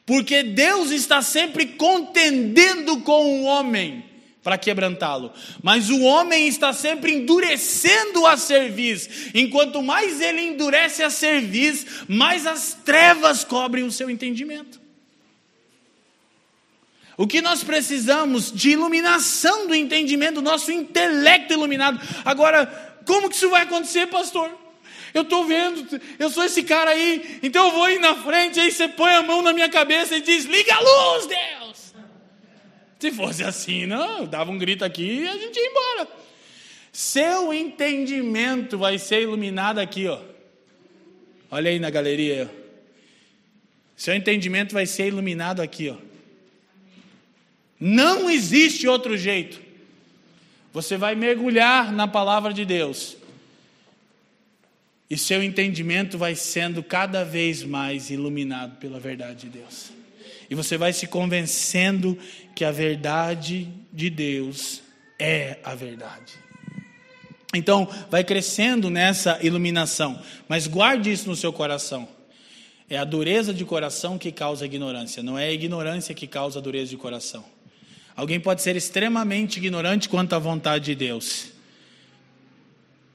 Porque 0.05 0.43
Deus 0.43 0.91
está 0.91 1.21
sempre 1.21 1.65
contendendo 1.65 2.99
com 3.01 3.41
o 3.41 3.43
homem 3.43 4.05
para 4.43 4.59
quebrantá-lo. 4.59 5.33
Mas 5.63 5.89
o 5.89 6.01
homem 6.01 6.47
está 6.47 6.71
sempre 6.71 7.11
endurecendo 7.13 8.27
a 8.27 8.37
cerviz. 8.37 9.31
Enquanto 9.33 9.81
mais 9.81 10.21
ele 10.21 10.41
endurece 10.41 11.01
a 11.01 11.09
cerviz, 11.09 12.05
mais 12.07 12.45
as 12.45 12.75
trevas 12.85 13.43
cobrem 13.43 13.83
o 13.83 13.91
seu 13.91 14.07
entendimento. 14.07 14.79
O 17.17 17.25
que 17.25 17.41
nós 17.41 17.63
precisamos 17.63 18.51
de 18.51 18.71
iluminação 18.71 19.65
do 19.65 19.73
entendimento, 19.73 20.41
nosso 20.41 20.71
intelecto 20.71 21.53
iluminado. 21.53 21.99
Agora, 22.23 22.67
como 23.05 23.29
que 23.29 23.35
isso 23.35 23.49
vai 23.49 23.63
acontecer, 23.63 24.05
pastor? 24.07 24.64
Eu 25.15 25.21
estou 25.21 25.45
vendo, 25.45 26.01
eu 26.19 26.29
sou 26.29 26.43
esse 26.43 26.61
cara 26.61 26.91
aí, 26.91 27.39
então 27.41 27.67
eu 27.67 27.71
vou 27.71 27.89
ir 27.89 27.99
na 27.99 28.15
frente, 28.15 28.59
aí 28.59 28.69
você 28.69 28.87
põe 28.89 29.13
a 29.13 29.23
mão 29.23 29.41
na 29.41 29.53
minha 29.53 29.69
cabeça 29.69 30.17
e 30.17 30.21
diz: 30.21 30.43
liga 30.43 30.75
a 30.75 30.79
luz, 30.81 31.25
Deus. 31.25 31.95
Se 32.99 33.11
fosse 33.11 33.43
assim, 33.43 33.85
não, 33.85 34.19
eu 34.19 34.27
dava 34.27 34.51
um 34.51 34.57
grito 34.57 34.83
aqui 34.83 35.21
e 35.21 35.27
a 35.27 35.37
gente 35.37 35.57
ia 35.57 35.69
embora. 35.69 36.07
Seu 36.91 37.53
entendimento 37.53 38.77
vai 38.77 38.97
ser 38.97 39.21
iluminado 39.21 39.79
aqui, 39.79 40.05
ó. 40.07 40.19
Olha 41.49 41.69
aí 41.69 41.79
na 41.79 41.89
galeria. 41.89 42.53
Seu 43.95 44.13
entendimento 44.13 44.73
vai 44.73 44.85
ser 44.85 45.07
iluminado 45.07 45.61
aqui, 45.61 45.89
ó. 45.89 45.95
Não 47.79 48.29
existe 48.29 48.85
outro 48.85 49.17
jeito. 49.17 49.61
Você 50.73 50.97
vai 50.97 51.15
mergulhar 51.15 51.93
na 51.93 52.05
palavra 52.05 52.53
de 52.53 52.65
Deus. 52.65 53.15
E 55.09 55.17
seu 55.17 55.43
entendimento 55.43 56.17
vai 56.17 56.35
sendo 56.35 56.81
cada 56.81 57.23
vez 57.23 57.63
mais 57.63 58.09
iluminado 58.09 58.77
pela 58.77 58.99
verdade 58.99 59.47
de 59.47 59.59
Deus. 59.59 59.91
E 60.49 60.55
você 60.55 60.77
vai 60.77 60.93
se 60.93 61.07
convencendo 61.07 62.17
que 62.55 62.65
a 62.65 62.71
verdade 62.71 63.69
de 63.93 64.09
Deus 64.09 64.81
é 65.19 65.57
a 65.63 65.75
verdade. 65.75 66.33
Então, 67.53 67.87
vai 68.09 68.23
crescendo 68.23 68.89
nessa 68.89 69.39
iluminação, 69.41 70.21
mas 70.47 70.67
guarde 70.67 71.11
isso 71.11 71.29
no 71.29 71.35
seu 71.35 71.53
coração. 71.53 72.07
É 72.89 72.97
a 72.97 73.05
dureza 73.05 73.53
de 73.53 73.63
coração 73.63 74.17
que 74.17 74.31
causa 74.31 74.65
ignorância, 74.65 75.23
não 75.23 75.37
é 75.37 75.45
a 75.45 75.51
ignorância 75.51 76.13
que 76.13 76.27
causa 76.27 76.59
a 76.59 76.61
dureza 76.61 76.89
de 76.89 76.97
coração. 76.97 77.45
Alguém 78.15 78.39
pode 78.39 78.61
ser 78.61 78.75
extremamente 78.75 79.57
ignorante 79.57 80.07
quanto 80.07 80.33
à 80.33 80.39
vontade 80.39 80.85
de 80.85 80.95
Deus. 80.95 81.54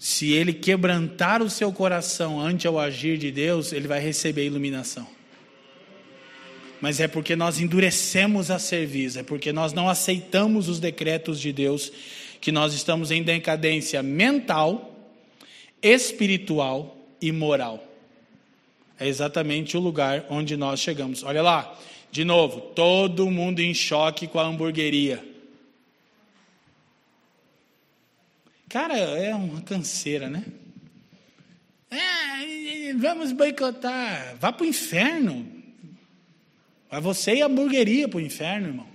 Se 0.01 0.33
ele 0.33 0.55
quebrantar 0.55 1.43
o 1.43 1.51
seu 1.51 1.71
coração 1.71 2.41
ante 2.41 2.67
o 2.67 2.79
agir 2.79 3.19
de 3.19 3.31
Deus, 3.31 3.71
ele 3.71 3.87
vai 3.87 4.01
receber 4.01 4.47
iluminação. 4.47 5.07
Mas 6.81 7.01
é 7.01 7.07
porque 7.07 7.37
nós 7.37 7.61
endurecemos 7.61 8.51
a 8.51 8.59
serviço, 8.59 9.19
é 9.19 9.23
porque 9.23 9.53
nós 9.53 9.75
não 9.75 9.91
aceitamos 9.91 10.71
os 10.71 10.81
decretos 10.81 11.39
de 11.39 11.53
Deus, 11.53 11.93
que 12.41 12.51
nós 12.51 12.73
estamos 12.73 13.11
em 13.11 13.23
decadência 13.23 14.03
mental, 14.03 14.91
espiritual 15.83 16.97
e 17.21 17.31
moral. 17.31 17.87
É 18.99 19.07
exatamente 19.07 19.77
o 19.77 19.81
lugar 19.81 20.25
onde 20.31 20.57
nós 20.57 20.81
chegamos. 20.81 21.23
Olha 21.23 21.43
lá, 21.43 21.79
de 22.11 22.25
novo, 22.25 22.63
todo 22.75 23.31
mundo 23.31 23.61
em 23.61 23.75
choque 23.75 24.27
com 24.27 24.41
a 24.41 24.47
hamburgueria. 24.47 25.30
Cara, 28.71 28.97
é 28.97 29.35
uma 29.35 29.61
canseira, 29.63 30.31
né? 30.31 30.45
É, 31.91 32.93
vamos 32.95 33.33
boicotar. 33.33 34.37
Vá 34.37 34.53
para 34.53 34.63
o 34.63 34.69
inferno. 34.69 35.45
Vai 36.89 37.01
você 37.01 37.35
e 37.35 37.43
a 37.43 37.47
hamburgueria 37.47 38.09
para 38.09 38.19
o 38.19 38.21
inferno, 38.21 38.69
irmão. 38.69 38.87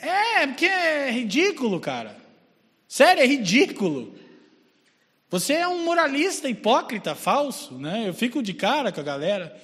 É, 0.00 0.46
porque 0.46 0.64
é 0.64 1.10
ridículo, 1.10 1.78
cara. 1.80 2.16
Sério, 2.88 3.22
é 3.22 3.26
ridículo. 3.26 4.18
Você 5.28 5.52
é 5.52 5.68
um 5.68 5.84
moralista 5.84 6.48
hipócrita, 6.48 7.14
falso, 7.14 7.74
né? 7.78 8.08
Eu 8.08 8.14
fico 8.14 8.42
de 8.42 8.54
cara 8.54 8.90
com 8.90 9.00
a 9.00 9.04
galera. 9.04 9.54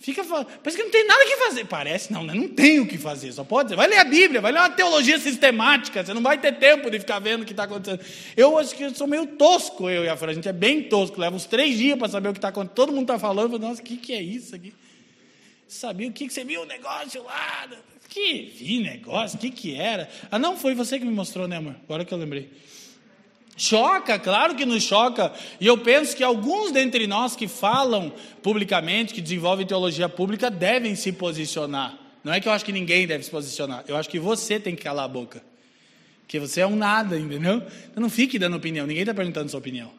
Fica 0.00 0.24
parece 0.24 0.76
que 0.76 0.84
não 0.84 0.92
tem 0.92 1.04
nada 1.04 1.24
que 1.24 1.36
fazer. 1.38 1.64
Parece, 1.64 2.12
não, 2.12 2.22
né? 2.22 2.32
não 2.32 2.46
tem 2.46 2.78
o 2.78 2.86
que 2.86 2.96
fazer, 2.96 3.32
só 3.32 3.42
pode. 3.42 3.74
Vai 3.74 3.88
ler 3.88 3.98
a 3.98 4.04
Bíblia, 4.04 4.40
vai 4.40 4.52
ler 4.52 4.60
uma 4.60 4.70
teologia 4.70 5.18
sistemática, 5.18 6.04
você 6.04 6.14
não 6.14 6.22
vai 6.22 6.38
ter 6.38 6.52
tempo 6.52 6.88
de 6.88 7.00
ficar 7.00 7.18
vendo 7.18 7.42
o 7.42 7.44
que 7.44 7.52
está 7.52 7.64
acontecendo. 7.64 8.00
Eu 8.36 8.56
acho 8.56 8.76
que 8.76 8.84
eu 8.84 8.94
sou 8.94 9.08
meio 9.08 9.26
tosco, 9.26 9.90
eu 9.90 10.04
e 10.04 10.08
a 10.08 10.16
Fran, 10.16 10.30
a 10.30 10.34
gente 10.34 10.48
é 10.48 10.52
bem 10.52 10.84
tosco, 10.84 11.20
leva 11.20 11.34
uns 11.34 11.46
três 11.46 11.76
dias 11.76 11.98
para 11.98 12.08
saber 12.08 12.28
o 12.28 12.32
que 12.32 12.38
está 12.38 12.48
acontecendo. 12.48 12.76
Todo 12.76 12.92
mundo 12.92 13.02
está 13.02 13.18
falando, 13.18 13.50
falo, 13.50 13.58
nossa, 13.58 13.82
o 13.82 13.84
que, 13.84 13.96
que 13.96 14.12
é 14.12 14.22
isso 14.22 14.54
aqui? 14.54 14.72
Sabia 15.66 16.08
o 16.08 16.12
que, 16.12 16.28
que 16.28 16.32
você 16.32 16.44
viu 16.44 16.62
o 16.62 16.66
negócio 16.66 17.24
lá? 17.24 17.68
Que 18.08 18.54
vi 18.56 18.80
negócio, 18.80 19.36
o 19.36 19.40
que, 19.40 19.50
que 19.50 19.74
era? 19.74 20.08
Ah, 20.30 20.38
não, 20.38 20.56
foi 20.56 20.76
você 20.76 20.98
que 21.00 21.04
me 21.04 21.12
mostrou, 21.12 21.48
né, 21.48 21.56
amor? 21.56 21.74
Agora 21.84 22.04
que 22.04 22.14
eu 22.14 22.18
lembrei. 22.18 22.48
Choca, 23.58 24.20
claro 24.20 24.54
que 24.54 24.64
nos 24.64 24.84
choca. 24.84 25.32
E 25.60 25.66
eu 25.66 25.76
penso 25.76 26.16
que 26.16 26.22
alguns 26.22 26.70
dentre 26.70 27.08
nós 27.08 27.34
que 27.34 27.48
falam 27.48 28.12
publicamente, 28.40 29.12
que 29.12 29.20
desenvolvem 29.20 29.66
teologia 29.66 30.08
pública, 30.08 30.48
devem 30.48 30.94
se 30.94 31.10
posicionar. 31.10 31.98
Não 32.22 32.32
é 32.32 32.40
que 32.40 32.46
eu 32.46 32.52
acho 32.52 32.64
que 32.64 32.70
ninguém 32.70 33.04
deve 33.04 33.24
se 33.24 33.30
posicionar. 33.30 33.84
Eu 33.88 33.96
acho 33.96 34.08
que 34.08 34.20
você 34.20 34.60
tem 34.60 34.76
que 34.76 34.84
calar 34.84 35.04
a 35.04 35.08
boca. 35.08 35.42
Porque 36.22 36.38
você 36.38 36.60
é 36.60 36.66
um 36.66 36.76
nada, 36.76 37.18
entendeu? 37.18 37.60
Então 37.90 38.00
não 38.00 38.08
fique 38.08 38.38
dando 38.38 38.56
opinião. 38.56 38.86
Ninguém 38.86 39.02
está 39.02 39.12
perguntando 39.12 39.50
sua 39.50 39.58
opinião. 39.58 39.90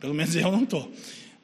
Pelo 0.00 0.14
menos 0.14 0.34
eu 0.34 0.50
não 0.50 0.62
estou. 0.62 0.90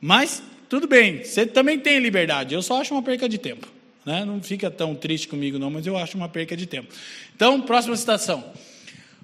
Mas, 0.01 0.43
tudo 0.71 0.87
bem. 0.87 1.23
Você 1.23 1.45
também 1.45 1.79
tem 1.79 1.99
liberdade. 1.99 2.55
Eu 2.55 2.63
só 2.63 2.81
acho 2.81 2.95
uma 2.95 3.03
perca 3.03 3.29
de 3.29 3.37
tempo. 3.37 3.67
Né? 4.07 4.25
Não 4.25 4.43
fica 4.43 4.71
tão 4.71 4.95
triste 4.95 5.29
comigo, 5.29 5.59
não, 5.59 5.71
mas 5.71 5.87
eu 5.87 5.99
acho 5.99 6.17
uma 6.17 6.31
perca 6.31 6.57
de 6.57 6.65
tempo. 6.65 6.89
Então, 7.37 7.61
próxima 7.61 7.95
citação. 7.95 8.43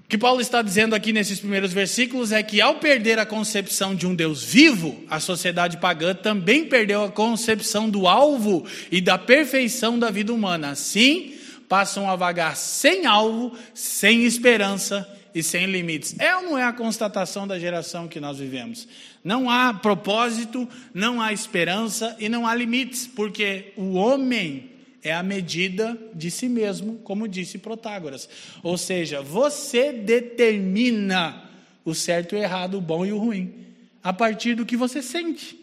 O 0.07 0.09
que 0.09 0.17
Paulo 0.17 0.41
está 0.41 0.63
dizendo 0.63 0.95
aqui 0.95 1.13
nesses 1.13 1.41
primeiros 1.41 1.73
versículos 1.73 2.31
é 2.31 2.41
que, 2.41 2.61
ao 2.61 2.77
perder 2.77 3.19
a 3.19 3.27
concepção 3.27 3.93
de 3.93 4.07
um 4.07 4.15
Deus 4.15 4.41
vivo, 4.41 5.03
a 5.11 5.19
sociedade 5.19 5.79
pagã 5.79 6.15
também 6.15 6.65
perdeu 6.65 7.03
a 7.03 7.11
concepção 7.11 7.91
do 7.91 8.07
alvo 8.07 8.65
e 8.89 9.01
da 9.01 9.19
perfeição 9.19 9.99
da 9.99 10.09
vida 10.09 10.33
humana. 10.33 10.71
Assim, 10.71 11.35
passam 11.69 12.09
a 12.09 12.15
vagar 12.15 12.55
sem 12.57 13.05
alvo, 13.05 13.53
sem 13.75 14.23
esperança 14.23 15.05
e 15.35 15.43
sem 15.43 15.67
limites. 15.67 16.15
É 16.21 16.37
ou 16.37 16.43
não 16.43 16.57
é 16.57 16.63
a 16.63 16.73
constatação 16.73 17.45
da 17.45 17.59
geração 17.59 18.07
que 18.07 18.21
nós 18.21 18.39
vivemos? 18.39 18.87
Não 19.25 19.51
há 19.51 19.75
propósito, 19.75 20.69
não 20.95 21.21
há 21.21 21.33
esperança 21.33 22.15
e 22.21 22.29
não 22.29 22.47
há 22.47 22.55
limites, 22.55 23.09
porque 23.09 23.73
o 23.77 23.95
homem 23.95 24.76
é 25.07 25.13
a 25.13 25.23
medida 25.23 25.97
de 26.13 26.31
si 26.31 26.49
mesmo, 26.49 26.99
como 26.99 27.29
disse 27.29 27.59
Protágoras. 27.59 28.29
Ou 28.63 28.77
seja, 28.77 29.23
você 29.23 29.93
determina 29.93 31.49
o 31.85 31.95
certo 31.95 32.35
e 32.35 32.39
o 32.39 32.43
errado, 32.43 32.79
o 32.79 32.81
bom 32.81 33.07
e 33.07 33.13
o 33.13 33.19
ruim, 33.19 33.55
a 34.03 34.13
partir 34.13 34.55
do 34.55 34.67
que 34.67 34.77
você 34.77 35.01
sente. 35.01 35.57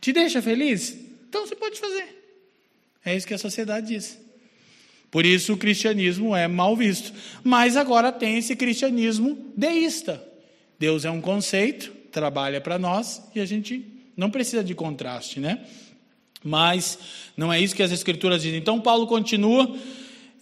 Te 0.00 0.12
deixa 0.12 0.40
feliz? 0.40 0.96
Então 1.28 1.46
você 1.46 1.54
pode 1.54 1.78
fazer. 1.78 2.06
É 3.04 3.14
isso 3.14 3.26
que 3.26 3.34
a 3.34 3.38
sociedade 3.38 3.88
diz. 3.88 4.18
Por 5.10 5.26
isso 5.26 5.52
o 5.52 5.56
cristianismo 5.58 6.34
é 6.34 6.48
mal 6.48 6.74
visto. 6.74 7.12
Mas 7.44 7.76
agora 7.76 8.10
tem 8.10 8.38
esse 8.38 8.56
cristianismo 8.56 9.52
deísta. 9.54 10.22
Deus 10.78 11.04
é 11.04 11.10
um 11.10 11.20
conceito, 11.20 11.90
trabalha 12.10 12.60
para 12.60 12.78
nós 12.78 13.22
e 13.34 13.40
a 13.40 13.44
gente 13.44 13.84
não 14.16 14.30
precisa 14.30 14.64
de 14.64 14.74
contraste, 14.74 15.40
né? 15.40 15.66
Mas 16.42 16.98
não 17.36 17.52
é 17.52 17.60
isso 17.60 17.74
que 17.74 17.82
as 17.82 17.92
Escrituras 17.92 18.42
dizem. 18.42 18.58
Então, 18.58 18.80
Paulo 18.80 19.06
continua, 19.06 19.74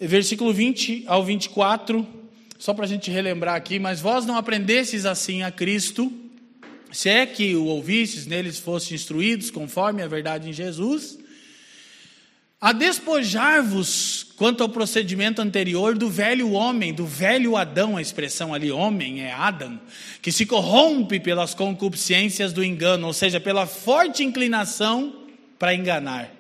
versículo 0.01 0.53
20 0.53 1.05
ao 1.07 1.24
24, 1.24 2.07
só 2.59 2.74
para 2.74 2.84
a 2.84 2.88
gente 2.88 3.11
relembrar 3.11 3.55
aqui: 3.55 3.78
Mas 3.78 4.01
vós 4.01 4.26
não 4.26 4.36
aprendestes 4.36 5.07
assim 5.07 5.42
a 5.42 5.51
Cristo, 5.51 6.12
se 6.92 7.09
é 7.09 7.26
que 7.26 7.55
o 7.55 7.64
ouvistes, 7.66 8.26
neles 8.26 8.59
foste 8.59 8.94
instruídos, 8.94 9.51
conforme 9.51 10.03
a 10.03 10.09
verdade 10.09 10.49
em 10.49 10.53
Jesus, 10.53 11.18
a 12.61 12.72
despojar-vos 12.72 14.26
quanto 14.36 14.62
ao 14.62 14.68
procedimento 14.68 15.42
anterior 15.42 15.97
do 15.97 16.09
velho 16.09 16.53
homem, 16.53 16.92
do 16.92 17.07
velho 17.07 17.57
Adão, 17.57 17.97
a 17.97 18.03
expressão 18.03 18.55
ali, 18.55 18.70
homem, 18.70 19.22
é 19.22 19.32
Adam, 19.32 19.78
que 20.22 20.32
se 20.32 20.47
corrompe 20.47 21.20
pelas 21.20 21.55
concupiscências 21.55 22.53
do 22.53 22.64
engano, 22.64 23.07
ou 23.07 23.12
seja, 23.12 23.38
pela 23.38 23.66
forte 23.66 24.24
inclinação 24.24 25.26
para 25.59 25.75
enganar. 25.75 26.31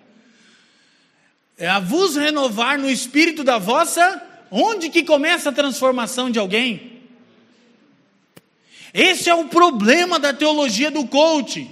É 1.58 1.68
a 1.68 1.80
vos 1.80 2.16
renovar 2.16 2.78
no 2.78 2.90
espírito 2.90 3.42
da 3.42 3.58
vossa. 3.58 4.22
Onde 4.50 4.90
que 4.90 5.02
começa 5.02 5.48
a 5.48 5.52
transformação 5.52 6.30
de 6.30 6.38
alguém? 6.38 7.02
Esse 8.92 9.28
é 9.28 9.34
o 9.34 9.46
problema 9.46 10.18
da 10.18 10.32
teologia 10.32 10.90
do 10.90 11.06
coach. 11.06 11.70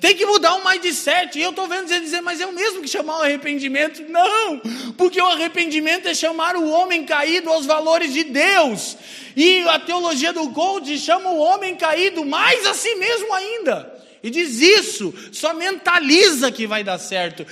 Tem 0.00 0.16
que 0.16 0.26
mudar 0.26 0.54
o 0.54 0.68
mindset. 0.68 1.38
E 1.38 1.42
eu 1.42 1.50
estou 1.50 1.68
vendo 1.68 1.88
você 1.88 2.00
dizer, 2.00 2.20
mas 2.20 2.40
é 2.40 2.46
o 2.46 2.52
mesmo 2.52 2.82
que 2.82 2.88
chamar 2.88 3.18
o 3.18 3.22
arrependimento? 3.22 4.02
Não, 4.08 4.60
porque 4.96 5.20
o 5.20 5.26
arrependimento 5.26 6.08
é 6.08 6.14
chamar 6.14 6.56
o 6.56 6.68
homem 6.68 7.04
caído 7.04 7.48
aos 7.50 7.64
valores 7.64 8.12
de 8.12 8.24
Deus. 8.24 8.96
E 9.36 9.60
a 9.68 9.78
teologia 9.78 10.32
do 10.32 10.50
coach 10.50 10.98
chama 10.98 11.30
o 11.30 11.38
homem 11.38 11.76
caído 11.76 12.24
mais 12.24 12.66
a 12.66 12.74
si 12.74 12.94
mesmo 12.96 13.32
ainda. 13.32 13.95
E 14.26 14.30
diz 14.30 14.60
isso, 14.60 15.14
só 15.30 15.54
mentaliza 15.54 16.50
que 16.50 16.66
vai 16.66 16.82
dar 16.82 16.98
certo. 16.98 17.46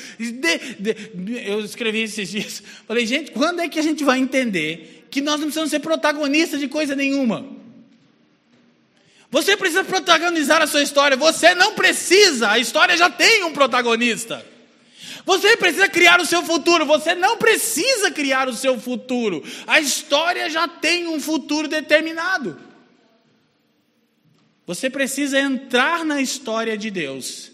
Eu 1.46 1.60
escrevi 1.60 2.02
esses 2.02 2.28
dias, 2.28 2.60
falei, 2.84 3.06
gente, 3.06 3.30
quando 3.30 3.60
é 3.60 3.68
que 3.68 3.78
a 3.78 3.82
gente 3.82 4.02
vai 4.02 4.18
entender 4.18 5.06
que 5.08 5.20
nós 5.20 5.34
não 5.34 5.42
precisamos 5.42 5.70
ser 5.70 5.78
protagonistas 5.78 6.58
de 6.58 6.66
coisa 6.66 6.96
nenhuma? 6.96 7.46
Você 9.30 9.56
precisa 9.56 9.84
protagonizar 9.84 10.60
a 10.62 10.66
sua 10.66 10.82
história, 10.82 11.16
você 11.16 11.54
não 11.54 11.74
precisa, 11.74 12.50
a 12.50 12.58
história 12.58 12.96
já 12.96 13.08
tem 13.08 13.44
um 13.44 13.52
protagonista. 13.52 14.44
Você 15.24 15.56
precisa 15.56 15.88
criar 15.88 16.20
o 16.20 16.26
seu 16.26 16.42
futuro, 16.42 16.84
você 16.84 17.14
não 17.14 17.36
precisa 17.36 18.10
criar 18.10 18.48
o 18.48 18.52
seu 18.52 18.80
futuro, 18.80 19.44
a 19.64 19.78
história 19.78 20.50
já 20.50 20.66
tem 20.66 21.06
um 21.06 21.20
futuro 21.20 21.68
determinado. 21.68 22.73
Você 24.66 24.88
precisa 24.88 25.38
entrar 25.38 26.04
na 26.04 26.22
história 26.22 26.76
de 26.76 26.90
Deus 26.90 27.52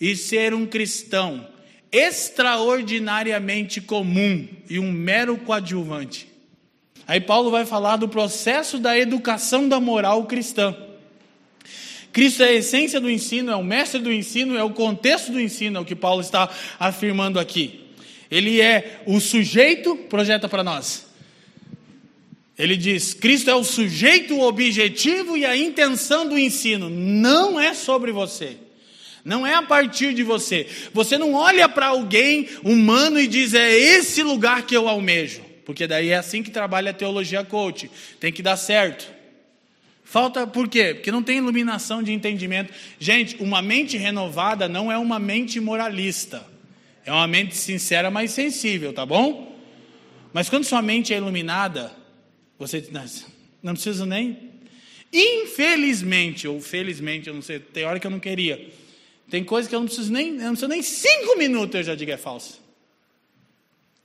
e 0.00 0.14
ser 0.14 0.54
um 0.54 0.66
cristão 0.66 1.46
extraordinariamente 1.92 3.80
comum 3.80 4.46
e 4.68 4.78
um 4.78 4.92
mero 4.92 5.36
coadjuvante. 5.38 6.28
Aí 7.06 7.20
Paulo 7.20 7.50
vai 7.50 7.66
falar 7.66 7.96
do 7.96 8.08
processo 8.08 8.78
da 8.78 8.96
educação 8.96 9.68
da 9.68 9.80
moral 9.80 10.24
cristã. 10.26 10.76
Cristo 12.12 12.42
é 12.42 12.48
a 12.48 12.52
essência 12.52 13.00
do 13.00 13.10
ensino, 13.10 13.50
é 13.50 13.56
o 13.56 13.64
mestre 13.64 14.00
do 14.00 14.12
ensino, 14.12 14.56
é 14.56 14.62
o 14.62 14.70
contexto 14.70 15.32
do 15.32 15.40
ensino, 15.40 15.78
é 15.78 15.80
o 15.80 15.84
que 15.84 15.96
Paulo 15.96 16.20
está 16.20 16.48
afirmando 16.78 17.40
aqui. 17.40 17.88
Ele 18.30 18.60
é 18.60 19.02
o 19.06 19.20
sujeito, 19.20 19.96
projeta 19.96 20.48
para 20.48 20.62
nós. 20.62 21.09
Ele 22.60 22.76
diz: 22.76 23.14
Cristo 23.14 23.48
é 23.48 23.54
o 23.54 23.64
sujeito, 23.64 24.34
o 24.34 24.42
objetivo 24.42 25.34
e 25.34 25.46
a 25.46 25.56
intenção 25.56 26.28
do 26.28 26.38
ensino. 26.38 26.90
Não 26.90 27.58
é 27.58 27.72
sobre 27.72 28.12
você. 28.12 28.58
Não 29.24 29.46
é 29.46 29.54
a 29.54 29.62
partir 29.62 30.12
de 30.12 30.22
você. 30.22 30.66
Você 30.92 31.16
não 31.16 31.32
olha 31.32 31.70
para 31.70 31.86
alguém 31.86 32.48
humano 32.62 33.18
e 33.18 33.26
diz: 33.26 33.54
é 33.54 33.72
esse 33.72 34.22
lugar 34.22 34.66
que 34.66 34.76
eu 34.76 34.90
almejo. 34.90 35.40
Porque 35.64 35.86
daí 35.86 36.10
é 36.10 36.16
assim 36.16 36.42
que 36.42 36.50
trabalha 36.50 36.90
a 36.90 36.94
teologia 36.94 37.42
coach. 37.42 37.90
Tem 38.18 38.30
que 38.30 38.42
dar 38.42 38.58
certo. 38.58 39.10
Falta 40.04 40.46
por 40.46 40.68
quê? 40.68 40.92
Porque 40.94 41.10
não 41.10 41.22
tem 41.22 41.38
iluminação 41.38 42.02
de 42.02 42.12
entendimento. 42.12 42.74
Gente, 42.98 43.36
uma 43.40 43.62
mente 43.62 43.96
renovada 43.96 44.68
não 44.68 44.92
é 44.92 44.98
uma 44.98 45.18
mente 45.18 45.58
moralista. 45.60 46.46
É 47.06 47.12
uma 47.12 47.26
mente 47.26 47.56
sincera, 47.56 48.10
mas 48.10 48.32
sensível, 48.32 48.92
tá 48.92 49.06
bom? 49.06 49.56
Mas 50.30 50.50
quando 50.50 50.64
sua 50.64 50.82
mente 50.82 51.14
é 51.14 51.16
iluminada, 51.16 51.99
você 52.60 52.86
não 53.62 53.72
precisa 53.72 54.04
nem. 54.04 54.50
Infelizmente, 55.10 56.46
ou 56.46 56.60
felizmente, 56.60 57.26
eu 57.26 57.34
não 57.34 57.40
sei, 57.40 57.58
tem 57.58 57.84
hora 57.84 57.98
que 57.98 58.06
eu 58.06 58.10
não 58.10 58.20
queria. 58.20 58.70
Tem 59.30 59.42
coisa 59.42 59.66
que 59.66 59.74
eu 59.74 59.80
não 59.80 59.86
preciso 59.86 60.12
nem, 60.12 60.28
eu 60.28 60.42
não 60.42 60.50
preciso 60.50 60.68
nem 60.68 60.82
cinco 60.82 61.38
minutos 61.38 61.74
eu 61.74 61.82
já 61.82 61.94
digo 61.94 62.10
é 62.10 62.18
falso. 62.18 62.60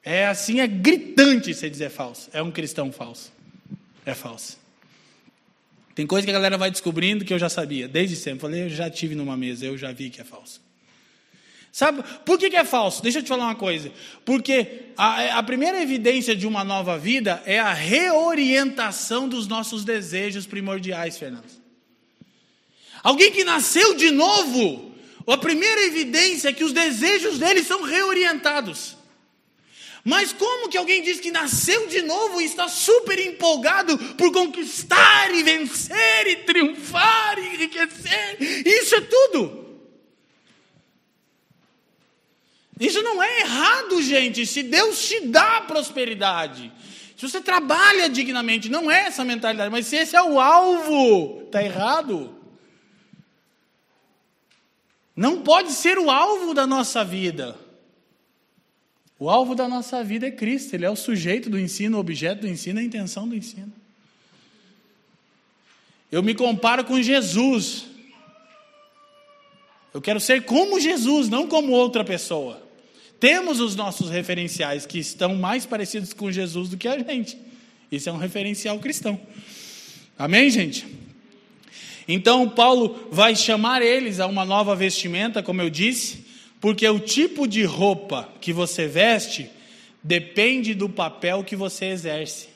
É 0.02 0.26
assim, 0.28 0.62
é 0.62 0.68
gritante 0.68 1.54
você 1.54 1.70
dizer 1.70 1.90
falso. 1.90 2.30
É 2.32 2.42
um 2.42 2.50
cristão 2.50 2.92
falso. 2.92 3.34
É 4.06 4.14
falso. 4.14 4.58
Tem 5.94 6.08
coisa 6.08 6.26
que 6.26 6.32
a 6.32 6.34
galera 6.34 6.58
vai 6.58 6.72
descobrindo 6.72 7.26
que 7.26 7.34
eu 7.34 7.40
já 7.40 7.50
sabia, 7.50 7.88
desde 7.88 8.16
sempre. 8.16 8.40
Falei, 8.40 8.64
eu 8.64 8.70
já 8.70 8.90
tive 8.90 9.16
numa 9.16 9.36
mesa, 9.36 9.66
eu 9.66 9.78
já 9.78 9.92
vi 9.92 10.10
que 10.10 10.22
é 10.22 10.24
falso. 10.24 10.62
Sabe 11.76 12.04
por 12.24 12.40
que, 12.40 12.50
que 12.50 12.56
é 12.56 12.64
falso? 12.64 13.04
Deixa 13.04 13.20
eu 13.20 13.22
te 13.22 13.28
falar 13.28 13.48
uma 13.48 13.56
coisa. 13.56 13.92
Porque 14.24 14.94
a, 14.96 15.40
a, 15.40 15.44
primeira 15.44 15.82
evidência 15.82 16.34
de 16.34 16.48
uma 16.48 16.64
nova 16.64 16.98
vida 16.98 17.44
é 17.46 17.60
a 17.60 17.74
reorientação 17.74 19.28
dos 19.28 19.46
nossos 19.46 19.84
desejos 19.84 20.46
primordiais, 20.46 21.18
Fernando. 21.18 21.52
Alguém 23.04 23.30
que 23.30 23.44
nasceu 23.44 23.94
de 23.94 24.10
novo, 24.10 24.94
a 25.28 25.36
primeira 25.36 25.84
evidência 25.84 26.48
é 26.48 26.54
que 26.54 26.64
os 26.64 26.72
desejos 26.72 27.40
dele 27.40 27.62
são 27.62 27.82
reorientados. 27.82 28.96
Mas 30.02 30.32
como 30.32 30.70
que 30.70 30.78
alguém 30.78 31.04
diz 31.04 31.20
que 31.20 31.30
nasceu 31.30 31.88
de 31.88 32.02
novo 32.04 32.40
e 32.40 32.46
está 32.46 32.70
super 32.70 33.20
empolgado 33.20 33.98
por 34.16 34.32
conquistar 34.32 35.36
e 35.36 35.44
vencer 35.44 36.26
e 36.26 36.36
triunfar 36.38 37.38
e 37.38 37.48
enriquecer? 37.48 38.38
Isso 38.66 38.96
é 38.96 39.02
tudo. 39.02 39.65
Isso 42.80 43.02
não 43.02 43.24
é 43.24 43.42
errado, 43.42 44.02
gente. 44.02 44.46
Se 44.46 44.62
Deus 44.64 45.08
te 45.08 45.28
dá 45.28 45.62
prosperidade, 45.62 46.72
se 47.16 47.30
você 47.30 47.40
trabalha 47.40 48.10
dignamente, 48.10 48.70
não 48.70 48.92
é 48.92 49.08
essa 49.08 49.24
mentalidade, 49.24 49.72
mas 49.72 49.88
se 49.88 49.96
esse 49.96 50.16
é 50.16 50.22
o 50.22 50.40
alvo, 50.40 51.44
está 51.44 51.64
errado. 51.64 52.36
Não 55.16 55.42
pode 55.42 55.72
ser 55.72 55.98
o 55.98 56.12
alvo 56.12 56.54
da 56.54 56.68
nossa 56.68 57.06
vida. 57.06 57.58
O 59.18 59.30
alvo 59.30 59.56
da 59.56 59.68
nossa 59.68 60.04
vida 60.04 60.28
é 60.28 60.32
Cristo, 60.32 60.74
Ele 60.74 60.86
é 60.86 60.90
o 60.90 60.96
sujeito 60.96 61.50
do 61.50 61.58
ensino, 61.58 61.96
o 61.96 62.02
objeto 62.02 62.42
do 62.42 62.48
ensino, 62.48 62.80
a 62.80 62.84
intenção 62.84 63.26
do 63.26 63.34
ensino. 63.34 63.72
Eu 66.12 66.22
me 66.22 66.36
comparo 66.36 66.84
com 66.84 67.02
Jesus. 67.02 67.86
Eu 69.94 70.02
quero 70.02 70.20
ser 70.20 70.44
como 70.44 70.82
Jesus, 70.82 71.30
não 71.30 71.48
como 71.48 71.72
outra 71.72 72.04
pessoa. 72.04 72.65
Temos 73.20 73.60
os 73.60 73.76
nossos 73.76 74.10
referenciais 74.10 74.86
que 74.86 75.00
estão 75.00 75.36
mais 75.36 75.66
parecidos 75.66 76.14
com 76.14 76.32
Jesus 76.32 76.70
do 76.70 76.78
que 76.78 76.88
a 76.88 76.98
gente. 77.00 77.38
Isso 77.92 78.10
é 78.10 78.12
um 78.12 78.18
referencial 78.18 78.78
cristão. 78.80 79.20
Amém, 80.18 80.50
gente? 80.50 80.86
Então, 82.08 82.48
Paulo 82.50 83.08
vai 83.12 83.36
chamar 83.36 83.82
eles 83.82 84.20
a 84.20 84.28
uma 84.28 84.46
nova 84.46 84.76
vestimenta, 84.76 85.42
como 85.42 85.62
eu 85.62 85.70
disse, 85.70 86.26
porque 86.60 86.88
o 86.88 87.00
tipo 87.00 87.48
de 87.48 87.64
roupa 87.64 88.30
que 88.42 88.54
você 88.54 88.88
veste 88.88 89.50
depende 90.04 90.74
do 90.74 90.88
papel 90.88 91.44
que 91.44 91.56
você 91.56 91.86
exerce. 91.86 92.50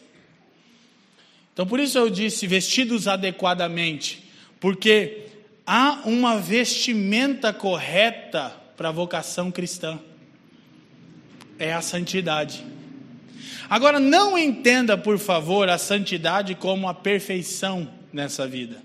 Então, 1.54 1.66
por 1.66 1.80
isso 1.80 1.98
eu 1.98 2.10
disse 2.10 2.46
vestidos 2.46 3.08
adequadamente, 3.08 4.24
porque 4.60 5.24
há 5.66 6.02
uma 6.06 6.38
vestimenta 6.38 7.52
correta 7.52 8.56
para 8.78 8.90
a 8.90 8.94
vocação 8.94 9.52
cristã 9.52 10.00
é 11.60 11.74
a 11.74 11.82
santidade. 11.82 12.66
Agora, 13.70 14.00
não 14.00 14.38
entenda, 14.38 14.98
por 14.98 15.20
favor, 15.20 15.70
a 15.70 15.78
santidade 15.78 16.56
como 16.56 16.88
a 16.88 16.94
perfeição 16.94 17.94
nessa 18.12 18.48
vida, 18.48 18.82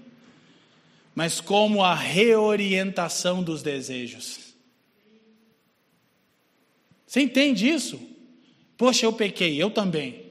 mas 1.15 1.41
como 1.41 1.83
a 1.83 1.95
reorientação 1.95 3.43
dos 3.43 3.63
desejos. 3.63 4.55
Você 7.07 7.21
entende 7.21 7.69
isso? 7.69 7.99
Poxa, 8.77 9.07
eu 9.07 9.13
pequei, 9.13 9.63
eu 9.63 9.71
também. 9.71 10.25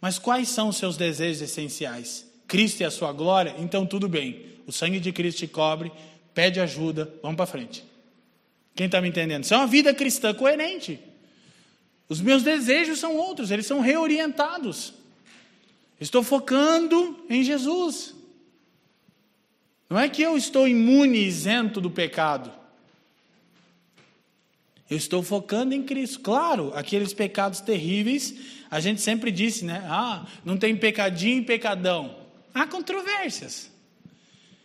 Mas 0.00 0.18
quais 0.18 0.48
são 0.48 0.68
os 0.68 0.76
seus 0.76 0.96
desejos 0.96 1.42
essenciais? 1.42 2.26
Cristo 2.46 2.80
e 2.80 2.84
a 2.84 2.90
sua 2.90 3.12
glória? 3.12 3.54
Então 3.58 3.86
tudo 3.86 4.08
bem. 4.08 4.44
O 4.66 4.72
sangue 4.72 5.00
de 5.00 5.12
Cristo 5.12 5.38
te 5.38 5.46
cobre, 5.46 5.90
pede 6.34 6.60
ajuda, 6.60 7.12
vamos 7.22 7.36
para 7.36 7.46
frente. 7.46 7.84
Quem 8.74 8.86
está 8.86 9.00
me 9.00 9.08
entendendo? 9.08 9.44
Isso 9.44 9.54
é 9.54 9.56
uma 9.56 9.66
vida 9.66 9.94
cristã 9.94 10.34
coerente. 10.34 11.00
Os 12.08 12.20
meus 12.20 12.42
desejos 12.42 12.98
são 12.98 13.16
outros, 13.16 13.50
eles 13.50 13.66
são 13.66 13.80
reorientados. 13.80 14.94
Estou 16.00 16.22
focando 16.22 17.24
em 17.28 17.42
Jesus. 17.42 18.14
Não 19.90 19.98
é 19.98 20.08
que 20.08 20.22
eu 20.22 20.36
estou 20.36 20.68
imune, 20.68 21.18
isento 21.18 21.80
do 21.80 21.90
pecado. 21.90 22.52
Eu 24.88 24.96
estou 24.96 25.22
focando 25.22 25.74
em 25.74 25.82
Cristo. 25.82 26.20
Claro, 26.20 26.72
aqueles 26.74 27.12
pecados 27.12 27.60
terríveis, 27.60 28.34
a 28.70 28.80
gente 28.80 29.00
sempre 29.00 29.30
disse, 29.30 29.64
né? 29.64 29.84
Ah, 29.86 30.26
não 30.44 30.56
tem 30.56 30.74
pecadinho 30.76 31.40
e 31.40 31.44
pecadão. 31.44 32.16
Há 32.54 32.66
controvérsias. 32.66 33.70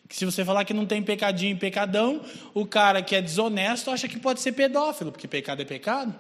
Que 0.08 0.16
se 0.16 0.26
você 0.26 0.46
falar 0.46 0.64
que 0.64 0.74
não 0.74 0.86
tem 0.86 1.02
pecadinho 1.02 1.56
e 1.56 1.60
pecadão, 1.60 2.22
o 2.54 2.66
cara 2.66 3.02
que 3.02 3.16
é 3.16 3.22
desonesto 3.22 3.90
acha 3.90 4.08
que 4.08 4.20
pode 4.20 4.40
ser 4.40 4.52
pedófilo, 4.54 5.12
porque 5.12 5.28
pecado 5.28 5.62
é 5.62 5.66
pecado. 5.66 6.14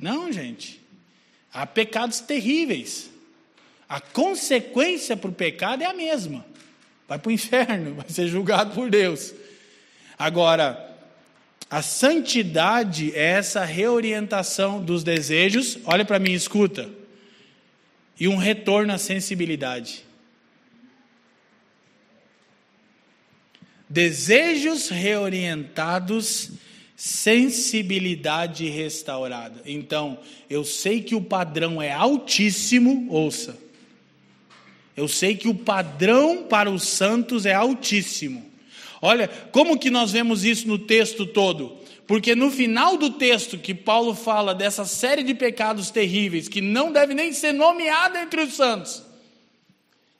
Não, 0.00 0.32
gente. 0.32 0.80
Há 1.52 1.66
pecados 1.66 2.20
terríveis. 2.20 3.10
A 3.88 4.00
consequência 4.00 5.16
para 5.16 5.30
o 5.30 5.34
pecado 5.34 5.82
é 5.82 5.86
a 5.86 5.94
mesma. 5.94 6.44
Vai 7.08 7.18
para 7.18 7.28
o 7.28 7.32
inferno, 7.32 7.94
vai 7.96 8.08
ser 8.08 8.26
julgado 8.26 8.74
por 8.74 8.90
Deus. 8.90 9.32
Agora, 10.18 10.86
a 11.70 11.82
santidade 11.82 13.12
é 13.14 13.32
essa 13.32 13.64
reorientação 13.64 14.82
dos 14.82 15.02
desejos, 15.02 15.78
olha 15.84 16.04
para 16.04 16.18
mim, 16.18 16.32
escuta, 16.32 16.88
e 18.18 18.28
um 18.28 18.36
retorno 18.36 18.92
à 18.92 18.98
sensibilidade. 18.98 20.04
Desejos 23.88 24.88
reorientados 24.88 26.50
sensibilidade 26.96 28.66
restaurada. 28.68 29.60
Então, 29.66 30.18
eu 30.48 30.64
sei 30.64 31.02
que 31.02 31.14
o 31.14 31.20
padrão 31.20 31.80
é 31.80 31.92
altíssimo, 31.92 33.06
ouça. 33.10 33.56
Eu 34.96 35.06
sei 35.06 35.36
que 35.36 35.46
o 35.46 35.54
padrão 35.54 36.44
para 36.44 36.70
os 36.70 36.84
santos 36.84 37.44
é 37.44 37.52
altíssimo. 37.52 38.50
Olha, 39.02 39.28
como 39.28 39.78
que 39.78 39.90
nós 39.90 40.10
vemos 40.10 40.42
isso 40.42 40.66
no 40.66 40.78
texto 40.78 41.26
todo? 41.26 41.76
Porque 42.06 42.34
no 42.34 42.50
final 42.50 42.96
do 42.96 43.10
texto 43.10 43.58
que 43.58 43.74
Paulo 43.74 44.14
fala 44.14 44.54
dessa 44.54 44.86
série 44.86 45.22
de 45.22 45.34
pecados 45.34 45.90
terríveis 45.90 46.48
que 46.48 46.62
não 46.62 46.90
deve 46.90 47.12
nem 47.12 47.30
ser 47.32 47.52
nomeada 47.52 48.22
entre 48.22 48.40
os 48.40 48.54
santos, 48.54 49.02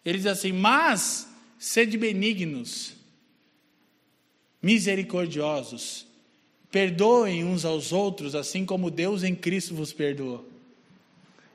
ele 0.05 0.19
diz 0.19 0.27
assim: 0.27 0.53
"Mas 0.53 1.27
sede 1.59 1.97
benignos, 1.97 2.93
misericordiosos, 4.61 6.06
Perdoem 6.77 7.43
uns 7.43 7.65
aos 7.65 7.91
outros, 7.91 8.35
assim 8.35 8.67
como 8.67 8.91
Deus 8.91 9.23
em 9.23 9.35
Cristo 9.35 9.75
vos 9.75 9.95
perdoou. 9.95 10.47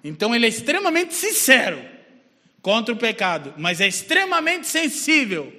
Então 0.03 0.34
ele 0.34 0.47
é 0.47 0.49
extremamente 0.49 1.13
sincero 1.13 1.80
contra 2.59 2.91
o 2.91 2.97
pecado, 2.97 3.53
mas 3.55 3.80
é 3.80 3.88
extremamente 3.88 4.65
sensível 4.65 5.53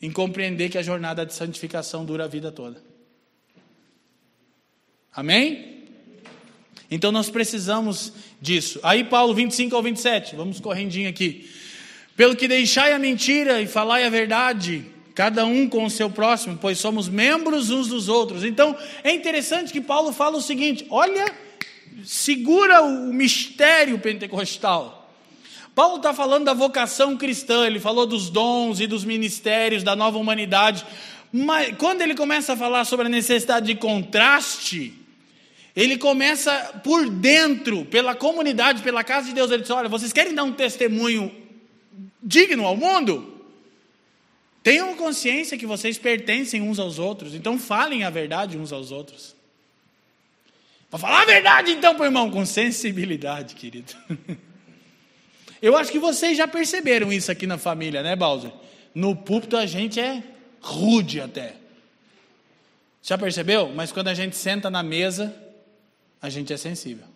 em 0.00 0.08
compreender 0.12 0.68
que 0.68 0.78
a 0.78 0.84
jornada 0.84 1.26
de 1.26 1.34
santificação 1.34 2.04
dura 2.04 2.26
a 2.26 2.28
vida 2.28 2.52
toda. 2.52 2.80
Amém? 5.12 5.82
Então 6.88 7.10
nós 7.10 7.28
precisamos 7.28 8.12
disso. 8.40 8.78
Aí 8.84 9.02
Paulo 9.02 9.34
25 9.34 9.74
ao 9.74 9.82
27, 9.82 10.36
vamos 10.36 10.60
correndinho 10.60 11.08
aqui. 11.08 11.50
Pelo 12.16 12.36
que 12.36 12.46
deixai 12.46 12.92
a 12.92 13.00
mentira 13.00 13.60
e 13.60 13.66
falai 13.66 14.04
a 14.04 14.10
verdade, 14.10 14.91
cada 15.14 15.44
um 15.44 15.68
com 15.68 15.84
o 15.84 15.90
seu 15.90 16.08
próximo, 16.08 16.58
pois 16.60 16.78
somos 16.78 17.08
membros 17.08 17.70
uns 17.70 17.88
dos 17.88 18.08
outros. 18.08 18.44
Então, 18.44 18.76
é 19.04 19.12
interessante 19.12 19.72
que 19.72 19.80
Paulo 19.80 20.12
fala 20.12 20.38
o 20.38 20.42
seguinte: 20.42 20.86
olha, 20.90 21.26
segura 22.04 22.82
o 22.82 23.12
mistério 23.12 23.98
pentecostal. 23.98 25.10
Paulo 25.74 25.96
está 25.96 26.12
falando 26.12 26.44
da 26.44 26.52
vocação 26.52 27.16
cristã, 27.16 27.66
ele 27.66 27.80
falou 27.80 28.06
dos 28.06 28.28
dons 28.28 28.78
e 28.80 28.86
dos 28.86 29.04
ministérios 29.04 29.82
da 29.82 29.96
nova 29.96 30.18
humanidade, 30.18 30.84
mas 31.32 31.74
quando 31.78 32.02
ele 32.02 32.14
começa 32.14 32.52
a 32.52 32.56
falar 32.56 32.84
sobre 32.84 33.06
a 33.06 33.08
necessidade 33.08 33.66
de 33.66 33.74
contraste, 33.74 34.92
ele 35.74 35.96
começa 35.96 36.52
por 36.84 37.08
dentro, 37.08 37.86
pela 37.86 38.14
comunidade, 38.14 38.82
pela 38.82 39.02
casa 39.02 39.28
de 39.28 39.34
Deus. 39.34 39.50
Ele 39.50 39.62
diz: 39.62 39.70
Olha, 39.70 39.88
vocês 39.88 40.12
querem 40.12 40.34
dar 40.34 40.44
um 40.44 40.52
testemunho 40.52 41.32
digno 42.22 42.66
ao 42.66 42.76
mundo? 42.76 43.41
Tenham 44.62 44.96
consciência 44.96 45.58
que 45.58 45.66
vocês 45.66 45.98
pertencem 45.98 46.60
uns 46.60 46.78
aos 46.78 46.98
outros, 46.98 47.34
então 47.34 47.58
falem 47.58 48.04
a 48.04 48.10
verdade 48.10 48.56
uns 48.56 48.72
aos 48.72 48.90
outros. 48.92 49.34
Para 50.88 50.98
falar 50.98 51.22
a 51.22 51.26
verdade, 51.26 51.72
então, 51.72 51.94
para 51.94 52.04
irmão, 52.04 52.30
com 52.30 52.44
sensibilidade, 52.46 53.54
querido. 53.54 53.94
Eu 55.60 55.76
acho 55.76 55.90
que 55.90 55.98
vocês 55.98 56.36
já 56.36 56.46
perceberam 56.46 57.12
isso 57.12 57.30
aqui 57.30 57.46
na 57.46 57.56
família, 57.56 58.02
né, 58.02 58.14
Bowser? 58.16 58.52
No 58.94 59.14
púlpito 59.16 59.56
a 59.56 59.64
gente 59.64 59.98
é 59.98 60.22
rude 60.60 61.20
até. 61.20 61.54
Já 63.02 63.16
percebeu? 63.16 63.72
Mas 63.74 63.90
quando 63.90 64.08
a 64.08 64.14
gente 64.14 64.36
senta 64.36 64.68
na 64.70 64.82
mesa, 64.82 65.34
a 66.20 66.28
gente 66.28 66.52
é 66.52 66.56
sensível. 66.56 67.06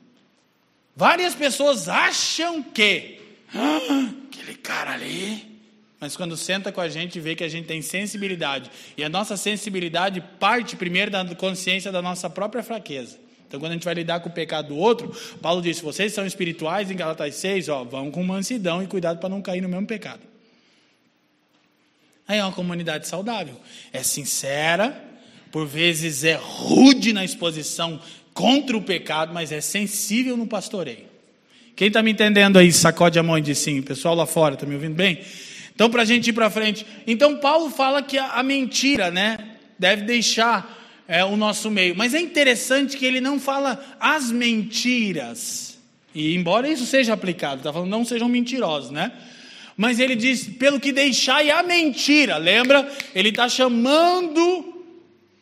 Várias 0.94 1.34
pessoas 1.34 1.88
acham 1.88 2.62
que 2.62 3.20
ah, 3.55 4.11
aquele 4.28 4.55
cara 4.55 4.92
ali 4.92 5.55
mas 6.07 6.16
quando 6.16 6.36
senta 6.36 6.70
com 6.70 6.80
a 6.80 6.88
gente, 6.88 7.18
vê 7.18 7.34
que 7.34 7.42
a 7.42 7.48
gente 7.48 7.66
tem 7.66 7.82
sensibilidade. 7.82 8.70
E 8.96 9.02
a 9.02 9.09
nossa 9.09 9.36
sensibilidade 9.36 10.22
parte 10.38 10.76
primeiro 10.76 11.11
da 11.11 11.34
consciência 11.34 11.90
da 11.90 12.00
nossa 12.00 12.30
própria 12.30 12.62
fraqueza. 12.62 13.18
Então, 13.48 13.59
quando 13.59 13.72
a 13.72 13.74
gente 13.74 13.84
vai 13.84 13.94
lidar 13.94 14.20
com 14.20 14.28
o 14.28 14.32
pecado 14.32 14.68
do 14.68 14.76
outro, 14.76 15.12
Paulo 15.42 15.61
disse: 15.61 15.82
vocês 15.82 16.12
são 16.12 16.24
espirituais 16.24 16.92
em 16.92 16.94
Galatas 16.94 17.34
6, 17.34 17.68
ó, 17.70 17.82
vão 17.82 18.12
com 18.12 18.22
mansidão 18.22 18.80
e 18.84 18.86
cuidado 18.86 19.18
para 19.18 19.28
não 19.28 19.42
cair 19.42 19.61
no 19.61 19.68
mesmo 19.68 19.84
pecado. 19.84 20.20
Aí 22.28 22.38
é 22.38 22.44
uma 22.44 22.52
comunidade 22.52 23.09
saudável. 23.09 23.61
É 23.92 24.04
sincera, 24.04 24.96
por 25.50 25.66
vezes 25.66 26.22
é 26.22 26.38
rude 26.40 27.12
na 27.12 27.24
exposição 27.24 28.00
contra 28.32 28.76
o 28.76 28.82
pecado, 28.82 29.34
mas 29.34 29.50
é 29.50 29.61
sensível 29.61 30.36
no 30.36 30.46
pastoreio. 30.46 31.07
Quem 31.74 31.88
está 31.88 32.00
me 32.00 32.12
entendendo 32.12 32.61
aí, 32.61 32.72
sacode 32.72 33.18
a 33.18 33.24
mão 33.24 33.36
e 33.36 33.40
diz 33.40 33.59
sim. 33.59 33.82
Pessoal 33.82 34.14
lá 34.14 34.24
fora, 34.24 34.54
está 34.54 34.64
me 34.64 34.76
ouvindo 34.76 34.94
bem? 34.94 35.20
Então, 35.77 35.91
para 35.91 36.03
a 36.03 36.07
gente 36.07 36.31
ir 36.31 36.33
para 36.33 36.49
frente. 36.49 36.87
Então, 37.07 37.37
Paulo 37.37 37.68
fala 37.68 38.03
que 38.03 38.16
a, 38.16 38.33
a 38.33 38.43
mentira, 38.43 39.11
né, 39.11 39.37
deve 39.79 40.05
deixar 40.05 41.05
é, 41.07 41.22
o 41.22 41.37
nosso 41.37 41.70
meio. 41.70 41.95
Mas 41.95 42.14
é 42.14 42.20
interessante 42.20 42.97
que 42.97 43.05
ele 43.05 43.20
não 43.20 43.39
fala 43.39 43.79
as 44.01 44.33
mentiras. 44.33 45.79
E 46.14 46.35
embora 46.35 46.66
isso 46.66 46.87
seja 46.87 47.12
aplicado, 47.12 47.59
está 47.59 47.70
falando 47.70 47.91
não 47.91 48.07
sejam 48.07 48.27
mentirosos, 48.27 48.91
né? 48.91 49.12
Mas 49.77 50.01
ele 50.01 50.16
diz, 50.16 50.49
pelo 50.49 50.81
que 50.81 50.91
deixai 50.91 51.51
a 51.51 51.62
mentira, 51.62 52.39
lembra? 52.39 52.91
Ele 53.14 53.29
está 53.29 53.47
chamando 53.47 54.76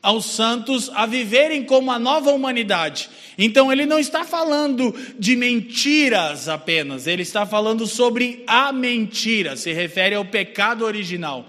aos 0.04 0.26
santos 0.26 0.90
a 0.92 1.06
viverem 1.06 1.64
como 1.64 1.90
a 1.90 1.98
nova 1.98 2.30
humanidade. 2.30 3.08
Então 3.38 3.72
ele 3.72 3.86
não 3.86 3.98
está 3.98 4.22
falando 4.22 4.94
de 5.18 5.34
mentiras 5.34 6.46
apenas, 6.46 7.06
ele 7.06 7.22
está 7.22 7.46
falando 7.46 7.86
sobre 7.86 8.44
a 8.46 8.70
mentira, 8.70 9.56
se 9.56 9.72
refere 9.72 10.14
ao 10.14 10.26
pecado 10.26 10.84
original. 10.84 11.46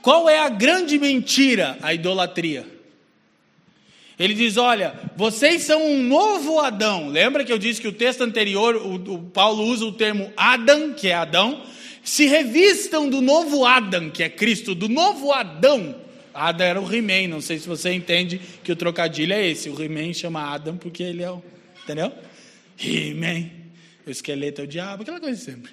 Qual 0.00 0.26
é 0.26 0.38
a 0.38 0.48
grande 0.48 0.98
mentira? 0.98 1.78
A 1.82 1.92
idolatria. 1.92 2.66
Ele 4.18 4.32
diz: 4.32 4.56
Olha, 4.56 4.94
vocês 5.16 5.62
são 5.62 5.82
um 5.84 6.02
novo 6.02 6.60
Adão. 6.60 7.08
Lembra 7.08 7.44
que 7.44 7.52
eu 7.52 7.58
disse 7.58 7.80
que 7.80 7.88
o 7.88 7.92
texto 7.92 8.22
anterior, 8.22 8.76
o, 8.76 8.94
o 8.94 9.22
Paulo 9.24 9.64
usa 9.64 9.84
o 9.84 9.92
termo 9.92 10.32
Adam, 10.34 10.94
que 10.94 11.08
é 11.08 11.14
Adão. 11.14 11.62
Se 12.02 12.24
revistam 12.24 13.08
do 13.08 13.20
novo 13.20 13.66
Adam, 13.66 14.08
que 14.10 14.22
é 14.22 14.30
Cristo, 14.30 14.74
do 14.74 14.88
novo 14.88 15.30
Adão 15.30 15.99
Adam 16.40 16.66
era 16.66 16.80
o 16.80 16.94
He-Man, 16.94 17.28
não 17.28 17.40
sei 17.40 17.58
se 17.58 17.68
você 17.68 17.92
entende 17.92 18.40
que 18.64 18.72
o 18.72 18.76
trocadilho 18.76 19.34
é 19.34 19.46
esse. 19.46 19.68
O 19.68 19.82
He-Man 19.82 20.14
chama 20.14 20.42
Adam 20.42 20.76
porque 20.76 21.02
ele 21.02 21.22
é 21.22 21.30
o. 21.30 21.42
Entendeu? 21.82 22.12
He-Man. 22.82 23.50
O 24.06 24.10
esqueleto 24.10 24.62
é 24.62 24.64
o 24.64 24.66
diabo, 24.66 25.02
aquela 25.02 25.20
coisa 25.20 25.38
sempre. 25.38 25.72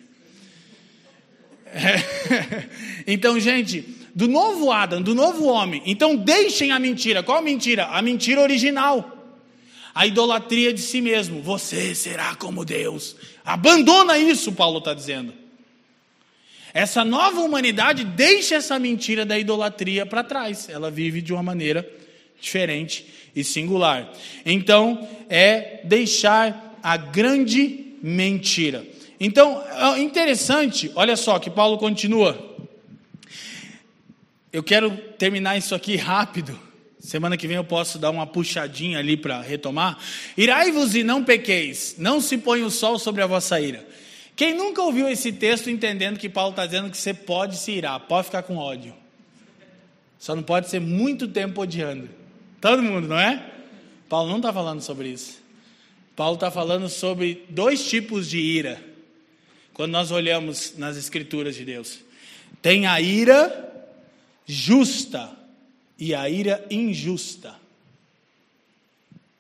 É. 1.68 2.68
Então, 3.10 3.40
gente, 3.40 3.86
do 4.14 4.28
novo 4.28 4.70
Adam, 4.70 5.02
do 5.02 5.16
novo 5.16 5.46
homem. 5.46 5.82
Então, 5.86 6.16
deixem 6.18 6.72
a 6.72 6.80
mentira. 6.80 7.24
Qual 7.24 7.38
a 7.38 7.42
mentira? 7.42 7.86
A 7.86 8.02
mentira 8.02 8.42
original. 8.42 9.14
A 9.96 10.06
idolatria 10.06 10.74
de 10.74 10.82
si 10.82 11.00
mesmo. 11.00 11.42
Você 11.42 11.96
será 11.96 12.36
como 12.36 12.66
Deus. 12.66 13.16
Abandona 13.46 14.18
isso, 14.18 14.52
Paulo 14.52 14.80
está 14.80 14.94
dizendo. 14.94 15.34
Essa 16.78 17.04
nova 17.04 17.42
humanidade 17.42 18.04
deixa 18.04 18.54
essa 18.54 18.78
mentira 18.78 19.26
da 19.26 19.36
idolatria 19.36 20.06
para 20.06 20.24
trás. 20.24 20.70
Ela 20.70 20.92
vive 20.92 21.24
de 21.24 21.34
uma 21.34 21.42
maneira 21.42 21.84
diferente 22.40 23.04
e 23.36 23.44
singular. 23.44 24.14
Então, 24.46 25.10
é 25.28 25.80
deixar 25.86 26.78
a 26.84 26.96
grande 26.96 27.96
mentira. 28.00 28.86
Então, 29.20 29.60
é 29.96 30.00
interessante, 30.00 30.92
olha 30.94 31.16
só 31.16 31.40
que 31.40 31.50
Paulo 31.50 31.80
continua. 31.80 32.56
Eu 34.54 34.62
quero 34.62 34.96
terminar 35.18 35.58
isso 35.58 35.74
aqui 35.74 35.96
rápido. 35.96 36.60
Semana 37.00 37.38
que 37.38 37.48
vem 37.48 37.58
eu 37.58 37.64
posso 37.64 37.98
dar 37.98 38.12
uma 38.12 38.28
puxadinha 38.28 39.00
ali 39.00 39.18
para 39.18 39.42
retomar. 39.42 39.98
Irai-vos 40.38 40.94
e 40.94 41.04
não 41.04 41.24
pequeis, 41.24 41.96
não 41.98 42.22
se 42.22 42.38
põe 42.38 42.62
o 42.62 42.70
sol 42.70 43.00
sobre 43.00 43.24
a 43.24 43.26
vossa 43.26 43.60
ira. 43.60 43.84
Quem 44.38 44.54
nunca 44.54 44.84
ouviu 44.84 45.10
esse 45.10 45.34
texto 45.34 45.68
entendendo 45.68 46.20
que 46.20 46.30
Paulo 46.30 46.52
está 46.52 46.64
dizendo 46.64 46.92
que 46.92 46.98
você 46.98 47.12
pode 47.12 47.58
se 47.58 47.72
irar, 47.72 48.00
pode 48.02 48.28
ficar 48.28 48.44
com 48.44 48.56
ódio. 48.56 48.94
Só 50.20 50.36
não 50.36 50.44
pode 50.44 50.70
ser 50.70 50.80
muito 50.80 51.28
tempo 51.28 51.62
odiando. 51.62 52.08
Todo 52.62 52.84
mundo, 52.84 53.08
não 53.08 53.20
é? 53.20 53.44
Paulo 54.08 54.30
não 54.30 54.38
está 54.38 54.54
falando 54.54 54.80
sobre 54.82 55.10
isso. 55.10 55.42
Paulo 56.16 56.36
está 56.36 56.52
falando 56.52 56.88
sobre 56.88 57.46
dois 57.50 57.90
tipos 57.90 58.30
de 58.30 58.38
ira. 58.38 58.80
Quando 59.74 59.92
nós 59.92 60.12
olhamos 60.12 60.78
nas 60.78 60.98
Escrituras 60.98 61.56
de 61.56 61.66
Deus, 61.66 62.00
tem 62.62 62.86
a 62.86 63.02
ira 63.02 63.90
justa 64.46 65.32
e 65.98 66.14
a 66.14 66.30
ira 66.30 66.64
injusta. 66.70 67.56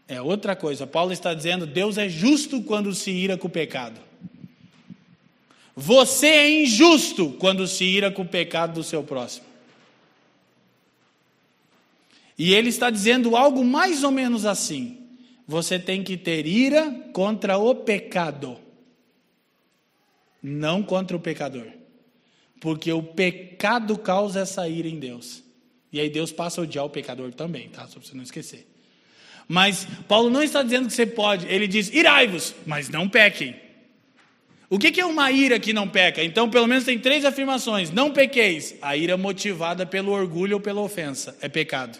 É 0.07 0.19
outra 0.19 0.55
coisa. 0.55 0.87
Paulo 0.87 1.13
está 1.13 1.35
dizendo: 1.35 1.67
Deus 1.67 1.99
é 1.99 2.09
justo 2.09 2.63
quando 2.63 2.95
se 2.95 3.11
ira 3.11 3.37
com 3.37 3.47
o 3.47 3.51
pecado. 3.51 4.06
Você 5.79 6.25
é 6.25 6.63
injusto 6.63 7.35
quando 7.37 7.67
se 7.67 7.85
ira 7.85 8.09
com 8.09 8.23
o 8.23 8.27
pecado 8.27 8.73
do 8.73 8.83
seu 8.83 9.03
próximo. 9.03 9.45
E 12.35 12.51
ele 12.51 12.69
está 12.69 12.89
dizendo 12.89 13.35
algo 13.37 13.63
mais 13.63 14.03
ou 14.03 14.09
menos 14.09 14.43
assim: 14.43 14.97
você 15.47 15.77
tem 15.77 16.03
que 16.03 16.17
ter 16.17 16.47
ira 16.47 16.89
contra 17.13 17.59
o 17.59 17.75
pecado, 17.75 18.57
não 20.41 20.81
contra 20.81 21.15
o 21.15 21.19
pecador. 21.19 21.67
Porque 22.59 22.91
o 22.91 23.03
pecado 23.03 23.99
causa 23.99 24.39
essa 24.39 24.67
ira 24.67 24.87
em 24.87 24.97
Deus. 24.97 25.43
E 25.93 25.99
aí 25.99 26.09
Deus 26.09 26.31
passa 26.31 26.59
a 26.59 26.63
odiar 26.63 26.85
o 26.85 26.89
pecador 26.89 27.31
também, 27.35 27.69
tá? 27.69 27.87
Só 27.87 27.99
para 27.99 28.09
você 28.09 28.15
não 28.15 28.23
esquecer. 28.23 28.67
Mas 29.47 29.87
Paulo 30.07 30.31
não 30.31 30.41
está 30.41 30.63
dizendo 30.63 30.87
que 30.87 30.93
você 30.93 31.05
pode, 31.05 31.45
ele 31.45 31.67
diz: 31.67 31.93
irai-vos, 31.93 32.55
mas 32.65 32.89
não 32.89 33.07
pequem. 33.07 33.66
O 34.69 34.77
que 34.77 34.99
é 34.99 35.05
uma 35.05 35.31
ira 35.31 35.59
que 35.59 35.71
não 35.71 35.87
peca? 35.87 36.21
Então, 36.21 36.49
pelo 36.49 36.67
menos 36.67 36.83
tem 36.83 36.99
três 36.99 37.23
afirmações. 37.23 37.89
Não 37.89 38.11
pequeis. 38.11 38.75
A 38.81 38.97
ira 38.97 39.15
motivada 39.15 39.85
pelo 39.85 40.11
orgulho 40.11 40.57
ou 40.57 40.59
pela 40.59 40.81
ofensa 40.81 41.37
é 41.41 41.47
pecado. 41.47 41.97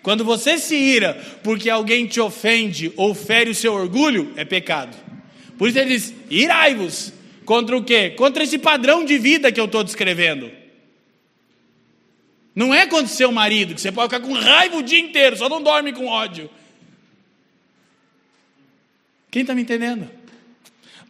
Quando 0.00 0.24
você 0.24 0.56
se 0.58 0.76
ira 0.76 1.14
porque 1.42 1.68
alguém 1.68 2.06
te 2.06 2.20
ofende 2.20 2.92
ou 2.96 3.12
fere 3.12 3.50
o 3.50 3.54
seu 3.54 3.74
orgulho, 3.74 4.32
é 4.36 4.44
pecado. 4.44 4.96
Por 5.56 5.68
isso 5.68 5.78
ele 5.78 5.90
diz: 5.90 6.14
irai-vos. 6.30 7.12
Contra 7.44 7.76
o 7.76 7.82
quê? 7.82 8.10
Contra 8.10 8.44
esse 8.44 8.58
padrão 8.58 9.04
de 9.04 9.16
vida 9.18 9.50
que 9.50 9.58
eu 9.58 9.64
estou 9.64 9.82
descrevendo. 9.82 10.52
Não 12.54 12.74
é 12.74 12.86
contra 12.86 13.06
o 13.06 13.08
seu 13.08 13.32
marido, 13.32 13.74
que 13.74 13.80
você 13.80 13.90
pode 13.90 14.14
ficar 14.14 14.26
com 14.26 14.34
raiva 14.34 14.76
o 14.76 14.82
dia 14.82 14.98
inteiro, 14.98 15.36
só 15.36 15.48
não 15.48 15.62
dorme 15.62 15.92
com 15.92 16.06
ódio. 16.06 16.50
Quem 19.30 19.42
está 19.42 19.54
me 19.54 19.62
entendendo? 19.62 20.17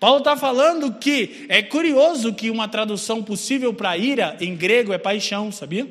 Paulo 0.01 0.19
está 0.19 0.37
falando 0.37 0.95
que 0.95 1.47
é 1.49 1.63
curioso 1.63 2.33
que 2.33 2.51
uma 2.51 2.69
tradução 2.69 3.23
possível 3.23 3.75
para 3.75 3.97
ira 3.97 4.37
em 4.41 4.55
grego 4.55 4.93
é 4.93 4.99
paixão, 4.99 5.51
sabia? 5.51 5.89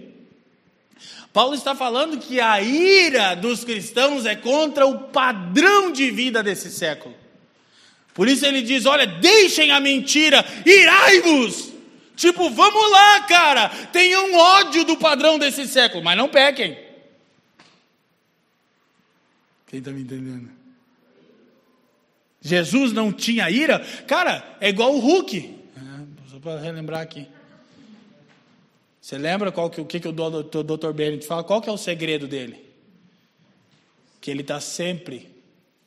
Paulo 1.34 1.54
está 1.54 1.76
falando 1.76 2.18
que 2.18 2.40
a 2.40 2.62
ira 2.62 3.36
dos 3.36 3.64
cristãos 3.64 4.26
é 4.26 4.36
contra 4.36 4.88
o 4.88 5.10
padrão 5.10 5.92
de 5.92 6.10
vida 6.10 6.42
desse 6.42 6.72
século. 6.72 7.14
Por 8.14 8.28
isso 8.28 8.46
ele 8.46 8.62
diz: 8.62 8.86
olha, 8.86 9.06
deixem 9.06 9.72
a 9.72 9.80
mentira, 9.80 10.44
irai-vos. 10.66 11.74
Tipo, 12.16 12.50
vamos 12.50 12.92
lá, 12.92 13.22
cara, 13.28 13.70
tenham 13.92 14.34
ódio 14.34 14.84
do 14.84 14.98
padrão 14.98 15.38
desse 15.38 15.68
século, 15.68 16.04
mas 16.04 16.18
não 16.18 16.28
pequem. 16.28 16.76
Quem 19.68 19.78
está 19.80 19.92
me 19.92 20.02
entendendo? 20.02 20.57
Jesus 22.48 22.94
não 22.94 23.12
tinha 23.12 23.50
ira? 23.50 23.80
Cara, 24.08 24.58
é 24.62 24.70
igual 24.70 24.96
o 24.96 25.00
Hulk. 25.00 25.56
É, 25.76 26.32
só 26.32 26.40
para 26.40 26.62
relembrar 26.62 27.02
aqui. 27.02 27.28
Você 29.02 29.18
lembra 29.18 29.52
qual 29.52 29.70
que, 29.70 29.82
o 29.82 29.86
que, 29.86 30.00
que 30.00 30.08
o 30.08 30.12
Dr. 30.12 30.92
Bennett 30.94 31.28
fala? 31.28 31.44
Qual 31.44 31.62
que 31.62 31.70
é 31.70 31.72
o 31.72 31.78
segredo 31.78 32.28
dele? 32.28 32.64
Que 34.22 34.32
ele 34.32 34.42
está 34.42 34.60
sempre 34.62 35.30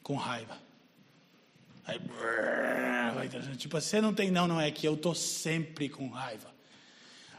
com 0.02 0.16
raiva. 0.16 0.58
Aí, 1.86 1.98
brrr, 1.98 3.56
tipo, 3.56 3.80
você 3.80 4.00
não 4.00 4.12
tem, 4.12 4.30
não, 4.30 4.46
não 4.46 4.60
é 4.60 4.70
que 4.70 4.86
eu 4.86 4.94
estou 4.94 5.14
sempre 5.14 5.88
com 5.88 6.08
raiva. 6.08 6.50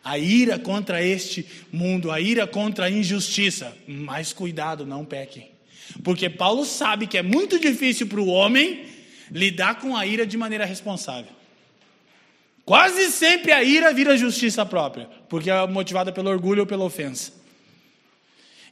A 0.04 0.18
ira 0.18 0.58
contra 0.58 1.04
este 1.04 1.46
mundo, 1.72 2.10
a 2.12 2.20
ira 2.20 2.48
contra 2.48 2.86
a 2.86 2.90
injustiça. 2.90 3.78
Mas 3.88 4.34
cuidado, 4.34 4.84
não 4.84 5.06
pequem. 5.06 5.52
Porque 6.04 6.30
Paulo 6.30 6.66
sabe 6.66 7.06
que 7.06 7.18
é 7.18 7.22
muito 7.22 7.60
difícil 7.60 8.08
para 8.08 8.20
o 8.20 8.28
homem 8.28 9.01
lidar 9.32 9.76
com 9.80 9.96
a 9.96 10.06
ira 10.06 10.26
de 10.26 10.38
maneira 10.38 10.66
responsável. 10.66 11.32
Quase 12.66 13.12
sempre 13.12 13.52
a 13.52 13.64
ira 13.64 13.94
vira 13.94 14.18
justiça 14.18 14.66
própria, 14.66 15.10
porque 15.28 15.50
é 15.50 15.68
motivada 15.68 16.12
pelo 16.12 16.30
orgulho 16.30 16.62
ou 16.62 16.68
pela 16.68 16.84
ofensa. 16.84 17.34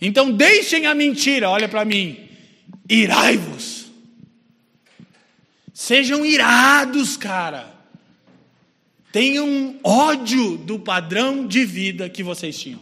Então 0.02 0.32
deixem 0.32 0.86
a 0.86 0.94
mentira, 0.94 1.50
olha 1.50 1.68
para 1.68 1.84
mim. 1.84 2.30
Irai-vos. 2.88 3.88
Sejam 5.74 6.26
irados, 6.26 7.18
cara. 7.18 7.74
Tenham 9.12 9.80
ódio 9.84 10.58
do 10.58 10.78
padrão 10.78 11.48
de 11.48 11.66
vida 11.66 12.10
que 12.10 12.22
vocês 12.22 12.60
tinham. 12.60 12.80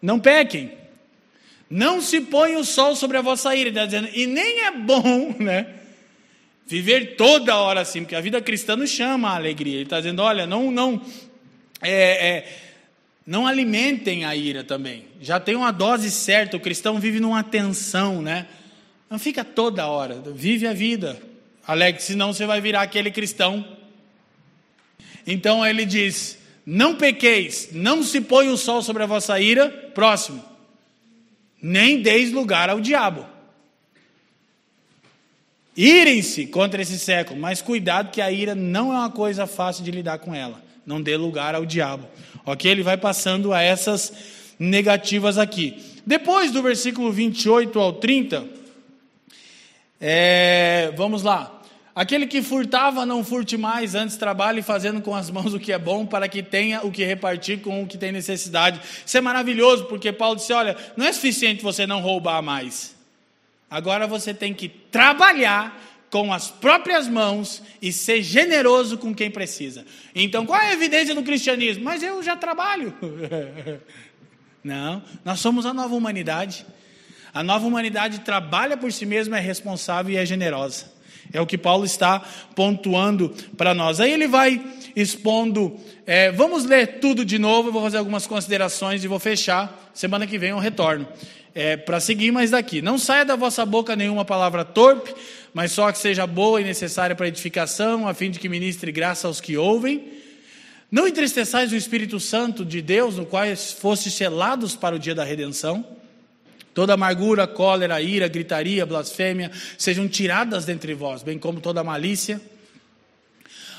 Não 0.00 0.18
pequem. 0.18 0.83
Não 1.68 2.00
se 2.00 2.20
põe 2.20 2.56
o 2.56 2.64
sol 2.64 2.94
sobre 2.94 3.16
a 3.16 3.22
vossa 3.22 3.54
ira. 3.54 3.68
Está 3.68 3.86
dizendo, 3.86 4.08
e 4.12 4.26
nem 4.26 4.64
é 4.64 4.70
bom, 4.70 5.34
né? 5.40 5.66
Viver 6.66 7.16
toda 7.16 7.56
hora 7.56 7.80
assim, 7.80 8.00
porque 8.00 8.14
a 8.14 8.20
vida 8.20 8.40
cristã 8.40 8.74
nos 8.74 8.90
chama 8.90 9.30
a 9.30 9.36
alegria. 9.36 9.74
Ele 9.74 9.82
está 9.82 9.98
dizendo: 9.98 10.22
olha, 10.22 10.46
não, 10.46 10.70
não, 10.70 11.00
é, 11.82 12.28
é, 12.28 12.58
não 13.26 13.46
alimentem 13.46 14.24
a 14.24 14.34
ira 14.34 14.64
também. 14.64 15.04
Já 15.20 15.38
tem 15.38 15.56
uma 15.56 15.70
dose 15.70 16.10
certa. 16.10 16.56
O 16.56 16.60
cristão 16.60 16.98
vive 16.98 17.20
numa 17.20 17.42
tensão, 17.42 18.22
né? 18.22 18.46
Não 19.10 19.18
fica 19.18 19.44
toda 19.44 19.86
hora. 19.86 20.22
Vive 20.34 20.66
a 20.66 20.72
vida. 20.72 21.20
Alegre, 21.66 22.02
senão 22.02 22.32
você 22.32 22.46
vai 22.46 22.60
virar 22.60 22.82
aquele 22.82 23.10
cristão. 23.10 23.64
Então 25.26 25.66
ele 25.66 25.84
diz: 25.84 26.38
Não 26.64 26.96
pequeis, 26.96 27.70
não 27.72 28.02
se 28.02 28.22
põe 28.22 28.48
o 28.48 28.56
sol 28.56 28.82
sobre 28.82 29.02
a 29.02 29.06
vossa 29.06 29.38
ira. 29.38 29.68
Próximo. 29.94 30.53
Nem 31.66 32.02
deis 32.02 32.30
lugar 32.30 32.68
ao 32.68 32.78
diabo. 32.78 33.24
Irem-se 35.74 36.46
contra 36.46 36.82
esse 36.82 36.98
século, 36.98 37.40
mas 37.40 37.62
cuidado 37.62 38.10
que 38.10 38.20
a 38.20 38.30
ira 38.30 38.54
não 38.54 38.92
é 38.92 38.98
uma 38.98 39.10
coisa 39.10 39.46
fácil 39.46 39.82
de 39.82 39.90
lidar 39.90 40.18
com 40.18 40.34
ela. 40.34 40.62
Não 40.84 41.00
dê 41.00 41.16
lugar 41.16 41.54
ao 41.54 41.64
diabo. 41.64 42.06
Ok? 42.44 42.70
Ele 42.70 42.82
vai 42.82 42.98
passando 42.98 43.50
a 43.54 43.62
essas 43.62 44.12
negativas 44.58 45.38
aqui. 45.38 45.82
Depois 46.04 46.52
do 46.52 46.62
versículo 46.62 47.10
28 47.10 47.80
ao 47.80 47.94
30, 47.94 48.46
é, 49.98 50.92
vamos 50.94 51.22
lá. 51.22 51.62
Aquele 51.94 52.26
que 52.26 52.42
furtava, 52.42 53.06
não 53.06 53.22
furte 53.22 53.56
mais, 53.56 53.94
antes 53.94 54.16
trabalhe 54.16 54.62
fazendo 54.62 55.00
com 55.00 55.14
as 55.14 55.30
mãos 55.30 55.54
o 55.54 55.60
que 55.60 55.72
é 55.72 55.78
bom, 55.78 56.04
para 56.04 56.28
que 56.28 56.42
tenha 56.42 56.84
o 56.84 56.90
que 56.90 57.04
repartir 57.04 57.60
com 57.60 57.82
o 57.82 57.86
que 57.86 57.96
tem 57.96 58.10
necessidade. 58.10 58.80
Isso 59.06 59.16
é 59.16 59.20
maravilhoso, 59.20 59.84
porque 59.84 60.12
Paulo 60.12 60.36
disse: 60.36 60.52
olha, 60.52 60.76
não 60.96 61.06
é 61.06 61.12
suficiente 61.12 61.62
você 61.62 61.86
não 61.86 62.00
roubar 62.00 62.42
mais. 62.42 62.96
Agora 63.70 64.06
você 64.08 64.34
tem 64.34 64.52
que 64.52 64.68
trabalhar 64.68 65.80
com 66.10 66.32
as 66.32 66.50
próprias 66.50 67.08
mãos 67.08 67.62
e 67.82 67.92
ser 67.92 68.22
generoso 68.22 68.98
com 68.98 69.14
quem 69.14 69.30
precisa. 69.30 69.84
Então, 70.14 70.46
qual 70.46 70.60
é 70.60 70.68
a 70.68 70.72
evidência 70.72 71.14
do 71.14 71.22
cristianismo? 71.22 71.84
Mas 71.84 72.02
eu 72.02 72.22
já 72.22 72.36
trabalho. 72.36 72.94
Não, 74.62 75.02
nós 75.24 75.40
somos 75.40 75.66
a 75.66 75.74
nova 75.74 75.94
humanidade. 75.94 76.64
A 77.32 77.42
nova 77.42 77.66
humanidade 77.66 78.20
trabalha 78.20 78.76
por 78.76 78.92
si 78.92 79.04
mesma, 79.04 79.38
é 79.38 79.40
responsável 79.40 80.12
e 80.12 80.16
é 80.16 80.24
generosa. 80.24 80.94
É 81.32 81.40
o 81.40 81.46
que 81.46 81.58
Paulo 81.58 81.84
está 81.84 82.20
pontuando 82.54 83.34
para 83.56 83.74
nós. 83.74 84.00
Aí 84.00 84.12
ele 84.12 84.28
vai 84.28 84.64
expondo. 84.94 85.76
É, 86.06 86.30
vamos 86.30 86.64
ler 86.64 86.98
tudo 87.00 87.24
de 87.24 87.38
novo. 87.38 87.68
Eu 87.68 87.72
vou 87.72 87.82
fazer 87.82 87.98
algumas 87.98 88.26
considerações 88.26 89.02
e 89.04 89.08
vou 89.08 89.18
fechar. 89.18 89.90
Semana 89.92 90.26
que 90.26 90.38
vem 90.38 90.50
eu 90.50 90.58
retorno 90.58 91.08
é, 91.54 91.76
para 91.76 92.00
seguir 92.00 92.32
mais 92.32 92.50
daqui. 92.50 92.82
Não 92.82 92.98
saia 92.98 93.24
da 93.24 93.36
vossa 93.36 93.64
boca 93.64 93.94
nenhuma 93.94 94.24
palavra 94.24 94.64
torpe, 94.64 95.14
mas 95.52 95.72
só 95.72 95.90
que 95.92 95.98
seja 95.98 96.26
boa 96.26 96.60
e 96.60 96.64
necessária 96.64 97.14
para 97.14 97.28
edificação, 97.28 98.08
a 98.08 98.12
fim 98.12 98.30
de 98.30 98.38
que 98.38 98.48
ministre 98.48 98.90
graça 98.90 99.28
aos 99.28 99.40
que 99.40 99.56
ouvem. 99.56 100.04
Não 100.90 101.06
entristeçais 101.06 101.72
o 101.72 101.76
Espírito 101.76 102.18
Santo 102.18 102.64
de 102.64 102.82
Deus, 102.82 103.16
no 103.16 103.26
qual 103.26 103.44
fostes 103.56 104.14
selados 104.14 104.74
para 104.74 104.96
o 104.96 104.98
dia 104.98 105.14
da 105.14 105.24
redenção. 105.24 105.84
Toda 106.74 106.94
amargura, 106.94 107.46
cólera, 107.46 108.00
ira, 108.00 108.26
gritaria, 108.26 108.84
blasfêmia 108.84 109.50
sejam 109.78 110.08
tiradas 110.08 110.64
dentre 110.64 110.92
vós, 110.92 111.22
bem 111.22 111.38
como 111.38 111.60
toda 111.60 111.84
malícia. 111.84 112.40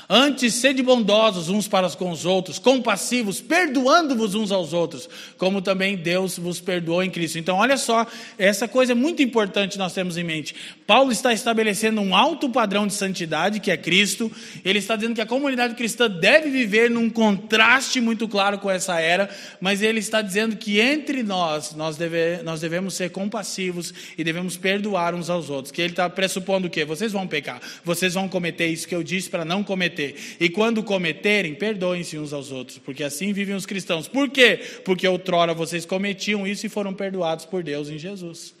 Antes, 0.08 0.54
sede 0.54 0.82
bondosos 0.82 1.48
uns 1.48 1.66
para 1.66 1.86
com 1.90 2.10
os 2.10 2.24
outros, 2.24 2.58
compassivos, 2.58 3.40
perdoando-vos 3.40 4.34
uns 4.34 4.52
aos 4.52 4.72
outros, 4.72 5.08
como 5.38 5.62
também 5.62 5.96
Deus 5.96 6.38
vos 6.38 6.60
perdoou 6.60 7.02
em 7.02 7.10
Cristo. 7.10 7.38
Então, 7.38 7.56
olha 7.56 7.76
só, 7.76 8.06
essa 8.38 8.66
coisa 8.66 8.92
é 8.92 8.94
muito 8.94 9.22
importante 9.22 9.78
nós 9.78 9.92
temos 9.92 10.16
em 10.16 10.24
mente. 10.24 10.54
Paulo 10.86 11.10
está 11.10 11.32
estabelecendo 11.32 12.00
um 12.00 12.14
alto 12.14 12.48
padrão 12.48 12.86
de 12.86 12.94
santidade, 12.94 13.60
que 13.60 13.70
é 13.70 13.76
Cristo. 13.76 14.30
Ele 14.64 14.78
está 14.78 14.94
dizendo 14.94 15.14
que 15.14 15.20
a 15.20 15.26
comunidade 15.26 15.74
cristã 15.74 16.08
deve 16.08 16.50
viver 16.50 16.90
num 16.90 17.10
contraste 17.10 18.00
muito 18.00 18.28
claro 18.28 18.58
com 18.58 18.70
essa 18.70 19.00
era, 19.00 19.28
mas 19.60 19.82
ele 19.82 19.98
está 19.98 20.22
dizendo 20.22 20.56
que 20.56 20.80
entre 20.80 21.22
nós, 21.22 21.74
nós, 21.74 21.96
deve, 21.96 22.42
nós 22.42 22.60
devemos 22.60 22.94
ser 22.94 23.10
compassivos 23.10 23.92
e 24.16 24.22
devemos 24.22 24.56
perdoar 24.56 25.14
uns 25.14 25.30
aos 25.30 25.50
outros. 25.50 25.72
Que 25.72 25.82
ele 25.82 25.92
está 25.92 26.08
pressupondo 26.08 26.68
o 26.68 26.70
quê? 26.70 26.84
Vocês 26.84 27.12
vão 27.12 27.26
pecar, 27.26 27.60
vocês 27.84 28.14
vão 28.14 28.28
cometer 28.28 28.68
isso 28.68 28.86
que 28.86 28.94
eu 28.94 29.02
disse 29.02 29.28
para 29.28 29.44
não 29.44 29.64
cometer 29.64 29.95
cometer. 29.96 30.36
E 30.38 30.48
quando 30.48 30.82
cometerem, 30.82 31.54
perdoem-se 31.54 32.18
uns 32.18 32.32
aos 32.32 32.52
outros, 32.52 32.78
porque 32.78 33.02
assim 33.02 33.32
vivem 33.32 33.54
os 33.54 33.64
cristãos. 33.64 34.06
Por 34.06 34.28
quê? 34.28 34.60
Porque 34.84 35.08
outrora 35.08 35.54
vocês 35.54 35.86
cometiam 35.86 36.46
isso 36.46 36.66
e 36.66 36.68
foram 36.68 36.92
perdoados 36.92 37.46
por 37.46 37.62
Deus 37.62 37.88
em 37.88 37.98
Jesus. 37.98 38.54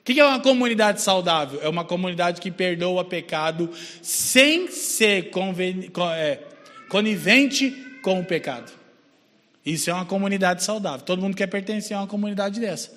O 0.00 0.04
que 0.04 0.18
é 0.18 0.24
uma 0.24 0.40
comunidade 0.40 1.00
saudável? 1.02 1.60
É 1.62 1.68
uma 1.68 1.84
comunidade 1.84 2.40
que 2.40 2.50
perdoa 2.50 3.04
pecado 3.04 3.70
sem 4.02 4.68
ser 4.68 5.30
é, 6.16 6.38
conivente 6.88 7.70
com 8.02 8.18
o 8.18 8.24
pecado. 8.24 8.72
Isso 9.64 9.90
é 9.90 9.94
uma 9.94 10.06
comunidade 10.06 10.64
saudável. 10.64 11.04
Todo 11.04 11.22
mundo 11.22 11.36
quer 11.36 11.46
pertencer 11.46 11.96
a 11.96 12.00
uma 12.00 12.06
comunidade 12.06 12.58
dessa. 12.58 12.90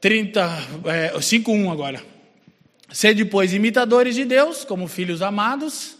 30, 0.00 0.40
é, 0.86 1.12
5.1 1.18 1.70
agora. 1.70 2.15
Sede, 2.92 3.24
pois, 3.24 3.52
imitadores 3.52 4.14
de 4.14 4.24
Deus, 4.24 4.64
como 4.64 4.86
filhos 4.86 5.22
amados. 5.22 5.96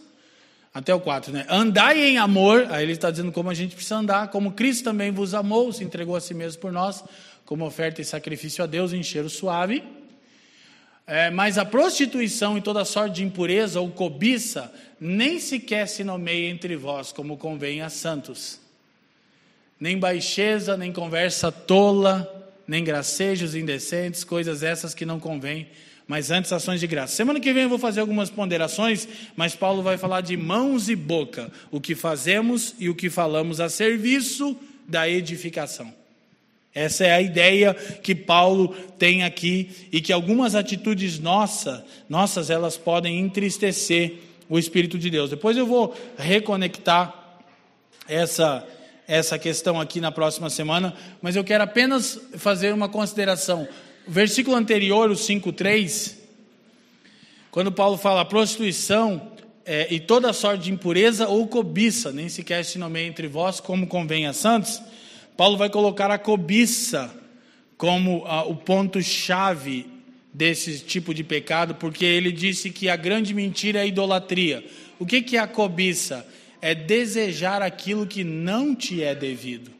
Até 0.73 0.95
o 0.95 1.01
4, 1.01 1.33
né? 1.33 1.47
Andai 1.49 2.05
em 2.05 2.19
amor, 2.19 2.67
aí 2.69 2.85
ele 2.85 2.93
está 2.93 3.11
dizendo 3.11 3.33
como 3.33 3.49
a 3.49 3.55
gente 3.55 3.75
precisa 3.75 3.97
andar, 3.97 4.29
como 4.29 4.53
Cristo 4.53 4.85
também 4.85 5.11
vos 5.11 5.33
amou, 5.33 5.73
se 5.73 5.83
entregou 5.83 6.15
a 6.15 6.21
si 6.21 6.35
mesmo 6.35 6.61
por 6.61 6.71
nós, 6.71 7.03
como 7.47 7.65
oferta 7.65 8.03
e 8.03 8.05
sacrifício 8.05 8.63
a 8.63 8.67
Deus 8.67 8.93
em 8.93 9.03
cheiro 9.03 9.31
suave. 9.31 9.83
É, 11.07 11.31
mas 11.31 11.57
a 11.57 11.65
prostituição 11.65 12.59
e 12.59 12.61
toda 12.61 12.85
sorte 12.85 13.17
de 13.17 13.25
impureza 13.25 13.81
ou 13.81 13.91
cobiça 13.91 14.73
nem 15.01 15.41
sequer 15.41 15.89
se 15.89 16.05
nomeia 16.05 16.51
entre 16.51 16.77
vós, 16.77 17.11
como 17.11 17.39
convém 17.39 17.81
a 17.81 17.89
santos. 17.89 18.61
Nem 19.81 19.99
baixeza, 19.99 20.77
nem 20.77 20.93
conversa 20.93 21.51
tola, 21.51 22.53
nem 22.69 22.85
gracejos 22.85 23.55
indecentes, 23.55 24.25
coisas 24.25 24.63
essas 24.63 24.95
que 24.95 25.07
não 25.07 25.19
convêm 25.19 25.69
mas 26.07 26.31
antes 26.31 26.53
ações 26.53 26.81
de 26.81 26.87
graça. 26.87 27.15
Semana 27.15 27.41
que 27.41 27.53
vem 27.53 27.65
eu 27.65 27.69
vou 27.69 27.79
fazer 27.79 28.01
algumas 28.01 28.31
ponderações, 28.31 29.09
mas 29.35 29.55
Paulo 29.55 29.83
vai 29.83 29.99
falar 29.99 30.21
de 30.21 30.37
mãos 30.37 30.89
e 30.89 30.95
boca, 30.95 31.51
o 31.71 31.81
que 31.81 31.95
fazemos 31.95 32.75
e 32.79 32.89
o 32.89 32.95
que 32.95 33.11
falamos 33.11 33.61
a 33.61 33.69
serviço 33.69 34.57
da 34.87 35.09
edificação. 35.09 35.93
Essa 36.75 37.07
é 37.07 37.13
a 37.13 37.23
ideia 37.23 37.75
que 37.75 38.15
Paulo 38.15 38.69
tem 38.99 39.25
aqui 39.25 39.71
e 39.91 40.01
que 40.01 40.13
algumas 40.13 40.55
atitudes 40.55 41.19
nossa, 41.19 41.85
nossas 42.09 42.51
elas 42.51 42.77
podem 42.77 43.19
entristecer 43.19 44.19
o 44.49 44.59
Espírito 44.59 44.99
de 44.99 45.09
Deus. 45.09 45.31
Depois 45.31 45.57
eu 45.57 45.67
vou 45.67 45.97
reconectar 46.19 47.41
essa 48.07 48.65
essa 49.09 49.39
questão 49.39 49.81
aqui 49.81 50.01
na 50.01 50.11
próxima 50.11 50.51
semana, 50.51 50.93
mas 51.23 51.37
eu 51.37 51.45
quero 51.45 51.63
apenas 51.63 52.19
fazer 52.37 52.75
uma 52.75 52.89
consideração. 52.89 53.69
O 54.07 54.11
versículo 54.11 54.57
anterior, 54.57 55.11
o 55.11 55.15
5,3, 55.15 56.15
quando 57.51 57.73
Paulo 57.73 57.99
fala 57.99 58.25
prostituição, 58.25 59.33
é, 59.65 59.93
e 59.93 59.99
toda 59.99 60.33
sorte 60.33 60.65
de 60.65 60.73
impureza 60.73 61.27
ou 61.27 61.45
cobiça, 61.49 62.13
nem 62.13 62.29
sequer 62.29 62.65
se 62.65 62.79
nomeia 62.79 63.09
entre 63.09 63.27
vós 63.27 63.59
como 63.59 63.89
convém 63.89 64.29
a 64.29 64.33
santos, 64.33 64.81
Paulo 65.37 65.57
vai 65.57 65.69
colocar 65.69 66.09
a 66.09 66.19
cobiça 66.19 67.13
como 67.77 68.25
o 68.47 68.55
ponto-chave 68.55 69.87
desse 70.33 70.79
tipo 70.79 71.13
de 71.13 71.25
pecado, 71.25 71.75
porque 71.75 72.05
ele 72.05 72.31
disse 72.31 72.71
que 72.71 72.89
a 72.89 72.95
grande 72.95 73.35
mentira 73.35 73.81
é 73.81 73.83
a 73.83 73.87
idolatria. 73.87 74.65
O 75.01 75.05
que, 75.05 75.21
que 75.21 75.37
é 75.37 75.41
a 75.41 75.49
cobiça? 75.49 76.27
É 76.63 76.75
desejar 76.75 77.61
aquilo 77.61 78.07
que 78.07 78.23
não 78.23 78.73
te 78.73 79.03
é 79.03 79.15
devido. 79.17 79.76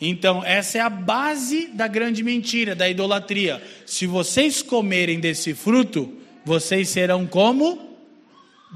Então, 0.00 0.42
essa 0.44 0.78
é 0.78 0.80
a 0.80 0.88
base 0.88 1.66
da 1.68 1.86
grande 1.86 2.22
mentira, 2.22 2.74
da 2.74 2.88
idolatria. 2.88 3.62
Se 3.84 4.06
vocês 4.06 4.62
comerem 4.62 5.20
desse 5.20 5.52
fruto, 5.52 6.16
vocês 6.44 6.88
serão 6.88 7.26
como 7.26 7.96